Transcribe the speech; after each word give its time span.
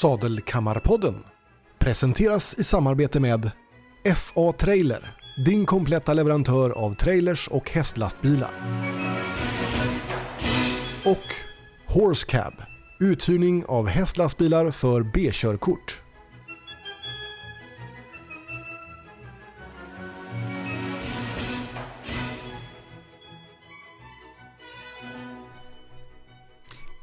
Sadelkammarpodden 0.00 1.24
presenteras 1.78 2.58
i 2.58 2.64
samarbete 2.64 3.20
med 3.20 3.50
FA 4.16 4.52
Trailer, 4.52 5.16
din 5.46 5.66
kompletta 5.66 6.14
leverantör 6.14 6.70
av 6.70 6.94
trailers 6.94 7.48
och 7.48 7.70
hästlastbilar. 7.70 8.50
Och 11.04 11.34
Horsecab, 11.86 12.54
uthyrning 13.00 13.64
av 13.66 13.86
hästlastbilar 13.86 14.70
för 14.70 15.02
B-körkort. 15.02 16.02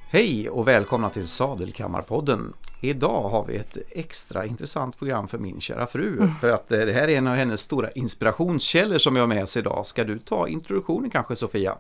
Hej 0.10 0.50
och 0.50 0.68
välkomna 0.68 1.10
till 1.10 1.28
Sadelkammarpodden. 1.28 2.54
Idag 2.82 3.30
har 3.30 3.46
vi 3.46 3.56
ett 3.56 3.78
extra 3.90 4.46
intressant 4.46 4.98
program 4.98 5.28
för 5.28 5.38
min 5.38 5.62
kära 5.62 5.88
fru. 5.88 6.18
Mm. 6.18 6.36
För 6.42 6.50
att 6.50 6.72
eh, 6.72 6.80
det 6.80 6.94
här 6.94 7.08
är 7.08 7.18
en 7.18 7.28
av 7.28 7.36
hennes 7.36 7.62
stora 7.62 7.92
inspirationskällor 7.92 8.98
som 8.98 9.14
vi 9.14 9.20
har 9.20 9.28
med 9.28 9.44
oss 9.44 9.58
idag. 9.58 9.86
Ska 9.86 10.04
du 10.04 10.20
ta 10.20 10.48
introduktionen 10.48 11.10
kanske 11.10 11.36
Sofia? 11.36 11.78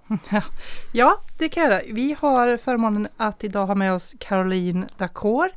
Ja, 0.93 1.21
det 1.37 1.49
kan 1.49 1.63
jag 1.63 1.71
göra. 1.71 1.81
Vi 1.87 2.15
har 2.19 2.57
förmånen 2.57 3.07
att 3.17 3.43
idag 3.43 3.65
ha 3.65 3.75
med 3.75 3.93
oss 3.93 4.15
Caroline 4.19 4.85
Dacor 4.97 5.49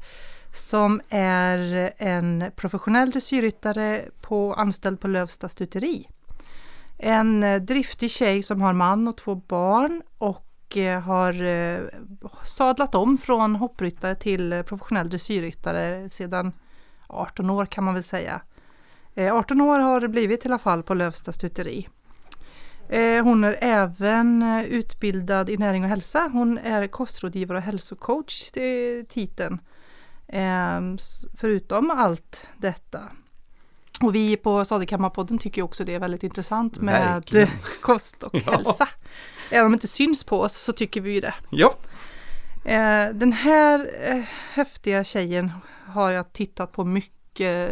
som 0.55 1.01
är 1.09 1.93
en 1.99 2.45
professionell 2.57 3.11
dressyrryttare 3.11 4.05
på, 4.21 4.55
anställd 4.55 5.01
på 5.01 5.09
Lövsta 5.09 5.49
stuteri. 5.49 6.09
En 6.99 7.43
eh, 7.43 7.63
driftig 7.63 8.11
tjej 8.11 8.43
som 8.43 8.61
har 8.61 8.73
man 8.73 9.09
och 9.09 9.17
två 9.17 9.35
barn 9.35 10.03
och 10.19 10.50
Eh, 10.77 11.01
har 11.01 11.43
eh, 11.43 11.81
sadlat 12.45 12.95
om 12.95 13.19
från 13.19 13.57
hoppryttare 13.57 14.15
till 14.15 14.65
professionell 14.67 15.11
dressyrryttare 15.11 16.09
sedan 16.09 16.53
18 17.07 17.51
år 17.51 17.67
kan 17.67 17.85
man 17.85 17.95
väl 17.95 18.03
säga. 18.03 18.41
18 19.33 19.61
eh, 19.61 19.67
år 19.67 19.79
har 19.79 20.01
det 20.01 20.09
blivit 20.09 20.45
i 20.45 20.49
alla 20.49 20.59
fall 20.59 20.83
på 20.83 20.95
Lövsta 20.95 21.33
stuteri. 21.33 21.89
Hon 23.23 23.45
är 23.45 23.57
även 23.61 24.43
utbildad 24.69 25.51
i 25.51 25.57
näring 25.57 25.83
och 25.83 25.89
hälsa. 25.89 26.31
Hon 26.33 26.59
är 26.59 26.87
kostrådgivare 26.87 27.59
och 27.59 27.65
hälsocoach 27.65 28.51
till 28.51 29.07
titeln. 29.09 29.61
Förutom 31.35 31.91
allt 31.91 32.45
detta. 32.59 33.01
Och 34.03 34.15
vi 34.15 34.37
på 34.37 34.65
Sadekammarpodden 34.65 35.39
tycker 35.39 35.63
också 35.63 35.85
det 35.85 35.95
är 35.95 35.99
väldigt 35.99 36.23
intressant 36.23 36.79
med 36.79 37.15
Verkligen. 37.15 37.49
kost 37.81 38.23
och 38.23 38.35
ja. 38.47 38.53
hälsa. 38.53 38.89
Även 39.51 39.67
om 39.67 39.73
det 39.73 39.77
inte 39.77 39.89
syns 39.89 40.25
på 40.25 40.41
oss 40.41 40.57
så 40.57 40.73
tycker 40.73 41.01
vi 41.01 41.13
ju 41.13 41.21
det. 41.21 41.35
Ja. 41.51 41.75
Eh, 42.65 43.09
den 43.15 43.33
här 43.33 43.91
eh, 44.01 44.25
häftiga 44.53 45.05
tjejen 45.05 45.51
har 45.87 46.11
jag 46.11 46.33
tittat 46.33 46.73
på 46.73 46.85
mycket 46.85 47.71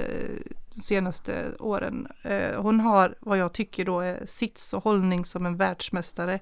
de 0.74 0.80
senaste 0.82 1.56
åren. 1.58 2.08
Eh, 2.22 2.62
hon 2.62 2.80
har 2.80 3.14
vad 3.20 3.38
jag 3.38 3.52
tycker 3.52 3.84
då 3.84 4.00
är 4.00 4.26
sits 4.26 4.72
och 4.72 4.84
hållning 4.84 5.24
som 5.24 5.46
en 5.46 5.56
världsmästare. 5.56 6.40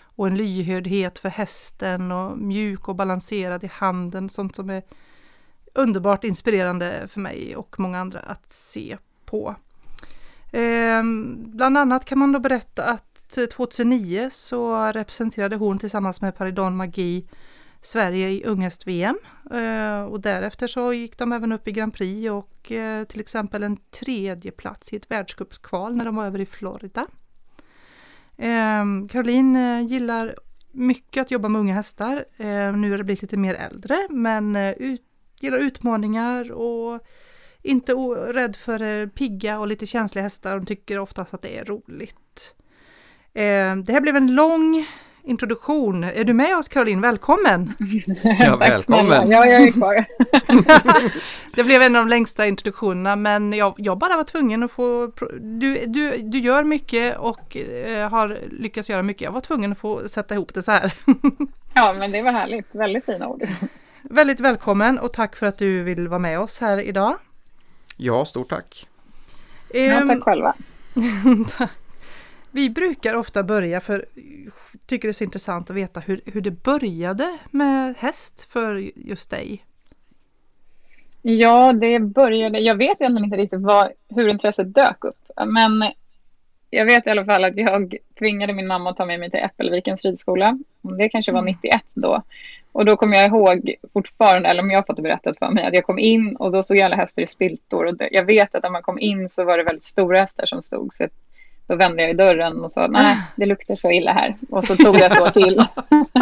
Och 0.00 0.26
en 0.26 0.36
lyhördhet 0.36 1.18
för 1.18 1.28
hästen 1.28 2.12
och 2.12 2.38
mjuk 2.38 2.88
och 2.88 2.96
balanserad 2.96 3.64
i 3.64 3.70
handen. 3.72 4.28
Sånt 4.28 4.56
som 4.56 4.70
är 4.70 4.82
underbart 5.74 6.24
inspirerande 6.24 7.08
för 7.08 7.20
mig 7.20 7.56
och 7.56 7.80
många 7.80 8.00
andra 8.00 8.20
att 8.20 8.52
se 8.52 8.98
på. 9.24 9.54
Bland 11.36 11.78
annat 11.78 12.04
kan 12.04 12.18
man 12.18 12.32
då 12.32 12.38
berätta 12.38 12.84
att 12.84 13.07
Typ 13.28 13.50
2009 13.50 14.30
så 14.32 14.92
representerade 14.92 15.56
hon 15.56 15.78
tillsammans 15.78 16.20
med 16.20 16.36
Paridon 16.36 16.76
Magi 16.76 17.26
Sverige 17.82 18.28
i 18.28 18.44
unghäst-VM 18.44 19.18
eh, 19.50 20.02
och 20.02 20.20
därefter 20.20 20.66
så 20.66 20.92
gick 20.92 21.18
de 21.18 21.32
även 21.32 21.52
upp 21.52 21.68
i 21.68 21.72
Grand 21.72 21.94
Prix 21.94 22.30
och 22.30 22.72
eh, 22.72 23.04
till 23.04 23.20
exempel 23.20 23.62
en 23.62 23.76
tredje 23.76 24.50
plats 24.50 24.92
i 24.92 24.96
ett 24.96 25.10
världscupskval 25.10 25.96
när 25.96 26.04
de 26.04 26.14
var 26.14 26.26
över 26.26 26.38
i 26.38 26.46
Florida. 26.46 27.06
Ehm, 28.36 29.08
Caroline 29.08 29.56
eh, 29.56 29.86
gillar 29.86 30.34
mycket 30.72 31.20
att 31.20 31.30
jobba 31.30 31.48
med 31.48 31.60
unga 31.60 31.74
hästar. 31.74 32.24
Ehm, 32.36 32.80
nu 32.80 32.90
har 32.90 32.98
det 32.98 33.04
blivit 33.04 33.22
lite 33.22 33.36
mer 33.36 33.54
äldre 33.54 33.96
men 34.10 34.56
gillar 35.40 35.58
utmaningar 35.58 36.52
och 36.52 37.00
inte 37.62 37.92
rädd 38.32 38.56
för 38.56 39.06
pigga 39.06 39.58
och 39.58 39.68
lite 39.68 39.86
känsliga 39.86 40.22
hästar. 40.22 40.56
De 40.58 40.66
tycker 40.66 40.98
oftast 40.98 41.34
att 41.34 41.42
det 41.42 41.58
är 41.58 41.64
roligt. 41.64 42.54
Eh, 43.34 43.76
det 43.76 43.92
här 43.92 44.00
blev 44.00 44.16
en 44.16 44.34
lång 44.34 44.86
introduktion. 45.28 46.04
Är 46.04 46.24
du 46.24 46.32
med 46.32 46.56
oss 46.56 46.68
Caroline? 46.68 47.00
Välkommen! 47.00 47.74
Ja, 48.40 48.56
välkommen! 48.56 49.30
Ja, 49.30 49.46
jag 49.46 49.62
är 49.62 49.72
kvar. 49.72 50.04
det 51.56 51.64
blev 51.64 51.82
en 51.82 51.96
av 51.96 52.02
de 52.02 52.08
längsta 52.08 52.46
introduktionerna 52.46 53.16
men 53.16 53.52
jag, 53.52 53.74
jag 53.76 53.98
bara 53.98 54.16
var 54.16 54.24
tvungen 54.24 54.62
att 54.62 54.70
få... 54.70 55.12
Du, 55.40 55.84
du, 55.86 56.16
du 56.18 56.38
gör 56.38 56.64
mycket 56.64 57.18
och 57.18 57.56
eh, 57.56 58.10
har 58.10 58.38
lyckats 58.50 58.90
göra 58.90 59.02
mycket. 59.02 59.22
Jag 59.22 59.32
var 59.32 59.40
tvungen 59.40 59.72
att 59.72 59.78
få 59.78 60.08
sätta 60.08 60.34
ihop 60.34 60.54
det 60.54 60.62
så 60.62 60.72
här. 60.72 60.92
ja, 61.74 61.94
men 61.98 62.12
det 62.12 62.22
var 62.22 62.32
härligt. 62.32 62.66
Väldigt 62.70 63.04
fina 63.04 63.28
ord. 63.28 63.42
Väldigt 64.02 64.40
välkommen 64.40 64.98
och 64.98 65.12
tack 65.12 65.36
för 65.36 65.46
att 65.46 65.58
du 65.58 65.82
vill 65.82 66.08
vara 66.08 66.18
med 66.18 66.40
oss 66.40 66.60
här 66.60 66.80
idag. 66.80 67.16
Ja, 67.96 68.24
stort 68.24 68.48
tack. 68.48 68.88
Ja, 69.74 70.06
tack 70.06 70.22
själva. 70.22 70.54
Vi 72.50 72.70
brukar 72.70 73.14
ofta 73.14 73.42
börja 73.42 73.80
för 73.80 74.04
tycker 74.86 75.08
det 75.08 75.10
är 75.10 75.12
så 75.12 75.24
intressant 75.24 75.70
att 75.70 75.76
veta 75.76 76.00
hur, 76.00 76.20
hur 76.24 76.40
det 76.40 76.50
började 76.50 77.38
med 77.50 77.94
häst 77.98 78.52
för 78.52 78.90
just 78.96 79.30
dig. 79.30 79.64
Ja, 81.22 81.72
det 81.72 81.98
började, 81.98 82.58
jag 82.58 82.74
vet 82.74 83.00
egentligen 83.00 83.24
inte 83.24 83.36
riktigt 83.36 83.60
vad, 83.60 83.88
hur 84.08 84.28
intresset 84.28 84.74
dök 84.74 85.04
upp, 85.04 85.30
men 85.46 85.92
jag 86.70 86.84
vet 86.84 87.06
i 87.06 87.10
alla 87.10 87.24
fall 87.24 87.44
att 87.44 87.58
jag 87.58 87.96
tvingade 88.18 88.52
min 88.52 88.66
mamma 88.66 88.90
att 88.90 88.96
ta 88.96 89.06
med 89.06 89.20
mig 89.20 89.30
till 89.30 89.40
Äppelvikens 89.40 90.04
ridskola. 90.04 90.58
Det 90.98 91.08
kanske 91.08 91.32
var 91.32 91.42
91 91.42 91.72
mm. 91.72 91.80
då. 91.94 92.22
Och 92.72 92.84
då 92.84 92.96
kommer 92.96 93.16
jag 93.16 93.26
ihåg 93.26 93.74
fortfarande, 93.92 94.48
eller 94.48 94.62
om 94.62 94.70
jag 94.70 94.86
fått 94.86 94.96
det 94.96 95.02
berättat 95.02 95.38
för 95.38 95.50
mig, 95.50 95.66
att 95.66 95.74
jag 95.74 95.84
kom 95.84 95.98
in 95.98 96.36
och 96.36 96.52
då 96.52 96.62
såg 96.62 96.80
alla 96.80 96.96
hästar 96.96 97.22
i 97.22 97.26
spiltor. 97.26 97.86
Och 97.86 97.94
jag 98.10 98.24
vet 98.24 98.54
att 98.54 98.62
när 98.62 98.70
man 98.70 98.82
kom 98.82 98.98
in 98.98 99.28
så 99.28 99.44
var 99.44 99.58
det 99.58 99.64
väldigt 99.64 99.84
stora 99.84 100.20
hästar 100.20 100.46
som 100.46 100.62
stod. 100.62 100.94
Så 100.94 101.08
då 101.68 101.76
vände 101.76 102.02
jag 102.02 102.10
i 102.10 102.14
dörren 102.14 102.64
och 102.64 102.72
sa 102.72 102.86
nej, 102.86 103.16
det 103.36 103.46
luktar 103.46 103.76
så 103.76 103.90
illa 103.90 104.12
här. 104.12 104.36
Och 104.50 104.64
så 104.64 104.76
tog 104.76 104.94
det 104.94 105.06
ett 105.06 105.20
år 105.20 105.30
till. 105.30 105.64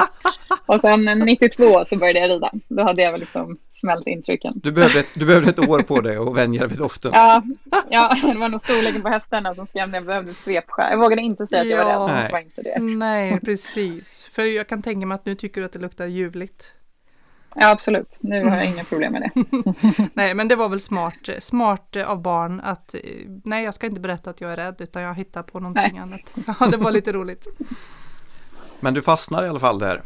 och 0.66 0.80
sen 0.80 1.04
92 1.04 1.84
så 1.84 1.96
började 1.96 2.18
jag 2.18 2.30
rida. 2.30 2.50
Då 2.68 2.82
hade 2.82 3.02
jag 3.02 3.12
väl 3.12 3.20
liksom 3.20 3.56
smält 3.72 4.06
intrycken. 4.06 4.52
Du 4.56 4.72
behövde 4.72 5.00
ett, 5.00 5.06
du 5.14 5.26
behövde 5.26 5.50
ett 5.50 5.58
år 5.58 5.82
på 5.82 6.00
dig 6.00 6.16
att 6.16 6.36
vänja 6.36 6.60
dig 6.60 6.68
vid 6.68 6.78
doften. 6.78 7.10
ja, 7.14 7.42
ja, 7.88 8.16
det 8.22 8.38
var 8.38 8.48
nog 8.48 8.62
storleken 8.62 9.02
på 9.02 9.08
hästarna 9.08 9.54
som 9.54 9.66
skrämde. 9.66 9.96
Jag 9.96 10.06
behövde 10.06 10.34
svepskär. 10.34 10.90
Jag 10.90 10.98
vågade 10.98 11.22
inte 11.22 11.46
säga 11.46 11.62
att 11.62 11.68
jag 11.68 11.84
var 11.84 12.08
rädd. 12.08 12.16
Nej. 12.16 12.32
Var 12.32 12.38
inte 12.38 12.62
det. 12.62 12.78
nej, 12.78 13.40
precis. 13.40 14.28
För 14.32 14.42
jag 14.42 14.66
kan 14.66 14.82
tänka 14.82 15.06
mig 15.06 15.14
att 15.14 15.26
nu 15.26 15.34
tycker 15.34 15.60
du 15.60 15.64
att 15.64 15.72
det 15.72 15.78
luktar 15.78 16.06
ljuvligt. 16.06 16.72
Ja, 17.58 17.70
absolut. 17.70 18.18
Nu 18.20 18.44
har 18.44 18.56
jag 18.56 18.66
inga 18.66 18.84
problem 18.84 19.12
med 19.12 19.22
det. 19.22 19.44
nej, 20.14 20.34
men 20.34 20.48
det 20.48 20.56
var 20.56 20.68
väl 20.68 20.80
smart, 20.80 21.28
smart 21.40 21.96
av 22.06 22.22
barn 22.22 22.60
att 22.60 22.94
nej, 23.44 23.64
jag 23.64 23.74
ska 23.74 23.86
inte 23.86 24.00
berätta 24.00 24.30
att 24.30 24.40
jag 24.40 24.52
är 24.52 24.56
rädd 24.56 24.76
utan 24.78 25.02
jag 25.02 25.14
hittar 25.14 25.42
på 25.42 25.60
någonting 25.60 25.92
nej. 25.92 26.02
annat. 26.02 26.20
Ja, 26.60 26.66
det 26.66 26.76
var 26.76 26.90
lite 26.90 27.12
roligt. 27.12 27.46
Men 28.80 28.94
du 28.94 29.02
fastnar 29.02 29.44
i 29.44 29.48
alla 29.48 29.60
fall 29.60 29.78
där. 29.78 30.02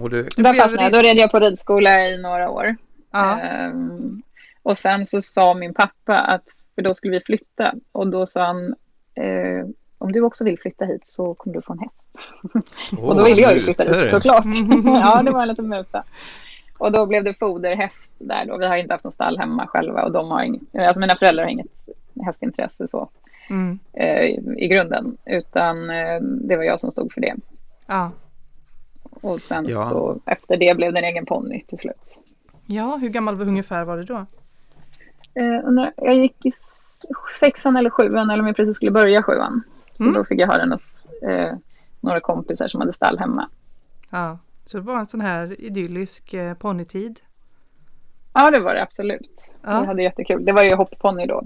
Och 0.00 0.10
du... 0.10 0.28
Då 0.36 0.54
fastnade 0.54 0.82
jag. 0.82 0.92
Då 0.92 0.98
red 0.98 1.16
jag 1.16 1.30
på 1.30 1.38
ridskola 1.38 2.08
i 2.08 2.22
några 2.22 2.50
år. 2.50 2.76
Ja. 3.10 3.40
Um, 3.68 4.22
och 4.62 4.76
sen 4.76 5.06
så 5.06 5.22
sa 5.22 5.54
min 5.54 5.74
pappa 5.74 6.18
att, 6.18 6.42
för 6.74 6.82
då 6.82 6.94
skulle 6.94 7.12
vi 7.12 7.20
flytta 7.20 7.74
och 7.92 8.08
då 8.08 8.26
sa 8.26 8.44
han 8.46 8.74
eh, 9.14 9.66
om 9.98 10.12
du 10.12 10.20
också 10.20 10.44
vill 10.44 10.58
flytta 10.58 10.84
hit 10.84 11.06
så 11.06 11.34
kommer 11.34 11.56
du 11.56 11.62
få 11.62 11.72
en 11.72 11.78
häst. 11.78 12.28
Oh, 12.92 13.04
och 13.08 13.16
då 13.16 13.24
ville 13.24 13.42
jag 13.42 13.52
ju 13.52 13.58
flytta 13.58 13.84
hit 13.84 14.10
såklart. 14.10 14.44
ja, 14.84 15.22
det 15.22 15.30
var 15.30 15.42
en 15.42 15.48
liten 15.48 15.68
muta. 15.68 16.04
Och 16.78 16.92
då 16.92 17.06
blev 17.06 17.24
det 17.24 17.34
foderhäst 17.34 18.14
där 18.18 18.44
då. 18.46 18.58
Vi 18.58 18.66
har 18.66 18.76
inte 18.76 18.94
haft 18.94 19.04
någon 19.04 19.12
stall 19.12 19.38
hemma 19.38 19.66
själva 19.66 20.04
och 20.04 20.12
de 20.12 20.30
har 20.30 20.42
inget, 20.42 20.62
alltså 20.74 21.00
mina 21.00 21.16
föräldrar 21.16 21.44
har 21.44 21.50
inget 21.50 21.88
hästintresse 22.24 22.88
så 22.88 23.08
mm. 23.50 23.78
eh, 23.92 24.24
i 24.56 24.68
grunden. 24.70 25.16
Utan 25.24 25.90
eh, 25.90 26.20
det 26.20 26.56
var 26.56 26.64
jag 26.64 26.80
som 26.80 26.90
stod 26.90 27.12
för 27.12 27.20
det. 27.20 27.34
Ja. 27.88 28.10
Och 29.20 29.40
sen 29.40 29.66
ja. 29.68 29.88
så 29.90 30.18
efter 30.26 30.56
det 30.56 30.76
blev 30.76 30.92
det 30.92 30.98
en 30.98 31.04
egen 31.04 31.26
ponny 31.26 31.60
till 31.60 31.78
slut. 31.78 32.20
Ja, 32.66 32.96
hur 32.96 33.08
gammal 33.08 33.40
ungefär 33.40 33.84
var 33.84 33.96
det 33.96 34.04
då? 34.04 34.26
Eh, 35.34 35.90
jag 35.96 36.14
gick 36.14 36.46
i 36.46 36.50
sexan 37.40 37.76
eller 37.76 37.90
sjuan 37.90 38.30
eller 38.30 38.42
om 38.42 38.46
jag 38.46 38.56
precis 38.56 38.76
skulle 38.76 38.90
börja 38.90 39.22
sjuan. 39.22 39.62
Så 39.96 40.02
mm. 40.02 40.14
då 40.14 40.24
fick 40.24 40.40
jag 40.40 40.46
ha 40.46 40.58
den 40.58 40.72
hos 40.72 41.04
eh, 41.22 41.54
några 42.00 42.20
kompisar 42.20 42.68
som 42.68 42.80
hade 42.80 42.92
stall 42.92 43.18
hemma. 43.18 43.48
Ja. 44.10 44.38
Så 44.66 44.76
det 44.76 44.82
var 44.82 44.98
en 44.98 45.06
sån 45.06 45.20
här 45.20 45.60
idyllisk 45.60 46.34
eh, 46.34 46.54
ponnytid. 46.54 47.20
Ja, 48.34 48.50
det 48.50 48.60
var 48.60 48.74
det 48.74 48.82
absolut. 48.82 49.54
Ja. 49.62 49.80
Vi 49.80 49.86
hade 49.86 50.02
jättekul. 50.02 50.44
Det 50.44 50.52
var 50.52 50.64
ju 50.64 50.74
hoppponny 50.74 51.26
då. 51.26 51.42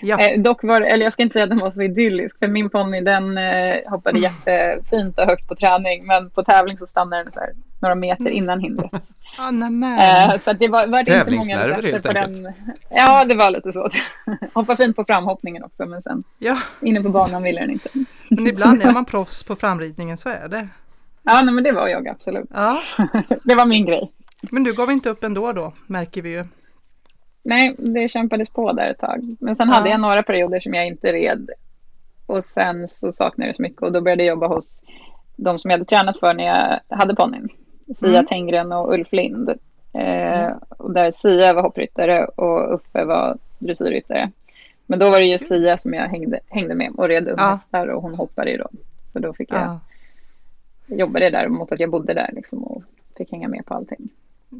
Ja. 0.00 0.18
Eh, 0.18 0.40
dock 0.40 0.62
var 0.62 0.80
eller 0.80 1.04
jag 1.04 1.12
ska 1.12 1.22
inte 1.22 1.32
säga 1.32 1.42
att 1.42 1.50
den 1.50 1.58
var 1.58 1.70
så 1.70 1.82
idyllisk, 1.82 2.38
för 2.38 2.46
min 2.46 2.70
ponny 2.70 3.00
den 3.00 3.38
eh, 3.38 3.90
hoppade 3.90 4.18
mm. 4.18 4.22
jättefint 4.22 5.18
och 5.18 5.26
högt 5.26 5.48
på 5.48 5.54
träning, 5.54 6.06
men 6.06 6.30
på 6.30 6.42
tävling 6.42 6.78
så 6.78 6.86
stannade 6.86 7.24
den 7.24 7.32
så 7.32 7.40
här, 7.40 7.50
några 7.80 7.94
meter 7.94 8.20
mm. 8.20 8.32
innan 8.32 8.60
hindret. 8.60 8.90
Ah, 9.38 9.48
eh, 9.48 10.38
så 10.38 10.52
det 10.52 10.68
var, 10.68 10.86
var 10.86 11.04
det 11.04 11.18
inte 11.18 11.30
många 11.30 11.56
helt 11.56 12.02
på 12.02 12.08
enkelt. 12.08 12.42
den. 12.42 12.52
Ja, 12.88 13.24
det 13.24 13.34
var 13.34 13.50
lite 13.50 13.72
så. 13.72 13.88
Hoppa 14.54 14.76
fint 14.76 14.96
på 14.96 15.04
framhoppningen 15.04 15.64
också, 15.64 15.86
men 15.86 16.02
sen 16.02 16.24
ja. 16.38 16.58
inne 16.82 17.02
på 17.02 17.08
banan 17.08 17.42
ville 17.42 17.60
den 17.60 17.70
inte. 17.70 17.88
Men 18.28 18.46
ibland 18.46 18.82
är 18.82 18.92
man 18.92 19.04
proffs 19.04 19.42
på 19.42 19.56
framridningen, 19.56 20.16
så 20.16 20.28
är 20.28 20.48
det. 20.48 20.68
Ja, 21.22 21.42
nej, 21.42 21.54
men 21.54 21.64
det 21.64 21.72
var 21.72 21.88
jag 21.88 22.08
absolut. 22.08 22.50
Ja. 22.54 22.80
det 23.44 23.54
var 23.54 23.66
min 23.66 23.86
grej. 23.86 24.10
Men 24.50 24.64
du 24.64 24.72
gav 24.72 24.90
inte 24.90 25.10
upp 25.10 25.24
ändå 25.24 25.52
då, 25.52 25.72
märker 25.86 26.22
vi 26.22 26.32
ju. 26.32 26.44
Nej, 27.42 27.74
det 27.78 28.08
kämpades 28.08 28.50
på 28.50 28.72
där 28.72 28.90
ett 28.90 28.98
tag. 28.98 29.36
Men 29.40 29.56
sen 29.56 29.68
ja. 29.68 29.74
hade 29.74 29.88
jag 29.88 30.00
några 30.00 30.22
perioder 30.22 30.60
som 30.60 30.74
jag 30.74 30.86
inte 30.86 31.12
red. 31.12 31.50
Och 32.26 32.44
sen 32.44 32.88
så 32.88 33.12
saknade 33.12 33.48
jag 33.48 33.56
så 33.56 33.62
mycket 33.62 33.82
och 33.82 33.92
då 33.92 34.00
började 34.00 34.22
jag 34.22 34.34
jobba 34.34 34.46
hos 34.46 34.82
de 35.36 35.58
som 35.58 35.70
jag 35.70 35.78
hade 35.78 35.88
tränat 35.88 36.18
för 36.18 36.34
när 36.34 36.44
jag 36.44 36.96
hade 36.96 37.14
ponnyn. 37.14 37.48
Sia 37.94 38.08
mm. 38.08 38.26
Tenggren 38.26 38.72
och 38.72 38.92
Ulf 38.92 39.12
Lind. 39.12 39.48
Eh, 39.92 40.40
mm. 40.40 40.58
och 40.68 40.92
där 40.92 41.10
Sia 41.10 41.52
var 41.52 41.62
hoppryttare 41.62 42.24
och 42.24 42.74
Uffe 42.74 43.04
var 43.04 43.38
dressyrryttare. 43.58 44.30
Men 44.86 44.98
då 44.98 45.10
var 45.10 45.18
det 45.18 45.26
ju 45.26 45.38
Sia 45.38 45.78
som 45.78 45.94
jag 45.94 46.08
hängde, 46.08 46.40
hängde 46.48 46.74
med 46.74 46.92
och 46.96 47.08
red 47.08 47.28
unghästar 47.28 47.86
ja. 47.86 47.94
och 47.94 48.02
hon 48.02 48.14
hoppade 48.14 48.50
ju 48.50 48.56
då. 48.56 48.68
Så 49.04 49.18
då 49.18 49.32
fick 49.32 49.52
jag 49.52 49.62
ja. 49.62 49.80
Jobba 50.90 51.18
det 51.18 51.30
där 51.30 51.48
mot 51.48 51.72
att 51.72 51.80
jag 51.80 51.90
bodde 51.90 52.14
där 52.14 52.30
liksom 52.32 52.64
och 52.64 52.82
fick 53.16 53.32
hänga 53.32 53.48
med 53.48 53.66
på 53.66 53.74
allting. 53.74 54.08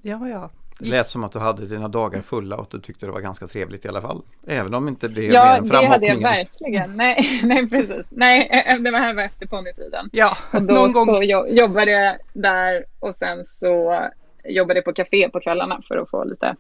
Ja, 0.02 0.28
ja. 0.28 0.50
Det 0.78 0.90
lät 0.90 1.10
som 1.10 1.24
att 1.24 1.32
du 1.32 1.38
hade 1.38 1.66
dina 1.66 1.88
dagar 1.88 2.20
fulla 2.20 2.56
och 2.56 2.62
att 2.62 2.70
du 2.70 2.80
tyckte 2.80 3.06
det 3.06 3.12
var 3.12 3.20
ganska 3.20 3.46
trevligt 3.46 3.84
i 3.84 3.88
alla 3.88 4.00
fall. 4.00 4.22
Även 4.46 4.74
om 4.74 4.84
det 4.84 4.88
inte 4.88 5.08
blev 5.08 5.32
ja, 5.32 5.44
mer 5.44 5.58
än. 5.58 5.66
Ja, 5.66 5.80
det 5.80 5.86
hade 5.86 6.06
jag 6.06 6.20
verkligen. 6.20 6.96
Nej, 6.96 7.40
nej 7.44 7.68
precis. 7.68 8.06
Nej, 8.08 8.64
eh, 8.66 8.78
det 8.80 8.90
var 8.90 8.98
här 8.98 9.14
var 9.14 9.22
efter 9.22 9.46
ponnytiden. 9.46 10.08
Ja, 10.12 10.36
och 10.52 10.62
då 10.62 10.74
någon 10.74 10.92
gång. 10.92 11.06
så 11.06 11.22
jobbade 11.48 11.90
jag 11.90 12.16
där 12.32 12.84
och 12.98 13.14
sen 13.14 13.44
så 13.44 14.00
jobbade 14.44 14.78
jag 14.78 14.84
på 14.84 14.92
café 14.92 15.28
på 15.28 15.40
kvällarna 15.40 15.82
för 15.88 15.96
att 15.96 16.10
få 16.10 16.24
lite 16.24 16.56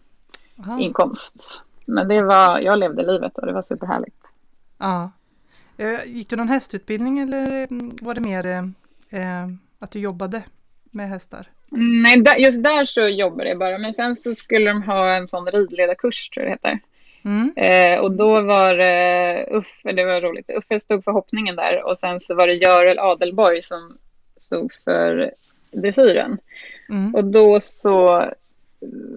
Aha. 0.58 0.80
inkomst. 0.80 1.64
Men 1.84 2.08
det 2.08 2.22
var, 2.22 2.58
jag 2.58 2.78
levde 2.78 3.02
livet 3.02 3.38
och 3.38 3.46
det 3.46 3.52
var 3.52 3.62
superhärligt. 3.62 4.16
Ja. 4.78 5.10
Eh, 5.76 6.04
gick 6.06 6.30
du 6.30 6.36
någon 6.36 6.48
hästutbildning 6.48 7.18
eller 7.18 7.66
mm, 7.70 7.96
var 8.00 8.14
det 8.14 8.20
mer 8.20 8.72
eh, 9.10 9.48
att 9.78 9.90
du 9.90 9.98
jobbade 9.98 10.42
med 10.90 11.08
hästar? 11.08 11.46
Nej, 11.70 12.24
just 12.38 12.62
där 12.62 12.84
så 12.84 13.00
jobbade 13.00 13.48
jag 13.48 13.58
bara. 13.58 13.78
Men 13.78 13.94
sen 13.94 14.16
så 14.16 14.34
skulle 14.34 14.70
de 14.70 14.82
ha 14.82 15.14
en 15.14 15.28
sån 15.28 15.46
ridledarkurs, 15.46 16.28
tror 16.28 16.46
jag 16.46 16.58
det 16.62 16.68
heter. 16.68 16.80
Mm. 17.24 17.52
Eh, 17.56 18.00
och 18.00 18.12
då 18.12 18.40
var 18.42 18.74
det 18.74 19.46
uh, 19.50 19.58
Uffe, 19.58 19.92
det 19.92 20.04
var 20.04 20.20
roligt, 20.20 20.50
Uffe 20.50 20.80
stod 20.80 21.04
för 21.04 21.12
hoppningen 21.12 21.56
där 21.56 21.82
och 21.82 21.98
sen 21.98 22.20
så 22.20 22.34
var 22.34 22.46
det 22.46 22.54
Görel 22.54 22.98
Adelborg 22.98 23.62
som 23.62 23.98
stod 24.40 24.72
för 24.84 25.30
dressyren. 25.70 26.38
Mm. 26.88 27.14
Och 27.14 27.24
då 27.24 27.60
så, 27.60 28.24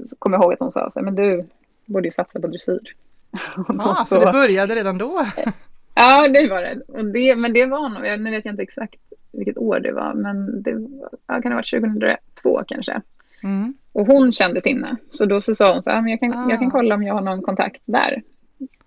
så 0.05 0.15
kom 0.19 0.33
jag 0.33 0.43
ihåg 0.43 0.53
att 0.53 0.59
hon 0.59 0.71
sa 0.71 0.89
så 0.89 0.99
här, 0.99 1.05
men 1.05 1.15
du 1.15 1.45
borde 1.85 2.07
ju 2.07 2.11
satsa 2.11 2.39
på 2.39 2.47
dressyr. 2.47 2.95
ah, 3.79 3.95
så, 3.95 4.05
så 4.05 4.25
det 4.25 4.31
började 4.31 4.75
redan 4.75 4.97
då? 4.97 5.25
ja, 5.95 6.27
det 6.27 6.47
var 6.47 6.61
det. 6.61 6.81
Och 6.87 7.05
det 7.05 7.35
men 7.35 7.53
det 7.53 7.65
var 7.65 7.89
nog, 7.89 8.19
nu 8.19 8.31
vet 8.31 8.45
jag 8.45 8.53
inte 8.53 8.63
exakt 8.63 8.99
vilket 9.33 9.57
år 9.57 9.79
det 9.79 9.91
var, 9.91 10.13
men 10.13 10.63
det 10.63 10.73
var, 10.73 11.09
ja, 11.27 11.41
kan 11.41 11.51
ha 11.51 11.57
varit 11.57 11.71
2002 11.71 12.63
kanske. 12.67 13.01
Mm. 13.43 13.73
Och 13.91 14.07
hon 14.07 14.31
kände 14.31 14.61
Tinne, 14.61 14.97
så 15.09 15.25
då 15.25 15.41
så 15.41 15.55
sa 15.55 15.73
hon 15.73 15.83
så 15.83 15.91
här, 15.91 16.01
men 16.01 16.11
jag 16.11 16.19
kan, 16.19 16.33
ah. 16.33 16.49
jag 16.49 16.59
kan 16.59 16.71
kolla 16.71 16.95
om 16.95 17.03
jag 17.03 17.13
har 17.13 17.21
någon 17.21 17.41
kontakt 17.41 17.81
där. 17.85 18.23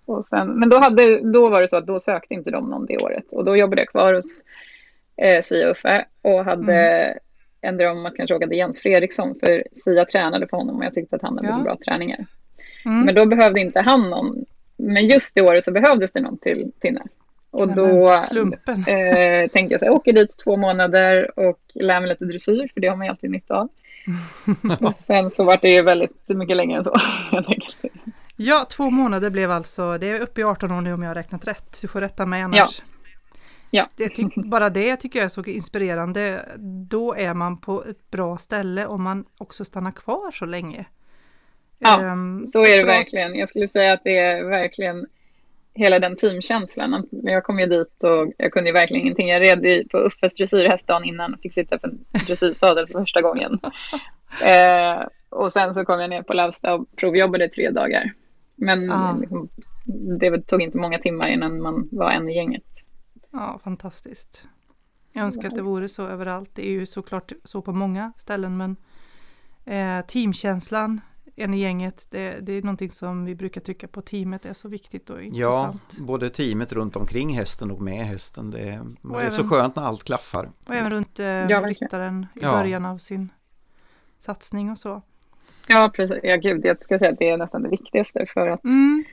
Och 0.05 0.25
sen, 0.25 0.59
men 0.59 0.69
då, 0.69 0.77
hade, 0.77 1.31
då 1.31 1.49
var 1.49 1.61
det 1.61 1.67
så 1.67 1.77
att 1.77 1.87
då 1.87 1.99
sökte 1.99 2.33
inte 2.33 2.51
de 2.51 2.69
någon 2.69 2.85
det 2.85 2.97
året 2.97 3.33
och 3.33 3.45
då 3.45 3.57
jobbade 3.57 3.81
jag 3.81 3.89
kvar 3.89 4.13
hos 4.13 4.43
eh, 5.17 5.41
Sia 5.41 5.67
Uffe 5.67 6.05
och 6.21 6.45
hade 6.45 6.73
mm. 6.73 7.17
en 7.61 7.77
dröm 7.77 7.97
om 7.97 8.05
att 8.05 8.15
kanske 8.15 8.35
åka 8.35 8.47
till 8.47 8.57
Jens 8.57 8.81
Fredriksson 8.81 9.35
för 9.39 9.63
Sia 9.73 10.05
tränade 10.05 10.47
på 10.47 10.57
honom 10.57 10.77
och 10.77 10.85
jag 10.85 10.93
tyckte 10.93 11.15
att 11.15 11.21
han 11.21 11.37
hade 11.37 11.47
ja. 11.47 11.53
så 11.53 11.61
bra 11.61 11.77
träningar. 11.85 12.25
Mm. 12.85 13.05
Men 13.05 13.15
då 13.15 13.25
behövde 13.25 13.59
inte 13.59 13.81
han 13.81 14.09
någon. 14.09 14.45
Men 14.77 15.07
just 15.07 15.35
det 15.35 15.41
året 15.41 15.63
så 15.63 15.71
behövdes 15.71 16.11
det 16.11 16.21
någon 16.21 16.37
till 16.37 16.71
Tinne. 16.79 17.01
Och 17.51 17.75
då 17.75 18.13
eh, 18.13 19.47
tänkte 19.49 19.73
jag 19.73 19.79
så 19.79 19.85
här, 19.85 19.91
jag 19.91 19.95
åker 19.95 20.13
dit 20.13 20.37
två 20.37 20.57
månader 20.57 21.39
och 21.39 21.59
lär 21.73 21.99
mig 21.99 22.09
lite 22.09 22.25
dressyr, 22.25 22.71
för 22.73 22.81
det 22.81 22.87
har 22.87 22.95
man 22.95 23.05
ju 23.05 23.11
alltid 23.11 23.31
nytta 23.31 23.55
av. 23.55 23.69
och 24.87 24.95
sen 24.95 25.29
så 25.29 25.43
var 25.43 25.57
det 25.61 25.69
ju 25.69 25.81
väldigt 25.81 26.27
mycket 26.27 26.57
längre 26.57 26.77
än 26.77 26.83
så. 26.83 26.95
ja, 28.35 28.67
två 28.71 28.89
månader 28.89 29.29
blev 29.29 29.51
alltså, 29.51 29.97
det 29.97 30.09
är 30.09 30.19
uppe 30.19 30.41
i 30.41 30.43
18 30.43 30.71
år 30.71 30.81
nu 30.81 30.93
om 30.93 31.01
jag 31.01 31.09
har 31.09 31.15
räknat 31.15 31.47
rätt. 31.47 31.81
Du 31.81 31.87
får 31.87 32.01
rätta 32.01 32.25
mig 32.25 32.41
annars. 32.41 32.59
Ja. 32.79 32.83
Ja. 33.71 33.89
Det 33.95 34.35
bara 34.35 34.69
det 34.69 34.95
tycker 34.95 35.19
jag 35.19 35.25
är 35.25 35.29
så 35.29 35.43
inspirerande. 35.43 36.45
Då 36.89 37.15
är 37.15 37.33
man 37.33 37.57
på 37.57 37.83
ett 37.83 38.11
bra 38.11 38.37
ställe 38.37 38.85
om 38.85 39.03
man 39.03 39.25
också 39.37 39.65
stannar 39.65 39.91
kvar 39.91 40.31
så 40.31 40.45
länge. 40.45 40.85
Ja, 41.79 42.11
um, 42.11 42.45
så 42.47 42.59
är 42.65 42.77
det 42.77 42.83
bra. 42.83 42.93
verkligen. 42.93 43.35
Jag 43.35 43.49
skulle 43.49 43.67
säga 43.67 43.93
att 43.93 44.03
det 44.03 44.17
är 44.17 44.43
verkligen 44.43 45.07
hela 45.77 45.99
den 45.99 46.15
teamkänslan. 46.15 47.07
Jag 47.11 47.43
kom 47.43 47.59
ju 47.59 47.65
dit 47.65 48.03
och 48.03 48.33
jag 48.37 48.51
kunde 48.51 48.69
ju 48.69 48.73
verkligen 48.73 49.01
ingenting. 49.01 49.27
Jag 49.27 49.41
red 49.41 49.89
på 49.89 49.97
Uffes 49.97 50.35
dressyrhäst 50.35 50.87
dagen 50.87 51.03
innan 51.03 51.33
och 51.33 51.39
fick 51.39 51.53
sitta 51.53 51.77
på 51.77 51.87
en 51.87 52.05
dressyrsadel 52.27 52.87
för 52.87 52.99
första 52.99 53.21
gången. 53.21 53.59
Eh, 54.45 55.07
och 55.29 55.53
sen 55.53 55.73
så 55.73 55.85
kom 55.85 55.99
jag 55.99 56.09
ner 56.09 56.23
på 56.23 56.33
Lavsta 56.33 56.73
och 56.73 56.95
provjobbade 56.95 57.49
tre 57.49 57.69
dagar. 57.69 58.13
Men 58.55 58.91
ah. 58.91 59.17
liksom, 59.19 59.49
det 60.19 60.47
tog 60.47 60.61
inte 60.61 60.77
många 60.77 60.99
timmar 60.99 61.27
innan 61.27 61.61
man 61.61 61.89
var 61.91 62.11
en 62.11 62.29
i 62.29 62.35
gänget. 62.35 62.63
Ja, 63.31 63.59
fantastiskt. 63.63 64.45
Jag 65.11 65.23
önskar 65.23 65.47
att 65.47 65.55
det 65.55 65.61
vore 65.61 65.87
så 65.87 66.07
överallt. 66.07 66.49
Det 66.53 66.67
är 66.67 66.71
ju 66.71 66.85
såklart 66.85 67.31
så 67.43 67.61
på 67.61 67.71
många 67.71 68.11
ställen 68.17 68.57
men 68.57 68.75
eh, 69.65 70.05
teamkänslan 70.05 71.01
en 71.39 71.53
i 71.53 71.59
gänget, 71.59 72.07
det, 72.09 72.39
det, 72.41 72.53
är 72.53 72.61
någonting 72.61 72.91
som 72.91 73.25
vi 73.25 73.35
brukar 73.35 73.61
tycka 73.61 73.87
på 73.87 74.01
teamet 74.01 74.45
är 74.45 74.53
så 74.53 74.67
viktigt 74.67 75.09
och 75.09 75.21
intressant. 75.21 75.81
Ja, 75.97 76.03
både 76.03 76.29
teamet 76.29 76.73
runt 76.73 76.95
omkring 76.95 77.37
hästen 77.37 77.71
och 77.71 77.81
med 77.81 78.05
hästen. 78.05 78.51
Det 78.51 78.59
är, 78.59 78.63
det 79.01 79.15
är 79.15 79.19
även, 79.19 79.31
så 79.31 79.43
skönt 79.43 79.75
när 79.75 79.83
allt 79.83 80.03
klaffar. 80.03 80.49
Och 80.67 80.75
även 80.75 80.91
runt 80.91 81.19
eh, 81.19 81.47
ryttaren 81.47 82.27
i 82.35 82.39
ja. 82.41 82.51
början 82.51 82.85
av 82.85 82.97
sin 82.97 83.29
satsning 84.19 84.71
och 84.71 84.77
så. 84.77 85.01
Ja, 85.67 85.91
precis. 85.95 86.17
Ja, 86.23 86.35
gud, 86.35 86.65
jag 86.65 86.81
skulle 86.81 86.99
säga 86.99 87.11
att 87.11 87.19
det 87.19 87.29
är 87.29 87.37
nästan 87.37 87.63
det 87.63 87.69
viktigaste 87.69 88.25
för 88.33 88.47
att 88.47 88.63
mm. 88.63 89.03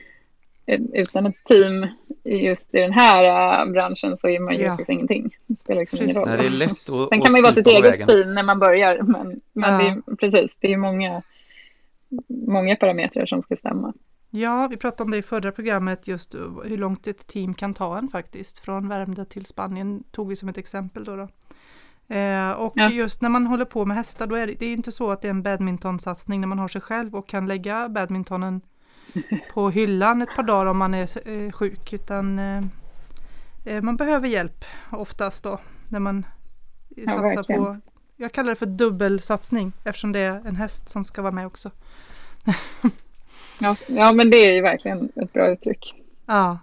utan 0.93 1.25
ett 1.25 1.43
team 1.43 1.87
just 2.23 2.75
i 2.75 2.79
den 2.79 2.93
här 2.93 3.65
uh, 3.65 3.71
branschen 3.71 4.17
så 4.17 4.27
är 4.27 4.39
man 4.39 4.55
ju 4.55 4.61
ja. 4.61 4.69
faktiskt 4.69 4.89
ingenting. 4.89 5.35
Det 5.47 5.55
spelar 5.55 5.81
liksom 5.81 6.01
ingen 6.01 6.15
roll. 6.15 6.27
Nej, 6.27 6.37
det 6.37 6.45
är 6.45 6.49
lätt 6.49 6.71
att, 6.71 7.09
Sen 7.09 7.21
kan 7.21 7.31
man 7.31 7.35
ju 7.35 7.41
vara 7.41 7.53
sitt 7.53 7.67
eget 7.67 7.91
vägen. 7.93 8.07
team 8.07 8.33
när 8.33 8.43
man 8.43 8.59
börjar, 8.59 9.01
men, 9.01 9.41
men 9.53 9.73
ja. 9.73 9.77
det 9.77 10.11
är, 10.11 10.15
precis, 10.15 10.51
det 10.59 10.73
är 10.73 10.77
många 10.77 11.21
många 12.27 12.75
parametrar 12.75 13.25
som 13.25 13.41
ska 13.41 13.55
stämma. 13.55 13.93
Ja, 14.29 14.67
vi 14.67 14.77
pratade 14.77 15.03
om 15.03 15.11
det 15.11 15.17
i 15.17 15.21
förra 15.21 15.51
programmet, 15.51 16.07
just 16.07 16.35
hur 16.63 16.77
långt 16.77 17.07
ett 17.07 17.27
team 17.27 17.53
kan 17.53 17.73
ta 17.73 17.97
en 17.97 18.07
faktiskt. 18.07 18.59
Från 18.59 18.87
Värmdö 18.87 19.25
till 19.25 19.45
Spanien 19.45 20.03
tog 20.11 20.29
vi 20.29 20.35
som 20.35 20.49
ett 20.49 20.57
exempel 20.57 21.03
då. 21.03 21.15
då. 21.15 21.27
Eh, 22.15 22.51
och 22.51 22.73
ja. 22.75 22.89
just 22.89 23.21
när 23.21 23.29
man 23.29 23.47
håller 23.47 23.65
på 23.65 23.85
med 23.85 23.97
hästar, 23.97 24.27
då 24.27 24.35
är 24.35 24.47
det, 24.47 24.53
det 24.59 24.65
är 24.65 24.73
inte 24.73 24.91
så 24.91 25.11
att 25.11 25.21
det 25.21 25.27
är 25.27 25.29
en 25.29 25.43
badmintonsatsning 25.43 26.41
när 26.41 26.47
man 26.47 26.59
har 26.59 26.67
sig 26.67 26.81
själv 26.81 27.15
och 27.15 27.27
kan 27.27 27.47
lägga 27.47 27.89
badmintonen 27.89 28.61
på 29.53 29.69
hyllan 29.69 30.21
ett 30.21 30.35
par 30.35 30.43
dagar 30.43 30.65
om 30.65 30.77
man 30.77 30.93
är 30.93 31.29
eh, 31.29 31.51
sjuk, 31.51 31.93
utan 31.93 32.39
eh, 32.39 32.63
eh 33.65 33.81
man 33.81 33.97
behöver 33.97 34.27
hjälp 34.27 34.65
oftast 34.91 35.43
då 35.43 35.59
när 35.89 35.99
man 35.99 36.25
ja, 36.89 37.07
satsar 37.07 37.21
verkligen. 37.21 37.63
på 37.63 37.77
jag 38.17 38.31
kallar 38.31 38.49
det 38.49 38.55
för 38.55 38.65
dubbelsatsning 38.65 39.71
eftersom 39.83 40.11
det 40.11 40.19
är 40.19 40.47
en 40.47 40.55
häst 40.55 40.89
som 40.89 41.05
ska 41.05 41.21
vara 41.21 41.31
med 41.31 41.47
också. 41.47 41.71
ja, 43.59 43.75
ja, 43.87 44.11
men 44.11 44.29
det 44.29 44.37
är 44.37 44.53
ju 44.53 44.61
verkligen 44.61 45.09
ett 45.15 45.33
bra 45.33 45.51
uttryck. 45.51 45.93
Ja. 46.25 46.59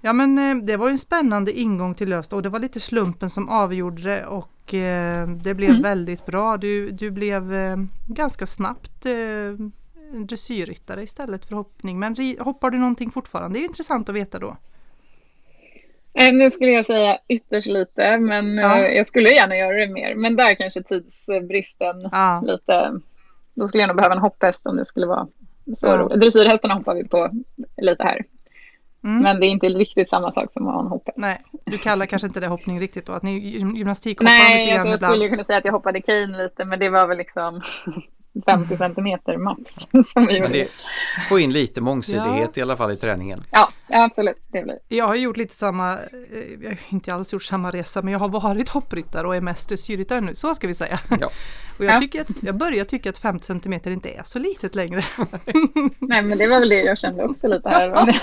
Ja 0.00 0.12
men 0.12 0.38
eh, 0.38 0.64
det 0.64 0.76
var 0.76 0.90
en 0.90 0.98
spännande 0.98 1.58
ingång 1.58 1.94
till 1.94 2.08
Lövsta 2.08 2.36
och 2.36 2.42
det 2.42 2.48
var 2.48 2.58
lite 2.58 2.80
slumpen 2.80 3.30
som 3.30 3.48
avgjorde 3.48 4.02
det 4.02 4.26
och 4.26 4.74
eh, 4.74 5.28
det 5.28 5.54
blev 5.54 5.70
mm. 5.70 5.82
väldigt 5.82 6.26
bra. 6.26 6.56
Du, 6.56 6.90
du 6.90 7.10
blev 7.10 7.54
eh, 7.54 7.76
ganska 8.06 8.46
snabbt 8.46 9.06
dressyrryttare 10.12 11.02
istället 11.02 11.44
för 11.44 11.56
hoppning. 11.56 11.98
Men 11.98 12.16
hoppar 12.40 12.70
du 12.70 12.78
någonting 12.78 13.10
fortfarande? 13.10 13.58
Det 13.58 13.62
är 13.62 13.68
intressant 13.68 14.08
att 14.08 14.14
veta 14.14 14.38
då. 14.38 14.56
Nu 16.32 16.50
skulle 16.50 16.70
jag 16.70 16.86
säga 16.86 17.18
ytterst 17.28 17.66
lite, 17.66 18.18
men 18.18 18.54
ja. 18.54 18.88
jag 18.88 19.06
skulle 19.06 19.30
gärna 19.30 19.56
göra 19.56 19.76
det 19.76 19.92
mer. 19.92 20.14
Men 20.14 20.36
där 20.36 20.54
kanske 20.54 20.82
tidsbristen 20.82 22.08
ja. 22.12 22.42
lite 22.46 23.00
då 23.56 23.66
skulle 23.66 23.82
jag 23.82 23.88
nog 23.88 23.96
behöva 23.96 24.14
en 24.14 24.20
hopphäst 24.20 24.66
om 24.66 24.76
det 24.76 24.84
skulle 24.84 25.06
vara 25.06 25.26
så 25.74 25.86
ja. 25.86 26.16
Dressyrhästarna 26.16 26.74
hoppar 26.74 26.94
vi 26.94 27.08
på 27.08 27.30
lite 27.76 28.02
här. 28.02 28.24
Mm. 29.04 29.22
Men 29.22 29.40
det 29.40 29.46
är 29.46 29.48
inte 29.48 29.68
riktigt 29.68 30.08
samma 30.08 30.32
sak 30.32 30.50
som 30.50 30.68
att 30.68 30.74
ha 30.74 30.80
en 30.80 30.86
hopphäst. 30.86 31.18
Nej, 31.18 31.38
du 31.64 31.78
kallar 31.78 32.06
kanske 32.06 32.26
inte 32.26 32.40
det 32.40 32.46
hoppning 32.46 32.80
riktigt 32.80 33.06
då? 33.06 33.12
Att 33.12 33.22
ni 33.22 33.38
gymnastikhoppar 33.76 34.24
Nej, 34.24 34.58
lite 34.58 34.76
grann 34.76 34.88
alltså, 34.88 35.06
jag 35.06 35.14
skulle 35.14 35.28
kunna 35.28 35.44
säga 35.44 35.58
att 35.58 35.64
jag 35.64 35.72
hoppade 35.72 36.00
Kane 36.00 36.42
lite, 36.42 36.64
men 36.64 36.78
det 36.78 36.88
var 36.88 37.06
väl 37.06 37.18
liksom 37.18 37.62
50 38.46 38.76
centimeter 38.76 39.36
max. 39.36 39.72
Som 40.12 40.26
vi 40.26 40.40
Men 40.40 40.52
det, 40.52 40.68
få 41.28 41.38
in 41.38 41.52
lite 41.52 41.80
mångsidighet 41.80 42.50
ja. 42.54 42.60
i 42.60 42.62
alla 42.62 42.76
fall 42.76 42.92
i 42.92 42.96
träningen. 42.96 43.44
Ja, 43.50 43.72
absolut. 43.88 44.36
Det 44.52 44.62
blir. 44.62 44.78
Jag 44.88 45.06
har 45.06 45.14
gjort 45.14 45.36
lite 45.36 45.54
samma, 45.54 45.92
eh, 45.92 46.62
jag 46.62 46.70
har 46.70 46.78
inte 46.88 47.14
alls 47.14 47.32
gjort 47.32 47.42
samma 47.42 47.70
resa, 47.70 48.02
men 48.02 48.12
jag 48.12 48.18
har 48.18 48.28
varit 48.28 48.68
hoppryttare 48.68 49.26
och 49.26 49.36
är 49.36 49.40
mest 49.40 49.68
dressyrryttare 49.68 50.20
nu, 50.20 50.34
så 50.34 50.54
ska 50.54 50.66
vi 50.66 50.74
säga. 50.74 51.00
Ja. 51.20 51.30
Och 51.78 51.84
jag, 51.84 52.00
tycker 52.00 52.20
att, 52.20 52.42
jag 52.42 52.54
börjar 52.54 52.84
tycka 52.84 53.10
att 53.10 53.18
50 53.18 53.46
centimeter 53.46 53.90
inte 53.90 54.10
är 54.10 54.22
så 54.26 54.38
litet 54.38 54.74
längre. 54.74 55.04
Nej, 55.98 56.22
men 56.22 56.38
det 56.38 56.46
var 56.46 56.60
väl 56.60 56.68
det 56.68 56.82
jag 56.82 56.98
kände 56.98 57.24
också 57.24 57.48
lite 57.48 57.68
här. 57.68 57.88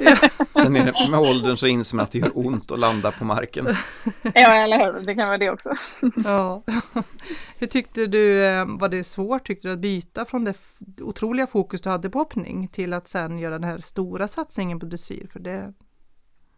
ja. 0.00 0.16
Sen 0.52 0.76
är 0.76 0.84
det, 0.84 1.10
med 1.10 1.20
åldern 1.20 1.56
så 1.56 1.66
inser 1.66 1.96
man 1.96 2.04
att 2.04 2.12
det 2.12 2.18
gör 2.18 2.30
ont 2.34 2.72
att 2.72 2.78
landa 2.78 3.12
på 3.12 3.24
marken. 3.24 3.76
Ja, 4.22 4.54
eller 4.54 4.78
hur. 4.78 5.06
Det 5.06 5.14
kan 5.14 5.26
vara 5.26 5.38
det 5.38 5.50
också. 5.50 5.74
Ja. 6.24 6.62
Hur 7.58 7.66
tyckte 7.66 8.06
du, 8.06 8.46
eh, 8.46 8.66
var 8.66 8.88
det 8.88 9.04
svårt 9.04 9.46
tyckte 9.46 9.68
du 9.68 9.72
att 9.72 9.78
byta 9.78 10.24
från 10.24 10.44
det 10.44 10.54
otroliga 11.00 11.46
fokus 11.46 11.80
du 11.80 11.88
hade 11.88 12.10
på 12.10 12.18
hoppning 12.18 12.68
till 12.68 12.92
att 12.92 13.08
sen 13.08 13.38
göra 13.38 13.58
den 13.58 13.70
här 13.70 13.78
stora 13.78 14.28
satsningen 14.28 14.80
på 14.80 14.86
dressyr? 14.96 15.26
För 15.32 15.40
det, 15.40 15.72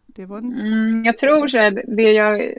det 0.05 0.25
var 0.25 0.37
en... 0.37 0.59
mm, 0.59 1.05
jag 1.05 1.17
tror 1.17 1.47
så 1.47 1.59
att 1.59 1.73
det 1.87 2.11
jag... 2.11 2.53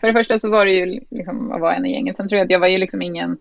För 0.00 0.06
det 0.06 0.12
första 0.12 0.38
så 0.38 0.50
var 0.50 0.64
det 0.64 0.72
ju 0.72 1.00
liksom 1.10 1.52
att 1.52 1.60
vara 1.60 1.74
en 1.74 1.86
i 1.86 1.92
gänget. 1.92 2.16
Sen 2.16 2.28
tror 2.28 2.38
jag 2.38 2.44
att 2.44 2.50
jag 2.50 2.60
var 2.60 2.68
ju 2.68 2.78
liksom 2.78 3.02
ingen... 3.02 3.38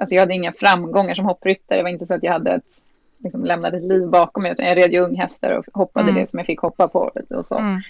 Alltså 0.00 0.14
jag 0.14 0.22
hade 0.22 0.34
inga 0.34 0.52
framgångar 0.52 1.14
som 1.14 1.24
hoppryttare. 1.24 1.78
Det 1.78 1.82
var 1.82 1.90
inte 1.90 2.06
så 2.06 2.14
att 2.14 2.22
jag 2.22 2.32
hade 2.32 2.50
ett 2.54 2.84
liksom 3.18 3.44
lämnade 3.44 3.76
ett 3.76 3.84
liv 3.84 4.08
bakom 4.08 4.42
mig, 4.42 4.52
utan 4.52 4.66
jag 4.66 4.76
red 4.76 4.92
ju 4.92 5.00
unghästar 5.00 5.50
och 5.50 5.64
hoppade 5.72 6.10
mm. 6.10 6.22
det 6.22 6.30
som 6.30 6.38
jag 6.38 6.46
fick 6.46 6.60
hoppa 6.60 6.88
på. 6.88 7.10
Och 7.30 7.46
så. 7.46 7.58
Mm. 7.58 7.80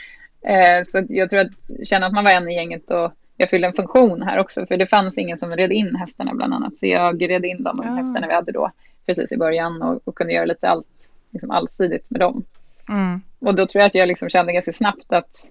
Eh, 0.42 0.82
så 0.84 1.06
jag 1.08 1.30
tror 1.30 1.40
att 1.40 1.86
känna 1.86 2.06
att 2.06 2.12
man 2.12 2.24
var 2.24 2.32
en 2.32 2.48
i 2.48 2.54
gänget 2.54 2.90
och 2.90 3.12
jag 3.36 3.50
fyllde 3.50 3.66
en 3.66 3.74
funktion 3.74 4.22
här 4.22 4.38
också, 4.38 4.66
för 4.66 4.76
det 4.76 4.86
fanns 4.86 5.18
ingen 5.18 5.36
som 5.36 5.50
red 5.50 5.72
in 5.72 5.96
hästarna 5.96 6.34
bland 6.34 6.54
annat. 6.54 6.76
Så 6.76 6.86
jag 6.86 7.30
red 7.30 7.44
in 7.44 7.62
de 7.62 7.80
ja. 7.84 7.90
hästarna 7.90 8.26
vi 8.26 8.34
hade 8.34 8.52
då 8.52 8.70
precis 9.06 9.32
i 9.32 9.36
början 9.36 9.82
och, 9.82 10.00
och 10.04 10.14
kunde 10.14 10.32
göra 10.32 10.44
lite 10.44 10.68
allt, 10.68 11.10
liksom 11.34 11.50
allsidigt 11.50 12.10
med 12.10 12.20
dem. 12.20 12.44
Mm. 12.88 13.20
Och 13.38 13.54
då 13.54 13.66
tror 13.66 13.80
jag 13.80 13.86
att 13.86 13.94
jag 13.94 14.08
liksom 14.08 14.28
kände 14.28 14.52
ganska 14.52 14.72
snabbt 14.72 15.12
att, 15.12 15.50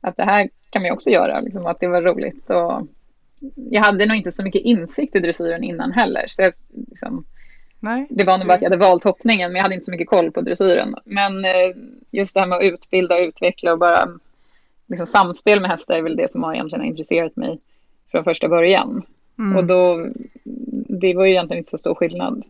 att 0.00 0.16
det 0.16 0.24
här 0.24 0.48
kan 0.70 0.82
man 0.82 0.86
ju 0.86 0.92
också 0.92 1.10
göra, 1.10 1.40
liksom, 1.40 1.66
att 1.66 1.80
det 1.80 1.88
var 1.88 2.02
roligt. 2.02 2.50
Och 2.50 2.86
jag 3.70 3.82
hade 3.82 4.06
nog 4.06 4.16
inte 4.16 4.32
så 4.32 4.44
mycket 4.44 4.62
insikt 4.62 5.16
i 5.16 5.20
dressyren 5.20 5.64
innan 5.64 5.92
heller. 5.92 6.24
Så 6.28 6.42
jag, 6.42 6.52
liksom. 6.88 7.24
Det 8.08 8.24
var 8.24 8.38
nog 8.38 8.46
bara 8.46 8.54
att 8.54 8.62
jag 8.62 8.70
hade 8.70 8.86
valt 8.86 9.04
hoppningen, 9.04 9.52
men 9.52 9.56
jag 9.56 9.62
hade 9.62 9.74
inte 9.74 9.84
så 9.84 9.90
mycket 9.90 10.08
koll 10.08 10.30
på 10.30 10.40
dressyren. 10.40 10.94
Men 11.04 11.44
eh, 11.44 11.76
just 12.10 12.34
det 12.34 12.40
här 12.40 12.46
med 12.46 12.58
att 12.58 12.64
utbilda 12.64 13.14
och 13.14 13.20
utveckla 13.20 13.72
och 13.72 13.78
bara 13.78 14.08
liksom, 14.86 15.06
samspel 15.06 15.60
med 15.60 15.70
hästar 15.70 15.94
är 15.94 16.02
väl 16.02 16.16
det 16.16 16.30
som 16.30 16.42
har 16.42 16.54
egentligen 16.54 16.84
intresserat 16.84 17.36
mig 17.36 17.58
från 18.10 18.24
första 18.24 18.48
början. 18.48 19.02
Mm. 19.38 19.56
Och 19.56 19.64
då, 19.64 20.08
det 20.88 21.14
var 21.14 21.24
ju 21.24 21.30
egentligen 21.30 21.58
inte 21.58 21.70
så 21.70 21.78
stor 21.78 21.94
skillnad. 21.94 22.44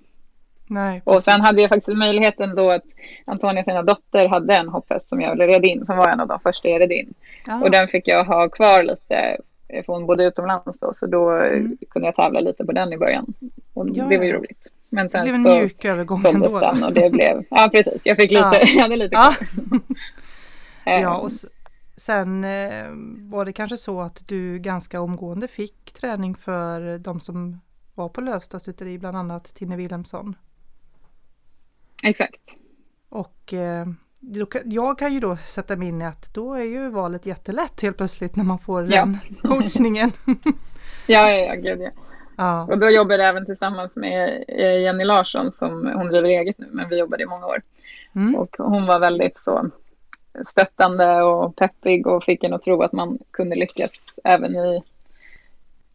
Nej, 0.66 1.02
och 1.04 1.22
sen 1.22 1.40
hade 1.40 1.60
jag 1.60 1.68
faktiskt 1.68 1.98
möjligheten 1.98 2.54
då 2.54 2.70
att 2.70 2.84
Antonia, 3.24 3.64
sina 3.64 3.82
dotter, 3.82 4.28
hade 4.28 4.54
en 4.54 4.68
hopphäst 4.68 5.08
som 5.08 5.20
jag 5.20 5.40
red 5.40 5.64
in, 5.64 5.86
som 5.86 5.96
var 5.96 6.08
en 6.08 6.20
av 6.20 6.28
de 6.28 6.40
första 6.40 6.68
jag 6.68 6.80
red 6.80 6.92
in. 6.92 7.14
Ja. 7.46 7.60
Och 7.62 7.70
den 7.70 7.88
fick 7.88 8.08
jag 8.08 8.24
ha 8.24 8.48
kvar 8.48 8.82
lite, 8.82 9.36
för 9.68 9.92
hon 9.92 10.06
bodde 10.06 10.24
utomlands 10.24 10.80
då, 10.80 10.92
så 10.92 11.06
då 11.06 11.30
mm. 11.30 11.76
kunde 11.90 12.08
jag 12.08 12.14
tävla 12.14 12.40
lite 12.40 12.64
på 12.64 12.72
den 12.72 12.92
i 12.92 12.98
början. 12.98 13.34
Och 13.74 13.88
ja. 13.92 14.04
det 14.04 14.18
var 14.18 14.24
ju 14.24 14.32
roligt. 14.32 14.72
Men 14.90 15.10
sen 15.10 15.26
det 15.26 15.32
blev 15.32 15.54
en 15.54 15.60
mjuk 15.60 15.84
övergång 15.84 16.20
ändå. 16.26 16.60
Den 16.60 16.84
och 16.84 16.92
det 16.92 17.10
blev, 17.10 17.44
ja 17.50 17.68
precis, 17.72 18.02
jag 18.04 18.16
fick 18.16 18.30
lite, 18.30 18.48
ja. 18.52 18.60
jag 18.74 18.82
hade 18.82 18.96
lite 18.96 19.16
kvar. 19.16 19.36
ja, 21.00 21.16
och 21.16 21.30
sen 21.96 22.44
eh, 22.44 22.86
var 23.30 23.44
det 23.44 23.52
kanske 23.52 23.76
så 23.76 24.00
att 24.00 24.28
du 24.28 24.58
ganska 24.58 25.00
omgående 25.00 25.48
fick 25.48 25.92
träning 25.92 26.34
för 26.34 26.98
de 26.98 27.20
som 27.20 27.60
var 27.94 28.08
på 28.08 28.20
Lövsta 28.20 28.58
bland 28.98 29.16
annat 29.16 29.44
Tinne 29.44 29.76
Wilhelmsson. 29.76 30.36
Exakt. 32.02 32.58
Och 33.08 33.54
eh, 33.54 33.86
jag 34.64 34.98
kan 34.98 35.14
ju 35.14 35.20
då 35.20 35.36
sätta 35.36 35.76
mig 35.76 35.88
in 35.88 36.02
i 36.02 36.04
att 36.04 36.34
då 36.34 36.54
är 36.54 36.64
ju 36.64 36.88
valet 36.88 37.26
jättelätt 37.26 37.82
helt 37.82 37.96
plötsligt 37.96 38.36
när 38.36 38.44
man 38.44 38.58
får 38.58 38.92
ja. 38.92 39.00
den 39.00 39.18
coachningen. 39.42 40.12
ja, 41.06 41.30
ja, 41.30 41.36
ja, 41.36 41.54
gud 41.54 41.80
ja. 41.80 41.90
Ja. 42.36 42.62
Och 42.62 42.78
då 42.78 42.90
jobbade 42.90 43.22
jag 43.22 43.28
även 43.28 43.46
tillsammans 43.46 43.96
med 43.96 44.44
eh, 44.48 44.80
Jenny 44.80 45.04
Larsson 45.04 45.50
som 45.50 45.92
hon 45.96 46.08
driver 46.08 46.28
eget 46.28 46.58
nu, 46.58 46.68
men 46.70 46.88
vi 46.88 46.98
jobbade 46.98 47.22
i 47.22 47.26
många 47.26 47.46
år. 47.46 47.62
Mm. 48.14 48.34
Och 48.34 48.56
hon 48.58 48.86
var 48.86 48.98
väldigt 48.98 49.38
så 49.38 49.70
stöttande 50.46 51.22
och 51.22 51.56
peppig 51.56 52.06
och 52.06 52.24
fick 52.24 52.44
en 52.44 52.54
att 52.54 52.62
tro 52.62 52.82
att 52.82 52.92
man 52.92 53.18
kunde 53.30 53.56
lyckas 53.56 54.20
även 54.24 54.56
i, 54.56 54.82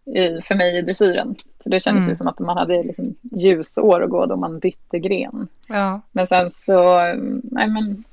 i 0.05 0.41
för 0.41 0.55
mig 0.55 0.77
i 0.77 0.81
dressyren. 0.81 1.35
För 1.63 1.69
det 1.69 1.79
kändes 1.79 2.03
mm. 2.03 2.11
ju 2.11 2.15
som 2.15 2.27
att 2.27 2.39
man 2.39 2.57
hade 2.57 2.83
liksom 2.83 3.15
ljusår 3.31 4.03
att 4.03 4.09
gå 4.09 4.25
då 4.25 4.35
man 4.35 4.59
bytte 4.59 4.99
gren. 4.99 5.47
Ja. 5.67 6.01
Men 6.11 6.27
sen 6.27 6.51
så, 6.51 6.97
nej 7.43 7.67
men, 7.67 8.03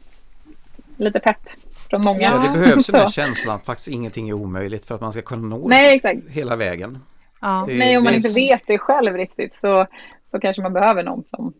lite 0.96 1.20
pepp 1.20 1.48
från 1.90 2.02
många. 2.02 2.22
Ja, 2.22 2.52
det 2.52 2.58
behövs 2.60 2.88
ju 2.88 2.92
den 2.92 3.00
här 3.00 3.08
känslan 3.08 3.56
att 3.56 3.66
faktiskt 3.66 3.88
ingenting 3.88 4.28
är 4.28 4.32
omöjligt 4.32 4.86
för 4.86 4.94
att 4.94 5.00
man 5.00 5.12
ska 5.12 5.22
kunna 5.22 5.48
nå 5.48 5.68
nej, 5.68 5.96
exakt. 5.96 6.28
hela 6.28 6.56
vägen. 6.56 6.98
Ja. 7.40 7.64
Det, 7.68 7.78
Nej, 7.78 7.98
om 7.98 8.04
man 8.04 8.14
inte 8.14 8.28
vet 8.28 8.62
det 8.66 8.78
själv 8.78 9.16
riktigt 9.16 9.54
så, 9.54 9.86
så 10.24 10.38
kanske 10.38 10.62
man 10.62 10.72
behöver 10.72 11.02
någon 11.02 11.22
som 11.22 11.52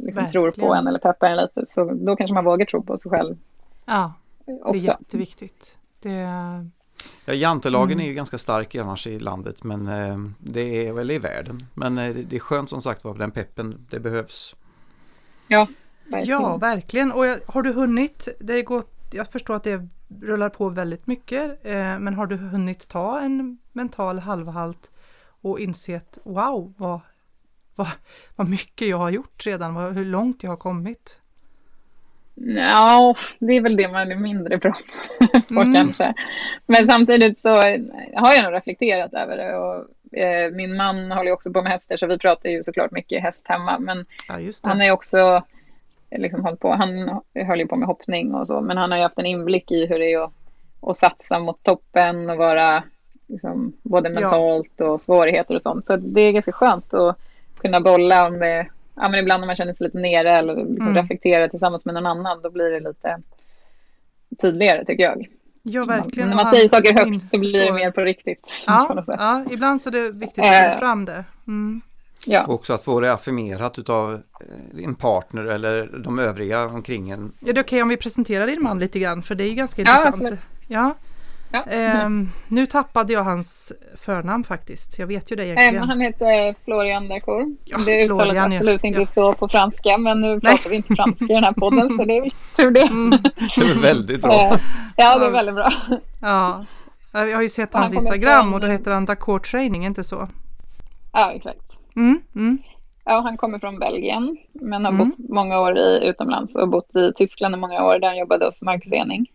liksom 0.00 0.28
tror 0.28 0.50
på 0.50 0.74
en 0.74 0.86
eller 0.86 0.98
peppar 0.98 1.26
en 1.26 1.36
lite. 1.36 1.64
Så 1.68 1.84
då 1.84 2.16
kanske 2.16 2.34
man 2.34 2.44
vågar 2.44 2.66
tro 2.66 2.82
på 2.82 2.96
sig 2.96 3.10
själv. 3.10 3.36
Ja, 3.84 4.12
också. 4.46 4.72
det 4.72 4.78
är 4.78 4.82
jätteviktigt. 4.82 5.76
Det... 6.02 6.26
Ja, 7.24 7.34
jantelagen 7.34 7.92
mm. 7.92 8.04
är 8.04 8.08
ju 8.08 8.14
ganska 8.14 8.38
stark 8.38 8.74
annars 8.74 9.06
i 9.06 9.18
landet 9.18 9.64
men 9.64 9.88
eh, 9.88 10.18
det 10.38 10.86
är 10.86 10.92
väl 10.92 11.10
i 11.10 11.18
världen. 11.18 11.66
Men 11.74 11.98
eh, 11.98 12.14
det 12.14 12.36
är 12.36 12.40
skönt 12.40 12.70
som 12.70 12.82
sagt 12.82 13.04
var 13.04 13.14
den 13.14 13.30
peppen, 13.30 13.86
det 13.90 14.00
behövs. 14.00 14.56
Ja, 15.48 15.66
verkligen. 16.04 16.42
Ja, 16.42 16.56
verkligen. 16.56 17.12
Och 17.12 17.24
har 17.46 17.62
du 17.62 17.72
hunnit, 17.72 18.28
det 18.40 18.52
är 18.52 18.62
gått, 18.62 18.94
jag 19.10 19.28
förstår 19.28 19.54
att 19.54 19.64
det 19.64 19.88
rullar 20.20 20.48
på 20.48 20.68
väldigt 20.68 21.06
mycket, 21.06 21.66
eh, 21.66 21.98
men 21.98 22.14
har 22.14 22.26
du 22.26 22.36
hunnit 22.36 22.88
ta 22.88 23.20
en 23.20 23.58
mental 23.72 24.18
halvhalt 24.18 24.90
och 25.42 25.60
insett 25.60 26.18
wow 26.22 26.74
vad, 26.76 27.00
vad, 27.74 27.88
vad 28.36 28.48
mycket 28.48 28.88
jag 28.88 28.96
har 28.96 29.10
gjort 29.10 29.46
redan, 29.46 29.74
vad, 29.74 29.94
hur 29.94 30.04
långt 30.04 30.42
jag 30.42 30.50
har 30.50 30.56
kommit? 30.56 31.21
Ja, 32.34 33.14
det 33.38 33.52
är 33.52 33.60
väl 33.60 33.76
det 33.76 33.88
man 33.88 34.12
är 34.12 34.16
mindre 34.16 34.58
bra 34.58 34.74
på 35.54 35.60
mm. 35.60 35.74
kanske. 35.74 36.14
Men 36.66 36.86
samtidigt 36.86 37.38
så 37.38 37.48
har 38.14 38.34
jag 38.34 38.44
nog 38.44 38.52
reflekterat 38.52 39.14
över 39.14 39.36
det. 39.36 39.56
Och, 39.56 40.18
eh, 40.18 40.50
min 40.52 40.76
man 40.76 41.12
håller 41.12 41.32
också 41.32 41.52
på 41.52 41.62
med 41.62 41.72
hästar 41.72 41.96
så 41.96 42.06
vi 42.06 42.18
pratar 42.18 42.48
ju 42.48 42.62
såklart 42.62 42.90
mycket 42.90 43.22
häst 43.22 43.46
hemma. 43.48 43.78
Men 43.78 44.06
ja, 44.28 44.38
han 44.62 44.80
är 44.80 44.92
också 44.92 45.42
liksom 46.16 46.44
hållit 46.44 46.60
på, 46.60 46.72
han 46.72 47.20
höll 47.34 47.60
ju 47.60 47.66
på 47.66 47.76
med 47.76 47.88
hoppning 47.88 48.34
och 48.34 48.46
så, 48.46 48.60
men 48.60 48.76
han 48.76 48.90
har 48.90 48.98
ju 48.98 49.02
haft 49.02 49.18
en 49.18 49.26
inblick 49.26 49.70
i 49.70 49.86
hur 49.86 49.98
det 49.98 50.12
är 50.12 50.24
att, 50.24 50.32
att 50.80 50.96
satsa 50.96 51.38
mot 51.38 51.62
toppen 51.62 52.30
och 52.30 52.36
vara 52.36 52.84
liksom, 53.26 53.72
både 53.82 54.10
mentalt 54.10 54.72
ja. 54.76 54.86
och 54.86 55.00
svårigheter 55.00 55.54
och 55.54 55.62
sånt. 55.62 55.86
Så 55.86 55.96
det 55.96 56.20
är 56.20 56.32
ganska 56.32 56.52
skönt 56.52 56.94
att 56.94 57.18
kunna 57.58 57.80
bolla 57.80 58.26
om 58.26 58.38
det, 58.38 58.66
ja 58.94 59.08
men 59.08 59.20
ibland 59.20 59.42
om 59.42 59.46
man 59.46 59.56
känner 59.56 59.72
sig 59.72 59.84
lite 59.84 59.98
nere 59.98 60.30
eller 60.30 60.56
liksom 60.56 60.88
mm. 60.88 60.94
reflektera 60.94 61.48
tillsammans 61.48 61.84
med 61.84 61.94
någon 61.94 62.06
annan, 62.06 62.42
då 62.42 62.50
blir 62.50 62.70
det 62.70 62.80
lite 62.80 63.22
tydligare 64.42 64.84
tycker 64.84 65.04
jag. 65.04 65.26
Ja, 65.62 65.84
verkligen. 65.84 66.28
När 66.28 66.36
man 66.36 66.46
säger 66.46 66.68
saker 66.68 66.94
högt 66.94 67.24
så 67.24 67.38
blir 67.38 67.64
det 67.64 67.72
mer 67.72 67.90
på 67.90 68.00
riktigt. 68.00 68.54
Ja, 68.66 69.04
ja 69.06 69.44
ibland 69.50 69.82
så 69.82 69.88
är 69.88 69.92
det 69.92 70.10
viktigt 70.10 70.44
att 70.44 70.74
få 70.74 70.78
fram 70.78 71.04
det. 71.04 71.24
Mm. 71.46 71.80
Ja. 72.26 72.46
Och 72.46 72.54
också 72.54 72.72
att 72.72 72.82
få 72.82 73.00
det 73.00 73.12
affirmerat 73.12 73.88
av 73.88 74.12
eh, 74.14 74.84
en 74.84 74.94
partner 74.94 75.44
eller 75.44 75.86
de 75.86 76.18
övriga 76.18 76.64
omkring 76.64 77.10
en. 77.10 77.32
Ja, 77.40 77.46
det 77.46 77.50
är 77.50 77.52
okej 77.52 77.60
okay 77.62 77.82
om 77.82 77.88
vi 77.88 77.96
presenterar 77.96 78.46
din 78.46 78.62
man 78.62 78.78
lite 78.78 78.98
grann 78.98 79.22
för 79.22 79.34
det 79.34 79.44
är 79.44 79.48
ju 79.48 79.54
ganska 79.54 79.82
ja, 79.82 79.90
intressant. 79.90 80.14
Absolut. 80.14 80.54
Ja, 80.68 80.94
Ja. 81.52 82.04
Um, 82.06 82.30
nu 82.48 82.66
tappade 82.66 83.12
jag 83.12 83.24
hans 83.24 83.72
förnamn 83.96 84.44
faktiskt. 84.44 84.98
Jag 84.98 85.06
vet 85.06 85.32
ju 85.32 85.36
det 85.36 85.46
egentligen. 85.46 85.82
Um, 85.82 85.88
han 85.88 86.00
heter 86.00 86.54
Florian 86.64 87.08
Dacour. 87.08 87.56
Ja, 87.64 87.78
det 87.86 88.04
uttalas 88.04 88.24
Florian, 88.24 88.52
absolut 88.52 88.80
ja. 88.82 88.88
inte 88.88 89.06
så 89.06 89.32
på 89.32 89.48
franska. 89.48 89.98
Men 89.98 90.20
nu 90.20 90.40
pratar 90.40 90.56
Nej. 90.56 90.70
vi 90.70 90.76
inte 90.76 90.94
franska 90.94 91.24
i 91.24 91.28
den 91.28 91.44
här 91.44 91.52
podden 91.52 91.90
så 91.90 92.04
det 92.04 92.16
är 92.16 92.30
tur 92.56 92.70
det. 92.70 92.82
Mm. 92.82 93.10
Det 93.36 93.70
är 93.70 93.82
väldigt 93.82 94.22
bra. 94.22 94.58
ja, 94.96 95.18
det 95.18 95.26
är 95.26 95.30
väldigt 95.30 95.54
bra. 95.54 95.72
Ja, 96.20 96.64
jag 97.12 97.34
har 97.34 97.42
ju 97.42 97.48
sett 97.48 97.74
hans 97.74 97.94
Instagram 97.94 98.54
och 98.54 98.60
då 98.60 98.66
heter 98.66 98.90
han 98.90 99.04
Dacour 99.04 99.38
Training, 99.38 99.86
inte 99.86 100.04
så? 100.04 100.28
Ja, 101.12 101.32
exakt. 101.32 101.80
Mm, 101.96 102.20
mm. 102.34 102.58
Ja, 103.04 103.20
han 103.20 103.36
kommer 103.36 103.58
från 103.58 103.78
Belgien 103.78 104.36
men 104.52 104.84
har 104.84 104.92
mm. 104.92 105.08
bott 105.08 105.18
många 105.28 105.60
år 105.60 105.78
i, 105.78 106.08
utomlands 106.08 106.56
och 106.56 106.68
bott 106.68 106.96
i 106.96 107.12
Tyskland 107.16 107.54
i 107.54 107.58
många 107.58 107.84
år 107.84 107.98
där 107.98 108.08
han 108.08 108.18
jobbade 108.18 108.44
hos 108.44 108.62
Marcus 108.62 108.92
Ening. 108.92 109.26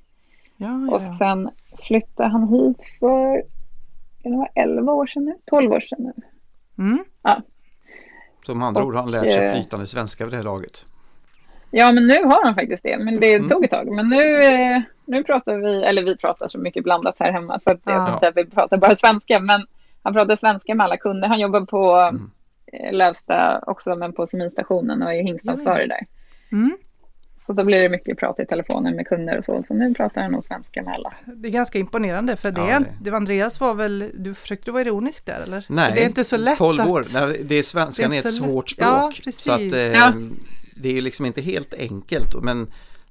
Ja, 0.58 0.68
ja. 0.88 0.96
Och 0.96 1.02
sen 1.02 1.50
flyttade 1.88 2.30
han 2.30 2.48
hit 2.48 2.78
för 3.00 3.44
kan 4.24 4.32
det 4.32 4.38
vara 4.38 4.50
11 4.56 4.92
år 4.92 5.06
sedan 5.06 5.26
nu? 5.26 5.36
12 5.46 5.72
år 5.72 5.80
sedan 5.80 5.98
nu. 6.00 6.14
Mm. 6.84 7.04
Ja. 7.24 7.42
Som 8.46 8.62
andra 8.62 8.84
ord 8.84 8.96
har 8.96 9.02
han 9.02 9.12
lärt 9.12 9.32
sig 9.32 9.46
eh, 9.46 9.54
flytande 9.54 9.88
svenska 9.88 10.26
vid 10.26 10.34
det 10.34 10.38
här 10.38 10.44
laget. 10.44 10.86
Ja, 11.72 11.92
men 11.92 12.08
nu 12.08 12.24
har 12.24 12.46
han 12.46 12.56
faktiskt 12.56 12.84
det. 12.84 12.98
Men 12.98 13.20
det 13.20 13.34
mm. 13.34 13.48
tog 13.48 13.66
ett 13.66 13.72
tag. 13.72 13.92
Men 13.92 14.10
nu, 14.10 14.44
eh, 14.44 14.82
nu 15.06 15.24
pratar 15.24 15.58
vi, 15.58 15.84
eller 15.84 16.04
vi 16.04 16.18
pratar 16.18 16.48
så 16.48 16.58
mycket 16.58 16.84
blandat 16.84 17.16
här 17.20 17.32
hemma 17.32 17.60
så 17.60 17.72
att 17.72 17.82
jag 17.84 17.96
ja. 17.96 18.28
att 18.28 18.38
vi 18.38 18.46
pratar 18.46 18.78
bara 18.78 18.96
svenska. 18.96 19.40
Men 19.40 19.66
han 20.04 20.14
pratar 20.14 20.36
svenska 20.36 20.76
med 20.76 20.84
alla 20.84 20.98
kunder. 20.98 21.28
Han 21.28 21.40
jobbar 21.40 21.62
på 21.62 21.94
mm. 21.96 22.32
Lövsta 22.92 23.64
också, 23.68 23.96
men 23.96 24.14
på 24.14 24.28
seminstationen 24.28 25.02
och 25.02 25.14
är 25.14 25.24
hingstansvarig 25.24 25.90
där. 25.90 26.06
Mm. 26.52 26.78
Så 27.38 27.54
då 27.54 27.64
blir 27.64 27.80
det 27.80 27.90
mycket 27.90 28.18
prat 28.18 28.40
i 28.40 28.46
telefonen 28.46 28.96
med 28.96 29.08
kunder 29.08 29.38
och 29.38 29.44
så. 29.44 29.64
Så 29.64 29.74
nu 29.74 29.94
pratar 29.94 30.22
han 30.22 30.32
nog 30.32 30.44
svenska 30.44 30.84
med 30.84 30.94
alla. 30.96 31.14
Det 31.26 31.48
är 31.48 31.52
ganska 31.52 31.80
imponerande 31.80 32.36
för 32.36 32.52
det, 32.52 32.62
ja, 32.62 32.80
det. 32.80 32.86
det 33.02 33.12
var 33.12 33.18
Andreas 33.18 33.60
var 33.60 33.74
väl, 33.74 34.12
du 34.14 34.34
försökte 34.34 34.72
vara 34.72 34.82
ironisk 34.82 35.26
där 35.26 35.42
eller? 35.42 35.66
Nej, 35.70 35.92
det 35.94 36.02
är 36.02 36.06
inte 36.06 36.24
så 36.24 36.38
lätt 36.38 36.58
12 36.58 36.92
år. 36.92 37.00
Att... 37.02 37.14
Nej, 37.14 37.42
det 37.44 37.56
är 37.56 37.64
svenskan 37.64 38.14
är, 38.14 38.16
är 38.16 38.20
ett 38.20 38.34
svårt 38.34 38.70
språk. 38.70 38.88
Ja, 38.88 39.12
precis. 39.24 39.44
Så 39.44 39.52
att, 39.52 39.60
eh, 39.60 39.80
ja. 39.80 40.14
det 40.76 40.98
är 40.98 41.02
liksom 41.02 41.26
inte 41.26 41.42
helt 41.42 41.74
enkelt. 41.74 42.44
Men 42.44 42.68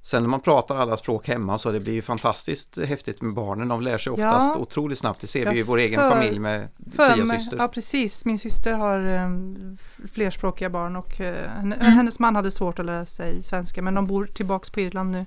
Sen 0.07 0.23
när 0.23 0.29
man 0.29 0.39
pratar 0.39 0.77
alla 0.77 0.97
språk 0.97 1.27
hemma 1.27 1.57
så 1.57 1.71
det 1.71 1.79
blir 1.79 1.93
ju 1.93 2.01
fantastiskt 2.01 2.77
häftigt 2.77 3.21
med 3.21 3.33
barnen. 3.33 3.67
De 3.67 3.81
lär 3.81 3.97
sig 3.97 4.11
oftast 4.11 4.51
ja. 4.55 4.61
otroligt 4.61 4.97
snabbt. 4.97 5.21
Det 5.21 5.27
ser 5.27 5.51
vi 5.51 5.59
i 5.59 5.63
vår 5.63 5.77
egen 5.77 6.11
familj 6.11 6.39
med 6.39 6.67
Tia 6.95 7.25
syster. 7.25 7.57
Ja 7.57 7.67
precis, 7.67 8.25
min 8.25 8.39
syster 8.39 8.73
har 8.73 9.23
um, 9.23 9.77
flerspråkiga 10.13 10.69
barn 10.69 10.95
och 10.95 11.19
uh, 11.19 11.25
henne, 11.25 11.75
mm. 11.75 11.91
hennes 11.91 12.19
man 12.19 12.35
hade 12.35 12.51
svårt 12.51 12.79
att 12.79 12.85
lära 12.85 13.05
sig 13.05 13.43
svenska 13.43 13.81
men 13.81 13.93
de 13.93 14.07
bor 14.07 14.25
tillbaks 14.25 14.69
på 14.69 14.79
Irland 14.79 15.11
nu. 15.11 15.19
Uh, 15.19 15.25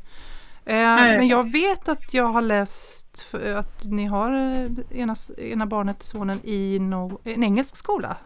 men 0.67 1.29
jag 1.29 1.53
vet 1.53 1.89
att 1.89 2.15
jag 2.15 2.27
har 2.27 2.43
läst 2.43 3.27
att 3.57 3.85
ni 3.85 4.07
har 4.07 4.33
uh, 4.33 4.69
ena, 4.91 5.17
ena 5.39 5.67
barnet, 5.67 6.03
sonen, 6.03 6.39
i 6.45 6.79
no, 6.79 7.21
en 7.25 7.45
engelsk 7.45 7.77
skola. 7.77 8.17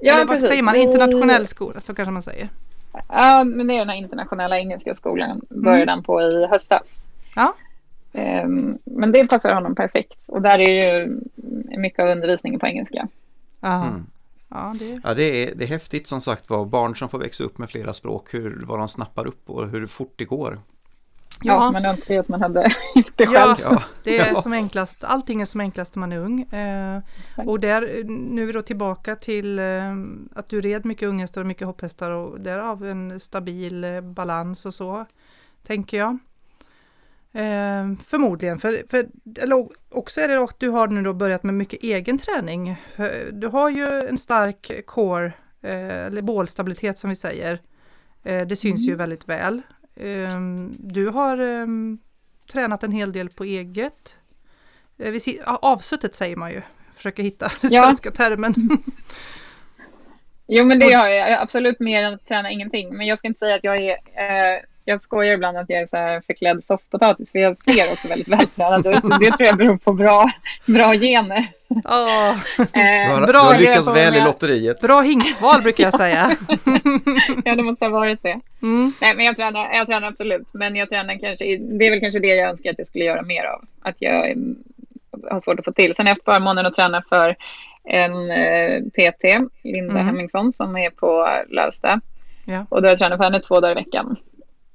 Ja, 0.00 0.14
Eller 0.14 0.24
vad 0.24 0.36
precis. 0.36 0.50
säger 0.50 0.62
man? 0.62 0.76
Internationell 0.76 1.46
skola, 1.46 1.80
så 1.80 1.94
kanske 1.94 2.12
man 2.12 2.22
säger. 2.22 2.48
Ja, 3.08 3.44
men 3.44 3.66
det 3.66 3.74
är 3.74 3.78
den 3.78 3.88
här 3.88 3.96
internationella 3.96 4.58
engelska 4.58 4.94
skolan. 4.94 5.40
Började 5.48 5.82
mm. 5.82 5.86
den 5.86 6.02
på 6.02 6.22
i 6.22 6.46
höstas. 6.46 7.08
Ja. 7.36 7.54
Um, 8.12 8.78
men 8.84 9.12
det 9.12 9.26
passar 9.26 9.54
honom 9.54 9.74
perfekt. 9.74 10.22
Och 10.26 10.42
där 10.42 10.58
är 10.58 11.00
ju 11.00 11.20
mycket 11.78 11.98
av 11.98 12.08
undervisningen 12.08 12.60
på 12.60 12.66
engelska. 12.66 13.08
Mm. 13.62 14.06
Ja, 14.48 14.74
det... 14.78 15.00
Ja, 15.04 15.14
det, 15.14 15.22
är, 15.22 15.54
det 15.54 15.64
är 15.64 15.68
häftigt 15.68 16.06
som 16.06 16.20
sagt 16.20 16.50
var. 16.50 16.64
Barn 16.64 16.96
som 16.96 17.08
får 17.08 17.18
växa 17.18 17.44
upp 17.44 17.58
med 17.58 17.70
flera 17.70 17.92
språk, 17.92 18.34
hur, 18.34 18.64
vad 18.66 18.78
de 18.78 18.88
snappar 18.88 19.26
upp 19.26 19.50
och 19.50 19.68
hur 19.68 19.86
fort 19.86 20.14
det 20.16 20.24
går. 20.24 20.60
Ja, 21.40 21.54
ja 21.54 21.72
man 21.72 21.86
önskar 21.86 22.14
ju 22.14 22.20
att 22.20 22.28
man 22.28 22.42
hade 22.42 22.66
gjort 22.94 23.12
det 23.16 23.26
själv. 23.26 23.56
Ja, 23.62 23.82
det 24.02 24.18
är 24.18 24.34
som 24.34 24.52
enklast. 24.52 25.04
Allting 25.04 25.40
är 25.40 25.44
som 25.44 25.60
enklast 25.60 25.94
när 25.94 26.00
man 26.00 26.12
är 26.12 26.18
ung. 26.18 26.42
Eh, 26.42 27.00
och 27.46 27.60
där, 27.60 28.04
nu 28.04 28.42
är 28.42 28.46
vi 28.46 28.52
då 28.52 28.62
tillbaka 28.62 29.16
till 29.16 29.58
eh, 29.58 29.64
att 30.34 30.48
du 30.48 30.60
red 30.60 30.84
mycket 30.84 31.08
unghästar 31.08 31.40
och 31.40 31.46
mycket 31.46 31.66
hopphästar 31.66 32.10
och 32.10 32.40
därav 32.40 32.86
en 32.86 33.20
stabil 33.20 33.84
eh, 33.84 34.00
balans 34.00 34.66
och 34.66 34.74
så, 34.74 35.06
tänker 35.66 35.98
jag. 35.98 36.18
Eh, 37.34 37.92
förmodligen, 38.06 38.58
för, 38.58 38.82
för 38.88 39.08
eller 39.40 39.68
också 39.88 40.20
är 40.20 40.28
det 40.28 40.42
att 40.44 40.60
du 40.60 40.68
har 40.68 40.88
nu 40.88 41.02
då 41.02 41.12
börjat 41.12 41.42
med 41.42 41.54
mycket 41.54 41.82
egen 41.82 42.18
träning. 42.18 42.76
Du 43.32 43.46
har 43.46 43.70
ju 43.70 43.86
en 44.08 44.18
stark 44.18 44.86
core, 44.86 45.26
eh, 45.60 46.06
eller 46.06 46.22
bålstabilitet 46.22 46.98
som 46.98 47.10
vi 47.10 47.16
säger. 47.16 47.60
Eh, 48.22 48.46
det 48.46 48.56
syns 48.56 48.80
mm. 48.80 48.88
ju 48.88 48.94
väldigt 48.94 49.28
väl. 49.28 49.62
Ehm, 49.96 50.76
du 50.78 51.08
har 51.08 51.38
ehm, 51.38 51.98
tränat 52.52 52.82
en 52.82 52.92
hel 52.92 53.12
del 53.12 53.28
på 53.28 53.44
eget. 53.44 54.16
Eh, 54.98 55.14
avsuttet 55.44 56.14
säger 56.14 56.36
man 56.36 56.50
ju, 56.50 56.62
försöker 56.96 57.22
hitta 57.22 57.52
den 57.60 57.72
ja. 57.72 57.84
svenska 57.84 58.10
termen. 58.10 58.54
Jo 60.46 60.64
men 60.64 60.78
det 60.78 60.92
har 60.92 61.08
jag 61.08 61.32
absolut 61.32 61.80
mer 61.80 62.02
än 62.02 62.14
att 62.14 62.26
träna 62.26 62.50
ingenting. 62.50 62.96
Men 62.96 63.06
jag 63.06 63.18
ska 63.18 63.28
inte 63.28 63.38
säga 63.38 63.54
att 63.54 63.64
jag 63.64 63.76
är 63.76 63.90
eh, 63.90 64.62
jag 64.84 65.00
skojar 65.00 65.34
ibland 65.34 65.56
att 65.56 65.70
jag 65.70 65.82
är 65.82 65.86
så 65.86 65.96
här 65.96 66.20
förklädd 66.20 66.64
soffpotatis 66.64 67.32
för 67.32 67.38
jag 67.38 67.56
ser 67.56 67.92
också 67.92 68.08
väldigt 68.08 68.28
vältränad 68.28 68.86
ut. 68.86 69.02
Det 69.20 69.30
tror 69.30 69.46
jag 69.46 69.56
beror 69.56 69.76
på 69.76 69.92
bra, 69.92 70.30
bra 70.66 70.94
gener. 70.94 71.46
Oh, 71.68 72.30
eh, 72.58 73.26
bra, 73.26 73.26
du 73.26 73.38
har 73.38 73.58
lyckats 73.58 73.88
väl 73.88 74.16
i 74.16 74.20
lotteriet. 74.20 74.80
Bra 74.80 75.00
hingstval 75.00 75.62
brukar 75.62 75.84
jag 75.84 75.94
säga. 75.94 76.36
ja, 77.44 77.54
det 77.54 77.62
måste 77.62 77.84
ha 77.84 77.90
varit 77.90 78.22
det. 78.22 78.40
Mm. 78.62 78.92
Nej, 79.00 79.14
men 79.16 79.24
jag 79.24 79.36
tränar, 79.36 79.72
jag 79.72 79.86
tränar 79.86 80.08
absolut, 80.08 80.54
men 80.54 80.76
jag 80.76 80.90
tränar 80.90 81.20
kanske, 81.20 81.44
det 81.56 81.86
är 81.86 81.90
väl 81.90 82.00
kanske 82.00 82.20
det 82.20 82.26
jag 82.26 82.48
önskar 82.48 82.70
att 82.70 82.78
jag 82.78 82.86
skulle 82.86 83.04
göra 83.04 83.22
mer 83.22 83.44
av. 83.44 83.64
Att 83.82 83.96
jag 83.98 84.30
mm, 84.30 84.56
har 85.30 85.38
svårt 85.38 85.58
att 85.58 85.64
få 85.64 85.72
till. 85.72 85.94
Sen 85.94 86.06
har 86.06 86.10
jag 86.10 86.16
haft 86.16 86.24
förmånen 86.24 86.66
att 86.66 86.74
träna 86.74 87.02
för 87.08 87.36
en 87.84 88.30
eh, 88.30 88.82
PT, 88.82 89.24
Linda 89.62 89.92
mm. 89.92 90.06
Hemmingsson, 90.06 90.52
som 90.52 90.76
är 90.76 90.90
på 90.90 91.28
Lövsta. 91.48 92.00
Ja. 92.44 92.66
Och 92.68 92.82
då 92.82 92.86
har 92.86 92.92
jag 92.92 92.98
tränat 92.98 93.18
för 93.18 93.24
henne 93.24 93.40
två 93.40 93.60
dagar 93.60 93.72
i 93.72 93.74
veckan. 93.74 94.16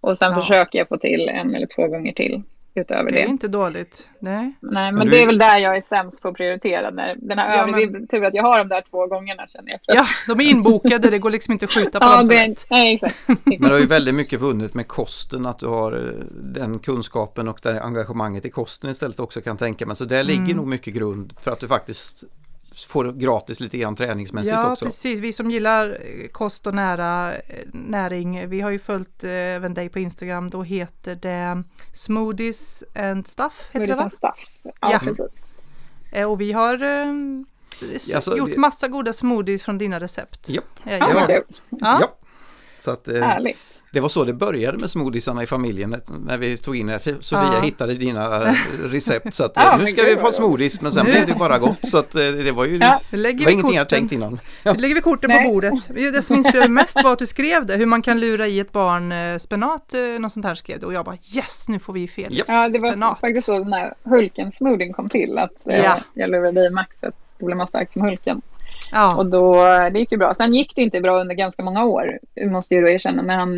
Och 0.02 0.18
sen 0.18 0.32
ja. 0.32 0.42
försöker 0.42 0.80
jag 0.80 0.88
få 0.88 0.98
till 0.98 1.30
en 1.30 1.56
eller 1.56 1.68
två 1.68 1.88
gånger 1.88 2.14
till 2.14 2.44
utöver 2.78 3.12
det. 3.12 3.18
Det 3.18 3.24
är 3.24 3.28
inte 3.28 3.48
dåligt. 3.48 4.08
Nej, 4.20 4.54
Nej 4.62 4.92
men, 4.92 5.10
det 5.10 5.22
är 5.22 5.26
väl 5.26 5.38
där 5.38 5.58
jag 5.58 5.78
är 5.78 5.82
sämst 5.82 6.22
på 6.22 6.28
att 6.28 6.36
prioritera. 6.36 6.90
När 6.90 7.16
den 7.18 7.40
här 7.40 7.56
ja, 7.56 7.62
övriga, 7.62 7.92
men... 7.92 8.02
Det 8.08 8.16
är 8.16 8.20
tur 8.20 8.26
att 8.26 8.34
jag 8.34 8.44
har 8.44 8.58
de 8.58 8.68
där 8.68 8.84
två 8.90 9.08
gångerna 9.08 9.48
känner 9.48 9.70
jag. 9.72 9.96
Ja, 9.98 10.06
de 10.28 10.40
är 10.40 10.50
inbokade, 10.50 11.10
det 11.10 11.20
går 11.20 11.30
liksom 11.30 11.52
inte 11.52 11.66
att 11.66 11.72
skjuta 11.72 12.00
på 12.00 12.06
ja, 12.06 12.18
dem. 12.18 12.28
Det, 12.28 12.66
nej, 12.70 12.94
exakt. 12.94 13.16
men 13.46 13.62
du 13.62 13.72
har 13.72 13.80
ju 13.80 13.86
väldigt 13.86 14.16
mycket 14.16 14.42
vunnit 14.42 14.74
med 14.74 14.88
kosten, 14.88 15.46
att 15.46 15.60
du 15.60 15.68
har 15.68 15.92
eh, 15.92 16.14
den 16.30 16.80
kunskapen 16.80 17.48
och 17.48 17.60
det 17.64 17.82
engagemanget 17.82 18.46
i 18.46 18.50
kosten 18.50 18.90
istället 18.90 19.20
också 19.20 19.42
kan 19.42 19.58
tänka 19.58 19.86
mig. 19.86 19.96
Så 19.96 20.06
där 20.06 20.24
ligger 20.24 20.44
mm. 20.44 20.58
nog 20.58 20.68
mycket 20.68 20.94
grund 20.94 21.34
för 21.40 21.52
att 21.52 21.60
du 21.60 21.68
faktiskt 21.68 22.24
får 22.86 23.12
gratis 23.12 23.60
lite 23.60 23.78
grann 23.78 23.96
träningsmässigt 23.96 24.54
ja, 24.54 24.72
också. 24.72 24.86
Ja, 24.86 24.90
precis. 24.90 25.20
Vi 25.20 25.34
som 25.34 25.52
gillar 25.52 25.90
eh, 25.90 26.28
kost 26.28 26.68
och 26.68 26.74
nära 26.74 27.36
eh, 27.36 27.42
näring, 27.74 28.50
vi 28.50 28.62
har 28.62 28.72
ju 28.72 28.80
följt 28.80 29.24
eh, 29.24 29.32
även 29.32 29.74
dig 29.74 29.90
på 29.90 30.00
Instagram. 30.00 30.50
Då 30.50 30.64
heter 30.64 31.16
det 31.16 31.64
Smoothies 31.94 32.84
and 32.96 33.28
Stuff. 33.28 33.66
Smoothies 33.66 34.00
and 34.00 34.14
Stuff, 34.14 34.50
ja, 34.64 34.72
ja. 34.80 35.00
precis. 35.00 35.60
Och 36.28 36.42
vi 36.42 36.52
har 36.52 36.74
alltså, 38.16 38.38
gjort 38.38 38.56
massa 38.56 38.88
goda 38.88 39.14
smoothies 39.14 39.64
från 39.64 39.78
dina 39.78 40.00
recept. 40.00 40.50
Japp. 40.50 40.66
Ja, 40.84 40.98
ja. 40.98 41.30
ja. 41.30 41.42
ja. 41.70 42.18
Så 42.80 42.92
att, 42.92 43.08
Härligt. 43.08 43.58
Det 43.92 44.00
var 44.00 44.10
så 44.10 44.24
det 44.24 44.34
började 44.34 44.78
med 44.78 44.90
smoothiesarna 44.90 45.44
i 45.44 45.46
familjen 45.46 46.02
när 46.26 46.38
vi 46.38 46.58
tog 46.58 46.76
in 46.76 46.88
det. 46.88 47.00
Sofia 47.00 47.54
ja. 47.54 47.62
hittade 47.62 47.94
dina 47.94 48.56
recept 48.84 49.34
så 49.34 49.44
att 49.44 49.52
ja, 49.56 49.78
nu 49.78 49.88
ska 49.88 50.04
vi 50.04 50.18
få 50.18 50.32
smoothies 50.32 50.82
men 50.82 50.92
sen 50.92 51.06
nu. 51.06 51.12
blev 51.12 51.28
det 51.28 51.34
bara 51.34 51.60
gott 51.60 51.86
så 51.88 51.98
att 51.98 52.16
eh, 52.16 52.22
det 52.22 52.52
var 52.52 52.66
ju 52.66 52.78
ja. 52.78 53.02
det 53.12 53.18
var 53.18 53.30
ingenting 53.30 53.62
korten. 53.62 53.76
jag 53.78 53.90
tänkt 53.90 54.12
innan. 54.12 54.40
Ja. 54.64 54.74
Nu 54.74 54.80
lägger 54.80 54.96
vi 54.96 55.02
korten 55.02 55.32
på 55.32 55.50
bordet. 55.50 55.74
Det 55.90 56.22
som 56.22 56.36
inspirerade 56.36 56.70
mest 56.70 57.04
var 57.04 57.14
att 57.14 57.20
du 57.20 57.26
skrev 57.26 57.66
det, 57.66 57.76
hur 57.76 57.86
man 57.86 58.02
kan 58.02 58.20
lura 58.20 58.48
i 58.48 58.60
ett 58.60 58.72
barn 58.72 59.12
eh, 59.12 59.38
spenat, 59.38 59.94
eh, 59.94 60.02
något 60.02 60.34
sånt 60.34 60.46
här 60.46 60.56
skrev 60.56 60.80
du 60.80 60.86
och 60.86 60.94
jag 60.94 61.06
bara 61.06 61.18
yes, 61.36 61.68
nu 61.68 61.80
får 61.80 61.94
vi 61.94 62.08
fel. 62.08 62.34
Yes. 62.34 62.46
Ja, 62.48 62.70
det 62.70 62.80
var 62.80 62.92
spenat. 62.92 63.20
faktiskt 63.20 63.46
så 63.46 63.64
när 63.64 63.94
Hulken-smoothien 64.04 64.94
kom 64.94 65.10
till 65.10 65.38
att 65.38 65.52
ja. 65.64 66.00
jag 66.14 66.30
lurade 66.30 66.66
i 66.66 66.70
Max 66.70 67.04
att 67.04 67.16
det 67.38 67.46
blev 67.46 67.58
man 67.58 67.68
stark 67.68 67.94
som 67.94 68.02
Hulken. 68.02 68.42
Ja. 68.92 69.16
Och 69.16 69.26
då, 69.26 69.54
det 69.94 70.00
gick 70.00 70.12
ju 70.12 70.18
bra. 70.18 70.34
Sen 70.34 70.54
gick 70.54 70.76
det 70.76 70.82
inte 70.82 71.02
bra 71.02 71.20
under 71.20 71.36
ganska 71.36 71.64
många 71.64 71.86
år, 71.86 72.20
måste 72.52 72.76
jag 72.76 72.84
då 72.84 72.90
erkänna, 72.90 73.22
när, 73.22 73.36
han 73.36 73.56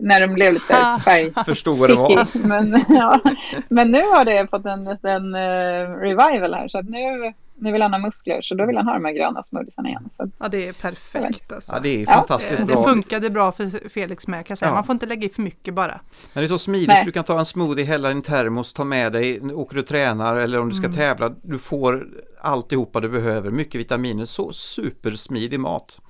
när 0.00 0.20
de 0.20 0.34
blev 0.34 0.52
lite 0.52 0.98
färg. 1.04 1.32
Förstod 1.46 1.78
vad 1.78 1.90
det 1.90 1.94
var. 1.94 2.46
Men, 2.46 2.84
ja. 2.88 3.20
Men 3.68 3.90
nu 3.90 4.00
har 4.00 4.24
det 4.24 4.50
fått 4.50 4.66
en 4.66 4.84
liten 4.84 5.34
uh, 5.34 5.96
revival 6.00 6.54
här, 6.54 6.68
så 6.68 6.78
att 6.78 6.88
nu, 6.88 7.32
nu 7.54 7.72
vill 7.72 7.82
han 7.82 7.92
ha 7.92 7.98
muskler, 8.00 8.40
så 8.40 8.54
då 8.54 8.66
vill 8.66 8.76
han 8.76 8.86
ha 8.86 8.94
de 8.94 9.04
här 9.04 9.12
gröna 9.12 9.42
smoothiesarna 9.42 9.88
igen. 9.88 10.08
Så 10.10 10.30
ja, 10.38 10.48
det 10.48 10.68
är 10.68 10.72
perfekt. 10.72 11.52
Alltså. 11.52 11.72
Ja, 11.72 11.80
det 11.80 12.02
är 12.02 12.06
fantastiskt 12.06 12.60
ja. 12.60 12.66
bra. 12.66 12.76
Det 12.76 12.82
funkade 12.82 13.30
bra 13.30 13.52
för 13.52 13.88
Felix 13.88 14.28
med, 14.28 14.46
kan 14.46 14.50
jag 14.50 14.58
säga. 14.58 14.68
Ja. 14.68 14.74
Man 14.74 14.84
får 14.84 14.92
inte 14.92 15.06
lägga 15.06 15.26
i 15.26 15.30
för 15.30 15.42
mycket 15.42 15.74
bara. 15.74 16.00
Men 16.32 16.42
det 16.42 16.46
är 16.46 16.48
så 16.48 16.58
smidigt, 16.58 16.88
Nej. 16.88 17.04
du 17.04 17.12
kan 17.12 17.24
ta 17.24 17.38
en 17.38 17.44
smoothie, 17.44 17.84
hälla 17.84 18.08
i 18.08 18.12
en 18.12 18.22
termos, 18.22 18.74
ta 18.74 18.84
med 18.84 19.12
dig, 19.12 19.40
åker 19.40 19.76
du 19.76 19.82
tränar 19.82 20.36
eller 20.36 20.60
om 20.60 20.68
du 20.68 20.74
ska 20.74 20.86
mm. 20.86 20.96
tävla, 20.96 21.28
du 21.42 21.58
får 21.58 22.08
alltihopa 22.40 23.00
du 23.00 23.08
behöver, 23.08 23.50
mycket 23.50 23.80
vitaminer, 23.80 24.24
så 24.24 24.52
supersmidig 24.52 25.60
mat. 25.60 26.00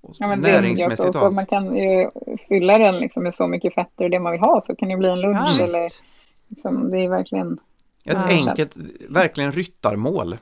Och 0.00 0.14
ja, 0.18 0.26
men 0.26 0.40
näringsmässigt 0.40 1.14
och 1.14 1.22
allt. 1.22 1.34
Man 1.34 1.46
kan 1.46 1.76
ju 1.76 2.08
fylla 2.48 2.78
den 2.78 2.98
liksom 2.98 3.22
med 3.22 3.34
så 3.34 3.46
mycket 3.46 3.74
fetter 3.74 4.04
och 4.04 4.10
det 4.10 4.20
man 4.20 4.32
vill 4.32 4.40
ha 4.40 4.60
så 4.60 4.76
kan 4.76 4.88
det 4.88 4.96
bli 4.96 5.08
en 5.08 5.20
lunch 5.20 5.56
ja, 5.58 5.64
eller 5.64 5.88
liksom, 6.48 6.90
det 6.90 7.04
är 7.04 7.08
verkligen 7.08 7.52
ett 8.04 8.16
ja. 8.18 8.24
enkelt, 8.28 8.76
verkligen 9.08 9.52
ryttarmål. 9.52 10.36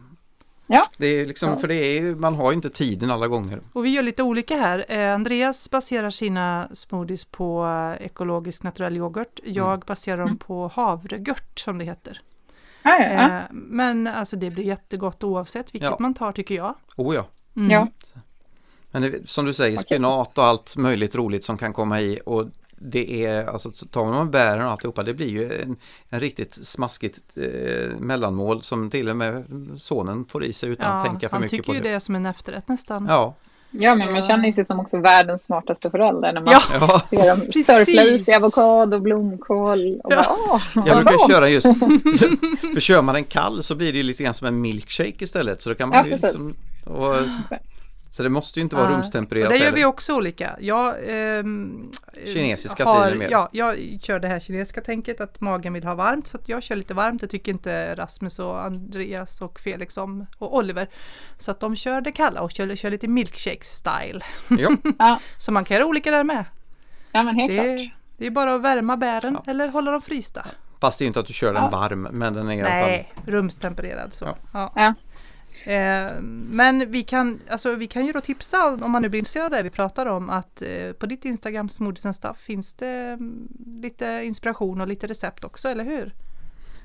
Ja. 0.66 0.88
Det 0.96 1.06
är 1.06 1.26
liksom, 1.26 1.48
ja. 1.48 1.56
för 1.56 1.68
det 1.68 1.98
är, 1.98 2.14
man 2.14 2.34
har 2.34 2.50
ju 2.50 2.54
inte 2.54 2.70
tiden 2.70 3.10
alla 3.10 3.28
gånger. 3.28 3.60
Och 3.72 3.84
vi 3.84 3.90
gör 3.90 4.02
lite 4.02 4.22
olika 4.22 4.56
här. 4.56 4.84
Eh, 4.88 5.14
Andreas 5.14 5.70
baserar 5.70 6.10
sina 6.10 6.68
smoothies 6.72 7.24
på 7.24 7.66
eh, 7.66 8.06
ekologisk 8.06 8.62
naturell 8.62 8.96
yoghurt. 8.96 9.40
Jag 9.44 9.74
mm. 9.74 9.82
baserar 9.86 10.18
dem 10.18 10.36
på 10.36 10.70
havregört 10.74 11.58
som 11.58 11.78
det 11.78 11.84
heter. 11.84 12.20
Ah, 12.82 13.02
ja, 13.02 13.08
ja. 13.08 13.38
Eh, 13.38 13.42
men 13.50 14.06
alltså 14.06 14.36
det 14.36 14.50
blir 14.50 14.64
jättegott 14.64 15.24
oavsett 15.24 15.74
vilket 15.74 15.90
ja. 15.90 15.96
man 16.00 16.14
tar 16.14 16.32
tycker 16.32 16.54
jag. 16.54 16.74
Oh 16.96 17.14
ja. 17.14 17.26
Mm. 17.56 17.70
ja. 17.70 17.88
Men 18.90 19.02
det, 19.02 19.30
som 19.30 19.44
du 19.44 19.54
säger, 19.54 19.76
okay. 19.76 19.84
spenat 19.84 20.38
och 20.38 20.44
allt 20.44 20.76
möjligt 20.76 21.14
roligt 21.14 21.44
som 21.44 21.58
kan 21.58 21.72
komma 21.72 22.00
i 22.00 22.20
och 22.26 22.46
det 22.78 23.24
är, 23.24 23.46
alltså 23.46 23.70
tar 23.70 24.04
man 24.04 24.30
bären 24.30 24.64
och 24.66 24.70
alltihopa, 24.70 25.02
det 25.02 25.14
blir 25.14 25.28
ju 25.28 25.62
en, 25.62 25.76
en 26.08 26.20
riktigt 26.20 26.66
smaskigt 26.66 27.36
eh, 27.36 27.98
mellanmål 27.98 28.62
som 28.62 28.90
till 28.90 29.08
och 29.08 29.16
med 29.16 29.44
sonen 29.78 30.24
får 30.24 30.44
i 30.44 30.52
sig 30.52 30.68
utan 30.68 30.86
ja, 30.86 30.92
att 30.92 31.04
tänka 31.04 31.28
för 31.28 31.38
mycket 31.38 31.66
på 31.66 31.72
det. 31.72 31.78
Han 31.78 31.82
tycker 31.82 31.88
ju 31.88 31.90
det 31.90 31.96
är 31.96 31.98
som 31.98 32.14
en 32.14 32.26
efterrätt 32.26 32.68
nästan. 32.68 33.06
Ja. 33.08 33.34
Ja, 33.70 33.94
men 33.94 34.12
man 34.12 34.22
känner 34.22 34.52
sig 34.52 34.64
som 34.64 34.80
också 34.80 34.98
världens 34.98 35.42
smartaste 35.42 35.90
förälder 35.90 36.32
när 36.32 36.40
man 36.40 36.54
ja. 36.70 37.02
ser 37.10 37.28
dem 37.28 37.64
sörpla 37.64 38.02
i 38.02 38.18
sig 38.18 38.34
avokado, 38.34 39.00
blomkål 39.00 40.00
och 40.04 40.12
ja. 40.12 40.16
bara 40.16 40.54
åh, 40.54 40.86
Jag 40.86 40.96
brukar 40.96 41.28
köra 41.28 41.48
just, 41.48 41.66
för 42.74 42.80
kör 42.80 43.02
man 43.02 43.16
en 43.16 43.24
kall 43.24 43.62
så 43.62 43.74
blir 43.74 43.92
det 43.92 43.98
ju 43.98 44.04
lite 44.04 44.22
grann 44.22 44.34
som 44.34 44.46
en 44.46 44.60
milkshake 44.60 45.24
istället 45.24 45.62
så 45.62 45.68
då 45.68 45.74
kan 45.74 45.88
man 45.88 45.98
ja, 45.98 46.04
ju 46.04 46.10
liksom, 46.10 46.54
och, 46.84 47.14
Så 48.16 48.22
det 48.22 48.28
måste 48.28 48.60
ju 48.60 48.62
inte 48.62 48.76
vara 48.76 48.88
uh, 48.88 48.94
rumstempererat. 48.94 49.50
Det 49.50 49.56
gör 49.56 49.72
vi 49.72 49.84
också 49.84 50.16
olika. 50.16 50.56
Jag, 50.60 50.88
eh, 50.88 51.44
kinesiska 52.24 52.84
har, 52.84 53.14
mer. 53.14 53.28
Ja, 53.30 53.48
jag 53.52 53.98
kör 54.02 54.18
det 54.18 54.28
här 54.28 54.40
kinesiska 54.40 54.80
tänket 54.80 55.20
att 55.20 55.40
magen 55.40 55.72
vill 55.72 55.84
ha 55.84 55.94
varmt 55.94 56.26
så 56.26 56.36
att 56.36 56.48
jag 56.48 56.62
kör 56.62 56.76
lite 56.76 56.94
varmt. 56.94 57.20
Det 57.20 57.26
tycker 57.26 57.52
inte 57.52 57.94
Rasmus 57.94 58.38
och 58.38 58.64
Andreas 58.64 59.40
och 59.40 59.60
Felix 59.60 59.96
om 59.96 60.26
och 60.38 60.56
Oliver. 60.56 60.88
Så 61.38 61.50
att 61.50 61.60
de 61.60 61.76
kör 61.76 62.00
det 62.00 62.12
kalla 62.12 62.40
och 62.40 62.50
kör, 62.50 62.76
kör 62.76 62.90
lite 62.90 63.08
milkshake 63.08 63.64
style. 63.64 64.20
Ja. 64.98 65.20
så 65.38 65.52
man 65.52 65.64
kan 65.64 65.74
göra 65.74 65.86
olika 65.86 66.10
där 66.10 66.24
med. 66.24 66.44
Ja 67.12 67.22
men 67.22 67.34
helt 67.34 67.52
det, 67.52 67.76
klart. 67.76 67.92
Det 68.16 68.26
är 68.26 68.30
bara 68.30 68.54
att 68.54 68.62
värma 68.62 68.96
bären 68.96 69.38
ja. 69.44 69.50
eller 69.50 69.68
hålla 69.68 69.90
dem 69.90 70.02
frysta. 70.02 70.46
Fast 70.80 70.98
det 70.98 71.04
är 71.04 71.06
inte 71.06 71.20
att 71.20 71.26
du 71.26 71.32
kör 71.32 71.54
den 71.54 71.70
varm 71.70 72.02
men 72.02 72.34
den 72.34 72.50
är 72.50 72.54
i 72.54 72.60
alla 72.60 72.70
fall. 72.70 72.88
Nej, 72.88 73.12
rumstempererad 73.26 74.14
så. 74.14 74.36
Ja. 74.52 74.94
Eh, 75.66 76.20
men 76.50 76.90
vi 76.90 77.02
kan, 77.02 77.40
alltså, 77.48 77.74
vi 77.74 77.86
kan 77.86 78.06
ju 78.06 78.12
då 78.12 78.20
tipsa 78.20 78.66
om 78.66 78.90
man 78.90 79.02
nu 79.02 79.08
blir 79.08 79.18
intresserad 79.18 79.44
av 79.44 79.50
det 79.50 79.62
vi 79.62 79.70
pratar 79.70 80.06
om 80.06 80.30
att 80.30 80.62
eh, 80.62 80.92
på 80.92 81.06
ditt 81.06 81.24
Instagram 81.24 81.68
Smoothies 81.68 82.06
and 82.06 82.16
Stuff 82.16 82.38
finns 82.38 82.72
det 82.72 82.88
mm, 82.88 83.48
lite 83.82 84.20
inspiration 84.24 84.80
och 84.80 84.88
lite 84.88 85.06
recept 85.06 85.44
också, 85.44 85.68
eller 85.68 85.84
hur? 85.84 86.12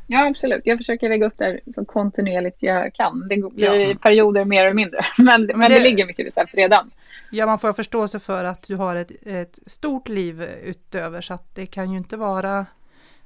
Ja, 0.08 0.28
absolut. 0.28 0.62
Jag 0.66 0.78
försöker 0.78 1.10
lägga 1.10 1.26
upp 1.26 1.38
där 1.38 1.60
så 1.76 1.86
kontinuerligt 1.86 2.58
jag 2.60 2.94
kan. 2.94 3.28
Det 3.28 3.38
blir 3.54 3.90
ja. 3.90 3.96
perioder 4.02 4.46
mer 4.46 4.64
eller 4.64 4.74
mindre, 4.74 5.06
men, 5.18 5.46
men, 5.46 5.60
det, 5.60 5.68
det, 5.68 5.80
ligger 5.80 6.06
mycket 6.06 6.28
recept 6.28 6.56
redan. 6.56 6.92
Ja, 7.32 7.46
man 7.46 7.60
får 7.60 7.74
förståelse 7.74 8.20
för 8.20 8.46
att 8.46 8.68
du 8.68 8.76
har 8.76 8.96
ett, 8.96 9.12
ett 9.26 9.60
stort 9.66 10.10
liv 10.10 10.44
utöver 10.64 11.22
så 11.22 11.34
att 11.34 11.56
det 11.56 11.66
kan 11.66 11.92
ju 11.92 11.98
inte 11.98 12.18
vara 12.18 12.66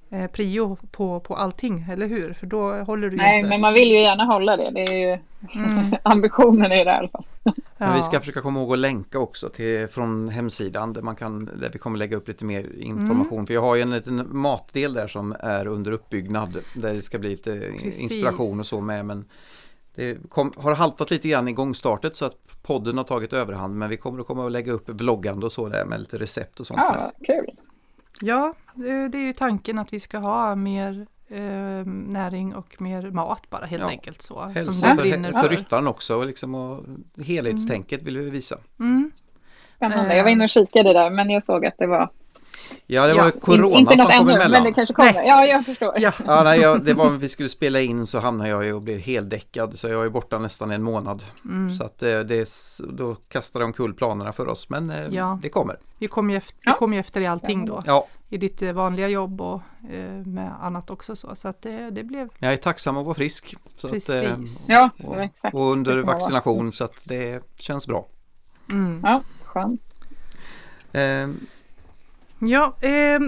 eh, 0.09 0.27
prio 0.27 0.77
på, 0.91 1.19
på 1.19 1.35
allting, 1.35 1.85
eller 1.91 2.07
hur? 2.07 2.33
För 2.33 2.47
då 2.47 2.73
håller 2.73 3.09
du 3.09 3.17
Nej, 3.17 3.37
inte... 3.37 3.49
men 3.49 3.61
man 3.61 3.73
vill 3.73 3.91
ju 3.91 4.01
gärna 4.01 4.23
hålla 4.25 4.57
det. 4.57 4.71
Det 4.71 4.83
är 4.83 4.97
ju 4.97 5.19
mm. 5.53 5.95
ambitionen 6.03 6.71
i 6.71 6.83
det 6.83 6.91
i 6.91 6.93
alla 6.93 7.07
fall. 7.07 7.25
Ja. 7.43 7.53
Men 7.77 7.95
vi 7.95 8.01
ska 8.01 8.19
försöka 8.19 8.41
komma 8.41 8.59
ihåg 8.59 8.73
att 8.73 8.79
länka 8.79 9.19
också 9.19 9.49
till, 9.49 9.87
från 9.87 10.29
hemsidan 10.29 10.93
där, 10.93 11.01
man 11.01 11.15
kan, 11.15 11.45
där 11.45 11.69
vi 11.73 11.79
kommer 11.79 11.99
lägga 11.99 12.17
upp 12.17 12.27
lite 12.27 12.45
mer 12.45 12.79
information. 12.79 13.33
Mm. 13.33 13.45
För 13.45 13.53
jag 13.53 13.61
har 13.61 13.75
ju 13.75 13.81
en 13.81 13.91
liten 13.91 14.37
matdel 14.37 14.93
där 14.93 15.07
som 15.07 15.35
är 15.39 15.67
under 15.67 15.91
uppbyggnad 15.91 16.57
där 16.75 16.87
det 16.87 16.93
ska 16.93 17.19
bli 17.19 17.29
lite 17.29 17.59
Precis. 17.59 18.01
inspiration 18.01 18.59
och 18.59 18.65
så 18.65 18.81
med. 18.81 19.05
Men 19.05 19.25
det 19.95 20.29
kom, 20.29 20.53
har 20.57 20.75
haltat 20.75 21.11
lite 21.11 21.27
grann 21.27 21.47
i 21.47 21.53
gångstartet 21.53 22.15
så 22.15 22.25
att 22.25 22.35
podden 22.61 22.97
har 22.97 23.03
tagit 23.03 23.33
överhand 23.33 23.75
men 23.75 23.89
vi 23.89 23.97
kommer 23.97 24.19
att 24.19 24.27
komma 24.27 24.45
att 24.45 24.51
lägga 24.51 24.71
upp 24.71 24.89
vloggande 24.89 25.45
och 25.45 25.51
så 25.51 25.69
där 25.69 25.85
med 25.85 25.99
lite 25.99 26.17
recept 26.17 26.59
och 26.59 26.67
sånt. 26.67 26.79
Ja, 26.83 27.11
kul! 27.23 27.51
Ja, 28.21 28.54
det 28.73 29.17
är 29.17 29.25
ju 29.25 29.34
tanken 29.34 29.80
att 29.80 29.93
vi 29.93 29.99
ska 29.99 30.17
ha 30.17 30.56
mer 30.56 31.08
eh, 31.30 31.86
näring 31.86 32.56
och 32.56 32.82
mer 32.82 33.12
mat 33.12 33.49
bara 33.49 33.65
helt 33.65 33.84
ja. 33.84 33.89
enkelt 33.89 34.21
så. 34.21 34.45
Hälsa 34.45 34.71
som 34.71 34.97
för, 34.97 35.41
för, 35.41 35.49
ryttaren 35.49 35.88
också 35.88 36.23
liksom, 36.23 36.56
och 36.56 36.84
helhetstänket 37.25 38.01
mm. 38.01 38.06
vill 38.06 38.23
vi 38.23 38.30
visa. 38.30 38.58
Mm. 38.80 39.12
Spännande, 39.67 40.15
jag 40.15 40.23
var 40.23 40.32
inne 40.32 40.43
och 40.43 40.49
kikade 40.49 40.93
där 40.93 41.10
men 41.10 41.30
jag 41.30 41.43
såg 41.43 41.65
att 41.65 41.78
det 41.78 41.88
var 41.88 42.10
Ja, 42.88 43.08
det 43.08 43.13
var 43.13 43.25
ja, 43.25 43.32
corona 43.32 43.78
inte 43.78 43.97
som 43.97 44.06
kom 44.06 44.30
emellan. 44.30 44.51
men 44.51 44.63
det 44.63 44.71
kanske 44.71 44.93
kommer. 44.93 45.13
Nej. 45.13 45.23
Ja, 45.28 45.45
jag 45.45 45.65
förstår. 45.65 45.93
Ja. 45.97 46.12
ja, 46.25 46.43
nej, 46.43 46.60
jag, 46.60 46.86
det 46.86 46.93
var 46.93 47.10
vi 47.10 47.30
skulle 47.30 47.49
spela 47.49 47.82
in 47.82 48.08
så 48.08 48.19
hamnade 48.19 48.49
jag 48.49 48.67
i 48.67 48.71
och 48.71 48.82
blev 48.82 48.99
heldäckad. 48.99 49.80
Så 49.80 49.88
jag 49.88 50.06
är 50.06 50.10
borta 50.10 50.39
nästan 50.39 50.71
en 50.71 50.84
månad. 50.84 51.23
Mm. 51.45 51.75
Så 51.75 51.84
att 51.84 52.04
eh, 52.04 52.19
det, 52.19 52.49
då 52.89 53.15
kastade 53.15 53.63
de 53.63 53.65
omkull 53.65 53.93
planerna 53.93 54.34
för 54.34 54.47
oss. 54.47 54.69
Men 54.69 54.89
eh, 54.89 55.08
ja. 55.10 55.39
det 55.41 55.49
kommer. 55.49 55.78
Vi 55.97 56.08
kommer 56.08 56.34
ju 56.34 56.38
efter, 56.38 56.58
ja. 56.65 56.78
kom 56.78 56.93
ju 56.93 56.99
efter 56.99 57.21
i 57.21 57.28
allting 57.28 57.65
då. 57.65 57.82
Ja. 57.86 58.08
I 58.30 58.38
ditt 58.38 58.62
eh, 58.62 58.71
vanliga 58.71 59.08
jobb 59.08 59.41
och 59.41 59.62
med 60.25 60.51
annat 60.62 60.89
också 60.89 61.15
så. 61.15 61.36
Så 61.36 61.47
att 61.47 61.62
det, 61.62 61.89
det 61.89 62.04
blev... 62.04 62.30
Jag 62.39 62.54
är 62.54 62.58
tacksam 62.58 62.97
att 62.97 63.06
vara 63.06 63.15
frisk. 63.15 63.56
Så 63.75 63.89
Precis. 63.89 64.63
Att, 64.63 64.69
ja, 64.69 64.89
och, 65.04 65.23
exakt. 65.23 65.56
Och 65.56 65.71
under 65.71 65.97
vaccination 65.97 66.71
så 66.73 66.84
att 66.84 67.04
det 67.06 67.43
känns 67.58 67.88
bra. 67.88 68.08
Mm. 68.71 69.01
Ja, 69.04 69.21
skönt. 69.43 69.82
Ja, 72.47 72.77
eh, 72.81 73.19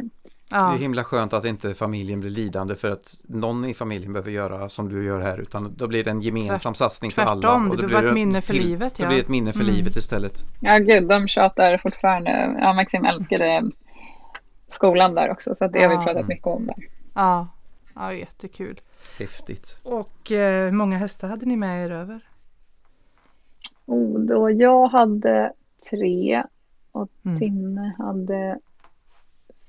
Ja. 0.55 0.61
Det 0.61 0.75
är 0.75 0.79
himla 0.79 1.05
skönt 1.05 1.33
att 1.33 1.45
inte 1.45 1.75
familjen 1.75 2.21
blir 2.21 2.31
lidande 2.31 2.77
för 2.77 2.91
att 2.91 3.21
någon 3.23 3.65
i 3.65 3.75
familjen 3.75 4.13
behöver 4.13 4.31
göra 4.31 4.69
som 4.69 4.89
du 4.89 5.05
gör 5.05 5.21
här 5.21 5.39
utan 5.39 5.75
då 5.77 5.87
blir 5.89 6.05
det 6.05 6.11
en 6.11 6.21
gemensam 6.21 6.73
Tvärt, 6.73 6.77
satsning 6.77 7.11
för 7.11 7.23
tvärtom, 7.23 7.45
alla. 7.45 7.71
Och 7.71 7.77
det 7.77 7.87
blir 7.87 8.05
ett 8.05 8.15
minne 8.15 8.43
för 8.43 8.53
till, 8.53 8.67
livet. 8.67 8.99
Ja. 8.99 9.05
Det 9.05 9.09
blir 9.09 9.23
ett 9.23 9.29
minne 9.29 9.53
för 9.53 9.61
mm. 9.61 9.75
livet 9.75 9.97
istället. 9.97 10.45
Ja 10.61 10.77
gud, 10.77 11.09
de 11.09 11.29
tjatar 11.29 11.79
fortfarande. 11.79 12.61
Ja, 12.63 12.73
Maxim 12.73 13.05
älskade 13.05 13.71
skolan 14.69 15.15
där 15.15 15.31
också 15.31 15.55
så 15.55 15.67
det 15.67 15.83
har 15.83 15.99
vi 15.99 16.05
pratat 16.05 16.29
mycket 16.29 16.47
om 16.47 16.67
där. 16.67 16.77
Ja, 17.15 17.49
ja 17.95 18.13
jättekul. 18.13 18.81
Häftigt. 19.19 19.79
Och 19.83 20.33
eh, 20.33 20.65
hur 20.65 20.73
många 20.73 20.99
hästar 20.99 21.29
hade 21.29 21.47
ni 21.47 21.57
med 21.57 21.87
er 21.87 21.91
över? 21.91 22.21
Oh, 23.87 24.21
då 24.21 24.51
jag 24.51 24.89
hade 24.89 25.53
tre 25.91 26.43
och 26.93 27.11
mm. 27.25 27.39
Tinne 27.39 27.95
hade 27.99 28.59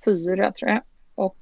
fyra 0.06 0.52
tror 0.52 0.72
jag. 0.72 0.82
Och 1.16 1.38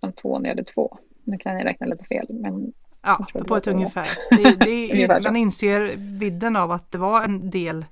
Antonija 0.00 0.50
hade 0.52 0.64
två. 0.64 0.98
Nu 1.24 1.36
kan 1.36 1.56
jag 1.56 1.64
räkna 1.64 1.86
lite 1.86 2.04
fel. 2.04 2.26
Men 2.28 2.72
ja, 3.02 3.26
på 3.48 3.56
ett 3.56 3.66
ungefär. 3.66 4.08
Det, 4.30 4.56
det 4.64 5.02
är, 5.02 5.22
man 5.24 5.36
inser 5.36 5.96
vidden 5.96 6.56
av 6.56 6.72
att 6.72 6.90
det 6.90 6.98
var 6.98 7.22
en 7.24 7.50
del 7.50 7.84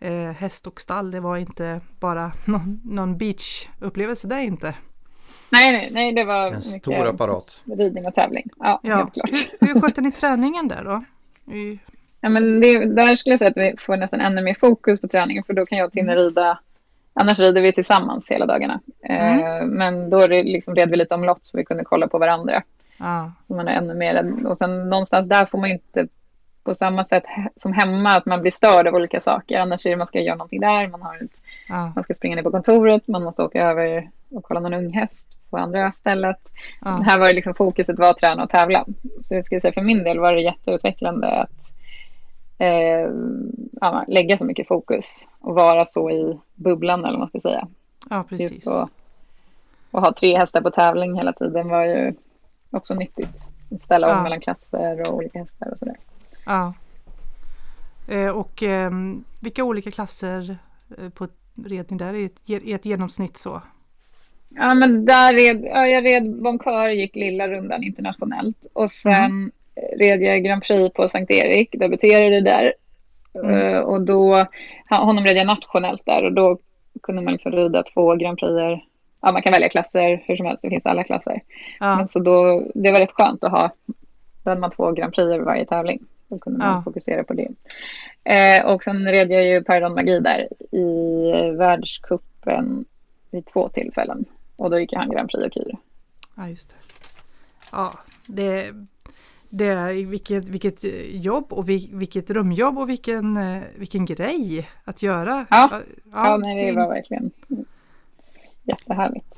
eh, 0.00 0.12
häst 0.12 0.66
och 0.66 0.80
stall. 0.80 1.10
Det 1.10 1.20
var 1.20 1.36
inte 1.36 1.80
bara 2.00 2.32
någon, 2.44 2.80
någon 2.84 3.18
beachupplevelse 3.18 4.26
där 4.28 4.38
inte. 4.38 4.74
Nej, 5.50 5.72
nej, 5.72 5.90
nej, 5.92 6.12
det 6.12 6.24
var 6.24 6.52
en 6.52 6.62
stor 6.62 7.06
apparat. 7.06 7.62
Ridning 7.64 8.06
och 8.06 8.14
tävling. 8.14 8.50
Ja, 8.58 8.80
ja. 8.82 8.96
helt 8.96 9.14
klart. 9.14 9.30
Hur, 9.60 9.74
hur 9.74 9.80
skötte 9.80 10.00
ni 10.00 10.12
träningen 10.12 10.68
där 10.68 10.84
då? 10.84 11.04
I... 11.54 11.78
Ja, 12.20 12.28
men 12.28 12.60
det, 12.60 12.94
där 12.94 13.14
skulle 13.14 13.32
jag 13.32 13.38
säga 13.38 13.50
att 13.50 13.56
vi 13.56 13.74
får 13.78 13.96
nästan 13.96 14.20
ännu 14.20 14.42
mer 14.42 14.54
fokus 14.54 15.00
på 15.00 15.08
träningen 15.08 15.44
för 15.44 15.54
då 15.54 15.66
kan 15.66 15.78
jag 15.78 15.86
och 15.86 15.92
Tinne 15.92 16.12
mm. 16.12 16.24
rida 16.24 16.58
Annars 17.20 17.38
rider 17.38 17.62
vi 17.62 17.72
tillsammans 17.72 18.30
hela 18.30 18.46
dagarna. 18.46 18.80
Mm. 19.02 19.38
Eh, 19.38 19.66
men 19.66 20.10
då 20.10 20.26
liksom 20.26 20.74
red 20.74 20.90
vi 20.90 20.96
lite 20.96 21.14
omlott 21.14 21.46
så 21.46 21.58
vi 21.58 21.64
kunde 21.64 21.84
kolla 21.84 22.08
på 22.08 22.18
varandra. 22.18 22.62
Ja. 22.98 23.32
Så 23.46 23.54
man 23.54 23.68
är 23.68 23.72
ännu 23.72 23.94
mer 23.94 24.46
Och 24.46 24.58
sen 24.58 24.88
någonstans 24.88 25.28
där 25.28 25.44
får 25.44 25.58
man 25.58 25.70
inte 25.70 26.06
på 26.64 26.74
samma 26.74 27.04
sätt 27.04 27.24
som 27.56 27.72
hemma 27.72 28.16
att 28.16 28.26
man 28.26 28.40
blir 28.40 28.50
störd 28.52 28.86
av 28.86 28.94
olika 28.94 29.20
saker. 29.20 29.60
Annars 29.60 29.86
är 29.86 29.90
det 29.90 29.96
man 29.96 30.06
ska 30.06 30.20
göra 30.20 30.36
någonting 30.36 30.60
där, 30.60 30.88
man, 30.88 31.02
har 31.02 31.16
ett, 31.16 31.42
Ja. 31.68 31.92
man 31.94 32.04
ska 32.04 32.14
springa 32.14 32.36
ner 32.36 32.42
på 32.42 32.50
kontoret, 32.50 33.08
man 33.08 33.22
måste 33.22 33.42
åka 33.42 33.62
över 33.62 34.10
och 34.30 34.44
kolla 34.44 34.60
någon 34.60 34.74
unghäst 34.74 35.28
på 35.50 35.56
andra 35.56 35.90
stället. 35.90 36.38
Ja. 36.80 36.90
Här 36.90 37.18
var 37.18 37.26
det 37.26 37.32
liksom 37.32 37.54
fokuset 37.54 37.98
var 37.98 38.10
att 38.10 38.18
träna 38.18 38.42
och 38.42 38.50
tävla. 38.50 38.84
Så 39.20 39.34
jag 39.34 39.44
skulle 39.44 39.60
säga 39.60 39.72
för 39.72 39.82
min 39.82 40.04
del 40.04 40.18
var 40.18 40.32
det 40.32 40.40
jätteutvecklande 40.40 41.26
att 41.26 41.74
eh, 42.58 43.10
lägga 44.06 44.38
så 44.38 44.44
mycket 44.44 44.68
fokus 44.68 45.28
och 45.40 45.54
vara 45.54 45.84
så 45.84 46.10
i 46.10 46.38
bubblan 46.54 47.00
eller 47.00 47.10
vad 47.10 47.18
man 47.18 47.28
ska 47.28 47.40
säga. 47.40 47.68
ja, 48.10 48.24
precis. 48.28 48.52
Just 48.52 48.66
att, 48.66 48.88
och 49.90 50.00
ha 50.02 50.12
tre 50.12 50.38
hästar 50.38 50.60
på 50.60 50.70
tävling 50.70 51.16
hela 51.16 51.32
tiden 51.32 51.68
var 51.68 51.84
ju 51.84 52.14
också 52.70 52.94
nyttigt. 52.94 53.52
Att 53.74 53.82
ställa 53.82 54.06
om 54.10 54.16
Ja. 54.16 54.22
mellan 54.22 54.40
klasser 54.40 55.08
och 55.08 55.14
olika 55.16 55.38
hästar 55.38 55.70
och 55.70 55.78
sådär. 55.78 55.96
Ja. 56.46 56.74
Eh, 58.08 58.28
och 58.28 58.62
ehm, 58.62 59.24
vilka 59.40 59.64
olika 59.64 59.90
klasser 59.90 60.56
eh, 60.98 61.08
på 61.08 61.28
redning 61.64 61.98
där 61.98 62.14
i 62.14 62.24
ett, 62.24 62.40
i 62.50 62.72
ett 62.72 62.84
genomsnitt 62.86 63.36
så? 63.36 63.62
Ja, 64.48 64.74
men 64.74 65.04
där 65.04 65.32
red, 65.32 65.64
ja, 65.64 65.86
jag 65.86 66.04
red 66.04 66.42
Bonkör, 66.42 66.88
gick 66.88 67.16
lilla 67.16 67.48
rundan 67.48 67.82
internationellt. 67.82 68.66
Och 68.72 68.90
sen 68.90 69.50
red 69.98 70.22
jag 70.22 70.44
Grand 70.44 70.62
Prix 70.62 70.94
på 70.94 71.08
Sankt 71.08 71.30
Erik, 71.30 71.72
debuterade 71.72 72.40
där. 72.40 72.74
Mm. 73.34 73.74
Eh, 73.74 73.78
och 73.80 74.00
då, 74.02 74.46
honom 74.88 75.24
red 75.24 75.36
jag 75.36 75.46
nationellt 75.46 76.02
där 76.06 76.24
och 76.24 76.32
då 76.32 76.58
kunde 77.02 77.22
man 77.22 77.32
liksom 77.32 77.52
rida 77.52 77.82
två 77.82 78.14
Grand 78.16 78.38
Prix. 78.38 78.82
Ja, 79.20 79.32
man 79.32 79.42
kan 79.42 79.52
välja 79.52 79.68
klasser 79.68 80.22
hur 80.26 80.36
som 80.36 80.46
helst, 80.46 80.62
det 80.62 80.68
finns 80.70 80.86
alla 80.86 81.02
klasser. 81.02 81.40
Ja, 81.80 81.96
Men 81.96 82.08
så 82.08 82.18
då, 82.20 82.64
det 82.74 82.92
var 82.92 83.00
rätt 83.00 83.12
skönt 83.12 83.44
att 83.44 83.50
ha, 83.50 83.70
då 84.42 84.50
hade 84.50 84.60
man 84.60 84.70
två 84.70 84.92
Grand 84.92 85.14
Prix 85.14 85.44
varje 85.44 85.64
tävling. 85.66 86.00
Då 86.28 86.38
kunde 86.38 86.58
man 86.58 86.68
Ja. 86.74 86.82
fokusera 86.84 87.24
på 87.24 87.34
det. 87.34 87.48
Eh, 88.24 88.66
och 88.66 88.82
sen 88.84 89.10
red 89.10 89.30
jag 89.32 89.44
ju 89.46 89.64
Paradon 89.64 89.94
Magi 89.94 90.20
där 90.20 90.48
i 90.76 91.50
världskuppen 91.56 92.84
vid 93.30 93.46
två 93.46 93.68
tillfällen. 93.68 94.24
Och 94.56 94.70
då 94.70 94.78
gick 94.80 94.92
han 94.92 95.10
Grand 95.10 95.30
Prix 95.30 95.46
och 95.46 95.52
Kyr. 95.52 95.76
ja 96.36 96.48
just 96.48 96.68
det. 96.68 96.74
Ja, 97.72 97.92
det, 98.26 98.70
det 99.50 99.92
vilket, 100.06 100.48
vilket 100.48 100.84
jobb 101.10 101.52
och 101.52 101.68
vil- 101.68 101.90
vilket 101.98 102.26
drömjobb 102.26 102.78
och 102.78 102.88
vilken, 102.88 103.36
eh, 103.36 103.62
vilken 103.76 104.04
grej 104.04 104.68
att 104.84 105.02
göra. 105.02 105.46
Ja. 105.50 105.80
Ja, 106.12 106.36
nej, 106.36 106.66
det 106.70 106.76
var 106.76 106.88
verkligen 106.88 107.30
jättehärligt. 108.62 109.34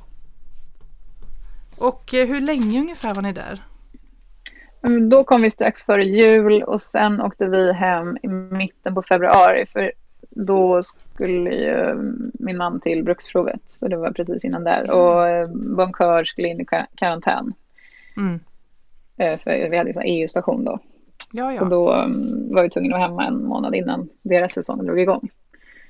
Och 1.78 2.14
eh, 2.14 2.28
hur 2.28 2.40
länge 2.40 2.80
ungefär 2.80 3.14
var 3.14 3.22
ni 3.22 3.32
där? 3.32 3.62
Mm, 4.82 5.08
Då 5.08 5.24
kom 5.24 5.42
vi 5.42 5.50
strax 5.50 5.82
före 5.82 6.04
jul 6.04 6.62
och 6.62 6.82
sen 6.82 7.20
åkte 7.20 7.46
vi 7.46 7.72
hem 7.72 8.18
i 8.22 8.28
mitten 8.28 8.94
på 8.94 9.02
februari 9.02 9.66
för 9.66 9.92
då 10.30 10.82
skulle 10.82 11.50
ju 11.54 11.94
min 12.34 12.56
man 12.56 12.80
till 12.80 13.04
bruksprovet 13.04 13.60
så 13.66 13.88
det 13.88 13.96
var 13.96 14.10
precis 14.10 14.44
innan 14.44 14.64
där 14.64 14.90
och 14.90 15.28
eh, 15.28 15.48
Bonkör 15.76 16.24
skulle 16.24 16.48
in 16.48 16.60
i 16.60 16.64
ka- 16.64 16.86
karantän 16.94 17.52
Mm. 18.16 18.40
Eh, 19.20 19.38
för 19.38 19.70
vi 19.70 19.76
hade 19.78 19.90
en 19.90 20.02
EU-station 20.04 20.64
då. 20.64 20.78
Ja, 21.32 21.48
Så 21.48 21.64
ja. 21.64 21.68
då 21.68 21.92
mm, 21.92 22.54
var 22.54 22.62
vi 22.62 22.70
tvungna 22.70 22.96
att 22.96 23.00
vara 23.00 23.08
hemma 23.10 23.26
en 23.26 23.44
månad 23.44 23.74
innan 23.74 24.08
deras 24.22 24.52
säsong 24.52 24.84
drog 24.86 25.00
igång. 25.00 25.28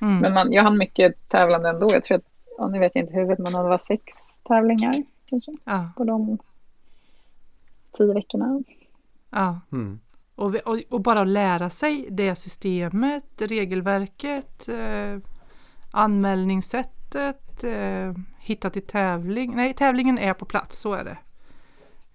Mm. 0.00 0.18
Men 0.18 0.32
man, 0.34 0.52
jag 0.52 0.62
hann 0.62 0.78
mycket 0.78 1.28
tävlande 1.28 1.68
ändå. 1.68 1.90
Jag 1.92 2.04
tror 2.04 2.16
att, 2.18 2.24
ja, 2.58 2.68
nu 2.68 2.78
vet 2.78 2.94
jag 2.94 3.04
inte 3.04 3.14
huvudet, 3.14 3.38
men 3.38 3.52
det 3.52 3.62
var 3.62 3.78
sex 3.78 4.02
tävlingar 4.48 4.94
kanske 5.26 5.52
Ja, 5.64 5.90
på 5.96 6.04
de 6.04 6.38
tio 7.92 8.14
veckorna. 8.14 8.62
ja. 9.30 9.60
Mm. 9.72 10.00
Och, 10.34 10.54
vi- 10.54 10.60
och, 10.64 10.78
och 10.90 11.00
bara 11.00 11.20
att 11.20 11.28
lära 11.28 11.70
sig 11.70 12.06
det 12.10 12.34
systemet, 12.34 13.24
regelverket, 13.42 14.68
eh, 14.68 15.18
anmälningssättet, 15.90 17.64
eh, 17.64 18.14
hitta 18.38 18.70
till 18.70 18.86
tävling. 18.86 19.52
Nej, 19.56 19.74
tävlingen 19.74 20.18
är 20.18 20.34
på 20.34 20.44
plats, 20.44 20.78
så 20.78 20.94
är 20.94 21.04
det. 21.04 21.16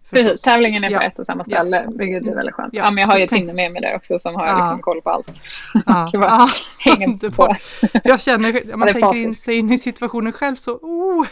Precis, 0.10 0.42
tävlingen 0.42 0.84
är 0.84 0.88
på 0.90 0.94
Ja. 0.96 1.02
ett 1.02 1.20
och 1.20 1.26
samma 1.26 1.44
ställe, 1.44 1.86
vilket 1.96 2.32
är 2.32 2.36
väldigt 2.36 2.56
skönt. 2.56 2.74
Ja. 2.74 2.84
Ja, 2.86 2.92
men 2.92 3.02
jag 3.02 3.08
har 3.08 3.18
ju 3.20 3.28
Tinder 3.28 3.54
med 3.54 3.72
mig 3.72 3.82
där 3.82 3.96
också 3.96 4.18
som 4.20 4.36
har 4.36 4.48
Ja. 4.48 4.58
liksom 4.60 4.82
koll 4.82 5.02
på 5.02 5.10
allt. 5.10 5.42
Ja, 5.86 6.10
ja, 6.14 6.48
hänger 6.78 7.30
på. 7.30 7.56
Jag 8.04 8.22
känner, 8.22 8.74
om 8.74 8.80
man 8.80 8.88
tänker 8.88 9.16
in 9.16 9.36
sig 9.36 9.56
in 9.58 9.72
i 9.74 9.78
situationen 9.80 10.34
själv 10.34 10.56
så, 10.56 10.72
oh, 10.82 11.26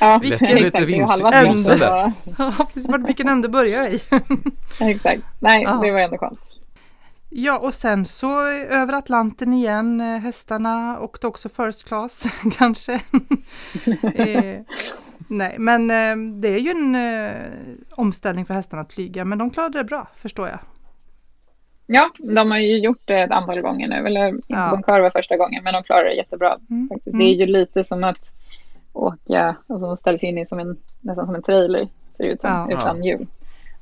Ja, 0.00 0.18
Vilken- 0.22 0.56
lite 0.56 0.80
där. 0.80 1.22
bara- 1.22 2.66
precis, 2.74 2.88
vart- 2.88 3.08
vilken 3.08 3.28
ände 3.28 3.48
börjar 3.48 3.82
jag 3.82 3.92
i? 3.94 4.00
Exakt. 4.80 5.22
Nej, 5.40 5.62
Ja. 5.62 5.70
det 5.82 5.90
var 5.90 6.00
ändå 6.00 6.18
skönt. 6.18 6.40
Ja, 7.34 7.58
och 7.58 7.74
sen 7.74 8.04
så 8.04 8.40
över 8.70 8.92
Atlanten 8.92 9.52
igen, 9.52 10.00
eh, 10.00 10.18
hästarna 10.20 10.98
och 10.98 11.24
också 11.24 11.48
first 11.48 11.88
class 11.88 12.26
kanske. 12.58 13.00
Nej, 15.32 15.56
men 15.58 15.90
eh, 15.90 16.40
det 16.40 16.48
är 16.48 16.58
ju 16.58 16.70
en 16.70 16.94
eh, 16.94 17.32
omställning 17.90 18.46
för 18.46 18.54
hästarna 18.54 18.82
att 18.82 18.92
flyga, 18.92 19.24
men 19.24 19.38
de 19.38 19.50
klarade 19.50 19.78
det 19.78 19.84
bra, 19.84 20.08
förstår 20.16 20.48
jag. 20.48 20.58
Ja, 21.86 22.10
de 22.18 22.50
har 22.50 22.58
ju 22.58 22.78
gjort 22.78 23.02
det 23.04 23.18
ett 23.22 23.30
antal 23.30 23.60
gånger 23.60 23.88
nu. 23.88 23.94
Eller 24.06 24.28
inte 24.28 24.42
Ja. 24.46 24.70
Bonkör 24.70 25.00
var 25.00 25.10
första 25.10 25.36
gången, 25.36 25.64
men 25.64 25.74
de 25.74 25.82
klarar 25.82 26.04
det 26.04 26.14
jättebra. 26.14 26.58
Mm. 26.70 26.88
Faktiskt. 26.88 27.14
Mm. 27.14 27.18
Det 27.18 27.24
är 27.24 27.34
ju 27.34 27.46
lite 27.46 27.84
som 27.84 28.04
att 28.04 28.34
åka, 28.92 29.56
alltså 29.66 29.86
de 29.86 29.96
ställs 29.96 30.24
in 30.24 30.38
i 30.38 30.46
som 30.46 30.58
en, 30.58 30.76
nästan 31.00 31.26
som 31.26 31.34
en 31.34 31.42
trailer, 31.42 31.88
ser 32.10 32.24
det 32.24 32.30
ut 32.30 32.40
som, 32.40 32.50
Ja. 32.50 32.76
utan 32.78 33.04
hjul. 33.04 33.26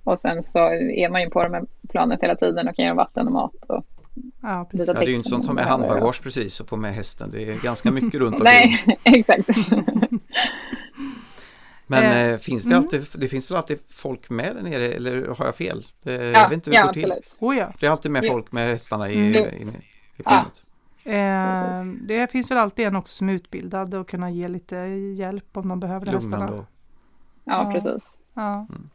Och 0.05 0.19
sen 0.19 0.43
så 0.43 0.59
är 0.75 1.09
man 1.09 1.23
ju 1.23 1.31
på 1.31 1.43
dem 1.43 1.53
med 1.53 1.67
planet 1.89 2.23
hela 2.23 2.35
tiden 2.37 2.69
och 2.69 2.77
kan 2.77 2.85
ge 2.85 2.93
vatten 2.93 3.27
och 3.27 3.33
mat. 3.33 3.55
Och, 3.69 3.85
Ja, 4.43 4.69
precis. 4.71 4.89
Lite 4.89 4.99
Ja, 4.99 5.01
det 5.01 5.07
är 5.07 5.11
ju 5.11 5.17
inte 5.17 5.29
som 5.29 5.41
att 5.41 5.47
ta 5.47 5.53
med 5.53 5.65
handbagage 5.65 6.23
precis 6.23 6.61
och 6.61 6.69
få 6.69 6.77
med 6.77 6.95
hästen. 6.95 7.31
Det 7.33 7.43
är 7.51 7.63
ganska 7.63 7.91
mycket 7.91 8.15
runt 8.21 8.35
omkring. 8.41 8.77
nej, 8.87 8.99
exakt. 9.19 9.49
Men 11.91 12.03
Eh, 12.05 12.19
eh, 12.33 12.39
finns 12.39 12.65
det 12.65 12.69
mm. 12.71 12.79
alltid, 12.79 13.07
det 13.15 13.29
finns 13.29 13.51
väl 13.51 13.57
alltid 13.57 13.79
folk 13.89 14.31
med 14.31 14.57
där 14.57 14.63
nere 14.63 14.89
eller 14.93 15.27
har 15.27 15.45
jag 15.45 15.57
fel? 15.57 15.87
Eh, 16.05 16.13
jag 16.13 16.33
ja, 16.35 16.43
vet 16.49 16.53
inte 16.53 16.71
hur 16.71 16.75
det 16.75 16.81
ja 16.81 16.87
går 16.87 16.93
till. 16.93 17.13
absolut. 17.13 17.39
Oh, 17.41 17.57
ja. 17.57 17.73
Det 17.81 17.87
är 17.87 17.91
alltid 17.91 18.11
med 18.11 18.25
Ja. 18.25 18.33
folk 18.33 18.53
med 18.53 18.69
hästarna 18.69 19.11
i, 19.11 19.17
Mm. 19.19 19.35
i, 19.35 19.73
i 19.73 19.77
Ja. 20.17 20.23
planet. 20.25 20.65
Eh, 21.05 21.85
det 22.03 22.31
finns 22.33 22.51
väl 22.51 22.59
alltid 22.59 22.87
en 22.87 22.97
också 22.97 23.15
som 23.15 23.29
är 23.29 23.33
utbildad 23.33 23.95
och 23.95 24.09
kunna 24.09 24.31
ge 24.31 24.49
lite 24.49 24.77
hjälp 25.17 25.57
om 25.57 25.69
de 25.69 25.81
behöver 25.81 26.07
Lugnande 26.07 26.37
hästarna. 26.37 26.53
och 26.61 26.67
Ja, 27.45 27.65
Ja. 27.65 27.73
precis. 27.73 28.19
Ja. 28.35 28.55
Mm. 28.71 28.91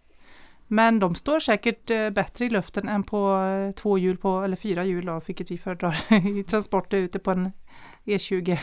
Men 0.67 0.99
de 0.99 1.15
står 1.15 1.39
säkert 1.39 1.89
eh, 1.89 2.09
bättre 2.09 2.45
i 2.45 2.49
luften 2.49 2.89
än 2.89 3.03
på 3.03 3.37
eh, 3.37 3.71
två 3.75 3.97
hjul 3.97 4.17
på, 4.17 4.41
eller 4.41 4.55
fyra 4.57 4.83
hjul 4.83 5.05
då, 5.05 5.21
vilket 5.25 5.51
vi 5.51 5.57
föredrar 5.57 5.97
i 6.39 6.43
transporter 6.43 6.97
ute 6.97 7.19
på 7.19 7.31
en 7.31 7.51
E20. 8.05 8.57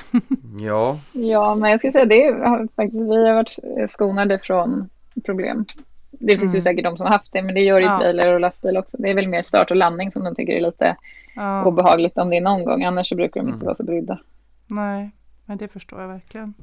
Ja, 0.60 0.98
Ja, 1.12 1.54
men 1.54 1.70
jag 1.70 1.80
ska 1.80 1.92
säga 1.92 2.04
det 2.04 2.22
har 2.48 2.68
faktiskt, 2.76 3.02
vi 3.02 3.28
har 3.28 3.34
varit 3.34 3.90
skonade 3.90 4.38
från 4.38 4.88
problem. 5.24 5.64
Det 6.10 6.38
finns 6.38 6.54
ju 6.54 6.56
Mm. 6.56 6.60
säkert 6.62 6.84
de 6.84 6.96
som 6.96 7.06
har 7.06 7.12
haft 7.12 7.32
det, 7.32 7.42
men 7.42 7.54
det 7.54 7.60
gör 7.60 7.80
ju 7.80 7.86
Ja. 7.86 7.98
trailer 7.98 8.32
och 8.34 8.40
lastbil 8.40 8.76
också. 8.76 8.96
Det 9.00 9.10
är 9.10 9.14
väl 9.14 9.28
mer 9.28 9.42
start 9.42 9.70
och 9.70 9.76
landning 9.76 10.12
som 10.12 10.24
de 10.24 10.34
tycker 10.34 10.52
är 10.52 10.60
lite 10.60 10.96
Ja, 11.36 11.64
obehagligt 11.64 12.18
om 12.18 12.30
det 12.30 12.36
är 12.36 12.40
någon 12.40 12.64
gång. 12.64 12.84
Annars 12.84 13.08
så 13.08 13.14
brukar 13.16 13.40
de 13.40 13.46
inte 13.48 13.54
Mm. 13.56 13.64
vara 13.64 13.74
så 13.74 13.84
brydda. 13.84 14.18
nej, 14.66 15.10
men 15.46 15.58
det 15.58 15.68
förstår 15.68 16.00
jag 16.00 16.08
verkligen. 16.08 16.54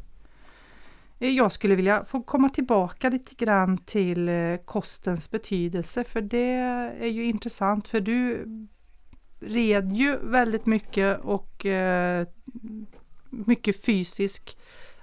Eh, 1.20 1.30
Jag 1.30 1.52
skulle 1.52 1.76
vilja 1.76 2.04
få 2.06 2.22
komma 2.22 2.50
tillbaka 2.50 3.10
lite 3.10 3.46
grann 3.46 3.78
till 3.78 4.30
eh, 4.30 4.56
kostens 4.66 5.32
betydelse 5.32 6.04
för 6.04 6.22
det 6.22 6.54
är 7.02 7.08
ju 7.08 7.26
intressant 7.26 7.88
för 7.88 8.02
du 8.02 8.46
red 9.40 9.92
ju 9.92 10.18
väldigt 10.22 10.66
mycket 10.66 11.20
och 11.20 11.66
eh, 11.66 12.26
mycket 13.30 13.86
fysisk 13.86 14.58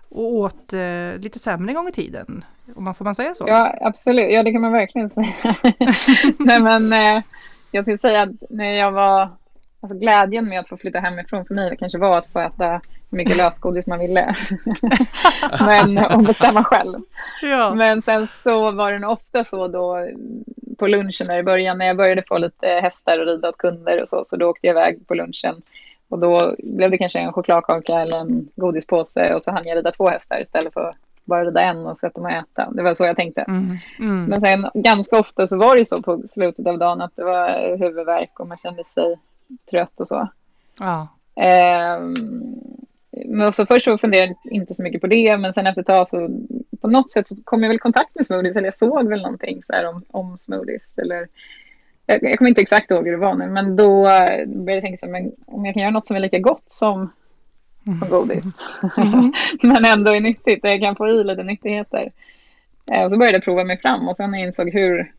och 0.09 0.35
åt 0.35 0.72
eh, 0.72 1.18
lite 1.18 1.38
sämre 1.38 1.70
en 1.70 1.75
gång 1.75 1.88
i 1.88 1.92
tiden. 1.92 2.44
Om 2.77 2.85
man 2.85 2.94
får 2.94 3.05
man 3.05 3.14
säga 3.14 3.35
så? 3.35 3.44
Ja, 3.49 3.79
absolut. 3.81 4.33
Ja, 4.33 4.42
det 4.42 4.53
kan 4.53 4.61
man 4.61 4.72
verkligen 4.72 5.11
säga. 5.11 5.57
Nej, 6.38 6.61
men 6.61 6.92
eh, 6.92 7.22
jag 7.70 7.85
skulle 7.85 7.99
säga 7.99 8.22
att 8.22 8.31
när 8.51 8.72
jag 8.72 8.92
var... 8.92 9.29
Alltså 9.81 9.99
glädjen 9.99 10.49
med 10.49 10.61
att 10.61 10.68
få 10.68 10.77
flytta 10.77 11.01
hemifrån 11.01 11.44
för 11.46 11.55
mig 11.55 11.77
kanske 11.79 11.99
var 11.99 12.18
att 12.18 12.33
få 12.33 12.40
äta 12.40 12.81
hur 13.11 13.16
mycket 13.16 13.37
lösgodis 13.42 13.87
man 13.87 13.99
ville. 13.99 14.35
men, 15.61 15.99
och 15.99 16.23
bestämma 16.23 16.64
själv. 16.64 16.99
Ja. 17.42 17.75
Men 17.75 18.03
sen 18.03 18.29
så 18.42 18.71
var 18.71 18.92
det 18.92 18.99
nog 18.99 19.11
ofta 19.11 19.45
så 19.45 19.69
då 19.69 20.09
på 20.79 20.87
lunchen 20.87 21.27
där 21.27 21.38
i 21.38 21.42
början 21.42 21.79
när 21.79 21.87
jag 21.87 21.97
började 21.97 22.23
få 22.23 22.38
lite 22.38 22.66
hästar 22.66 23.19
och 23.19 23.27
rida 23.27 23.49
åt 23.49 23.59
kunder 23.59 24.03
och 24.03 24.09
så, 24.09 24.25
så 24.25 24.37
då 24.37 24.47
åkte 24.47 24.66
jag 24.66 24.75
iväg 24.75 25.07
på 25.07 25.14
lunchen. 25.14 25.62
Och 26.09 26.19
då 26.19 26.57
blev 26.59 26.90
det 26.90 26.99
kanske 26.99 27.19
en 27.19 27.33
chokladkaka 27.33 28.01
eller 28.01 28.19
en 28.19 28.49
godispåse 28.57 29.35
och 29.35 29.42
så 29.42 29.53
hann 29.53 29.62
jag 29.64 29.77
rida 29.77 29.92
två 29.92 30.09
hästar 30.09 30.40
istället 30.40 30.73
för 30.73 30.88
att 30.88 30.97
bara 31.25 31.45
rida 31.45 31.61
en 31.61 31.87
och 31.87 31.99
sätta 31.99 32.21
mig 32.21 32.38
och 32.38 32.42
äta. 32.42 32.71
Det 32.71 32.83
var 32.83 32.95
så 32.95 33.05
jag 33.05 33.16
tänkte. 33.16 33.40
Mm, 33.40 33.79
mm. 33.99 34.25
Men 34.25 34.40
sen 34.40 34.71
ganska 34.75 35.19
ofta 35.19 35.47
så 35.47 35.59
var 35.59 35.77
det 35.77 35.85
så 35.85 36.03
på 36.03 36.23
slutet 36.27 36.66
av 36.66 36.79
dagen 36.79 37.01
att 37.01 37.16
det 37.16 37.25
var 37.25 37.77
huvudvärk 37.77 38.40
och 38.40 38.47
man 38.47 38.59
kände 38.59 38.85
sig 38.85 39.19
trött 39.71 40.01
och 40.01 40.09
så. 40.09 40.29
Ja. 40.81 41.09
Ehm, 41.35 42.16
men 43.24 43.52
så 43.52 43.66
först 43.66 43.85
så 43.85 43.98
funderade 43.98 44.35
jag 44.44 44.52
inte 44.52 44.74
så 44.74 44.83
mycket 44.83 45.00
på 45.00 45.07
det, 45.07 45.38
men 45.38 45.52
sen 45.52 45.66
efter 45.66 45.81
ett 45.81 45.87
tag 45.87 46.09
så 46.09 46.31
på 46.81 46.88
något 46.88 47.11
sätt 47.11 47.29
så 47.29 47.35
kom 47.44 47.62
jag 47.62 47.68
väl 47.68 47.76
i 47.76 47.79
kontakt 47.79 48.14
med 48.14 48.26
smoothies, 48.26 48.57
eller 48.57 48.66
jag 48.66 48.74
såg 48.74 49.09
väl 49.09 49.22
någonting 49.22 49.62
så 49.62 49.72
här 49.72 49.88
om, 49.88 50.05
om 50.11 50.38
smoothies. 50.38 50.98
Eller, 50.98 51.29
jag, 52.07 52.22
jag 52.22 52.38
kommer 52.38 52.48
inte 52.48 52.61
exakt 52.61 52.90
ihåg 52.90 53.05
hur 53.05 53.12
det 53.12 53.18
var 53.18 53.35
nu, 53.35 53.46
men 53.46 53.76
då 53.76 54.02
började 54.02 54.72
jag 54.72 54.83
tänka 54.83 54.96
så 54.96 55.07
här, 55.07 55.12
men 55.12 55.33
om 55.46 55.64
jag 55.64 55.74
kan 55.74 55.83
göra 55.83 55.92
något 55.92 56.07
som 56.07 56.16
är 56.16 56.20
lika 56.20 56.38
gott 56.38 56.64
som, 56.66 57.12
som 58.00 58.09
godis, 58.09 58.59
mm. 58.96 59.33
men 59.62 59.85
ändå 59.85 60.12
är 60.12 60.20
nyttigt, 60.20 60.64
och 60.64 60.70
jag 60.70 60.81
kan 60.81 60.96
få 60.96 61.09
i 61.09 61.24
lite 61.24 61.42
nyttigheter. 61.42 62.12
Eh, 62.92 63.05
och 63.05 63.11
så 63.11 63.16
började 63.16 63.37
jag 63.37 63.44
prova 63.44 63.64
mig 63.64 63.79
fram 63.79 64.09
och 64.09 64.16
sen 64.16 64.35
insåg 64.35 64.70
hur, 64.70 65.12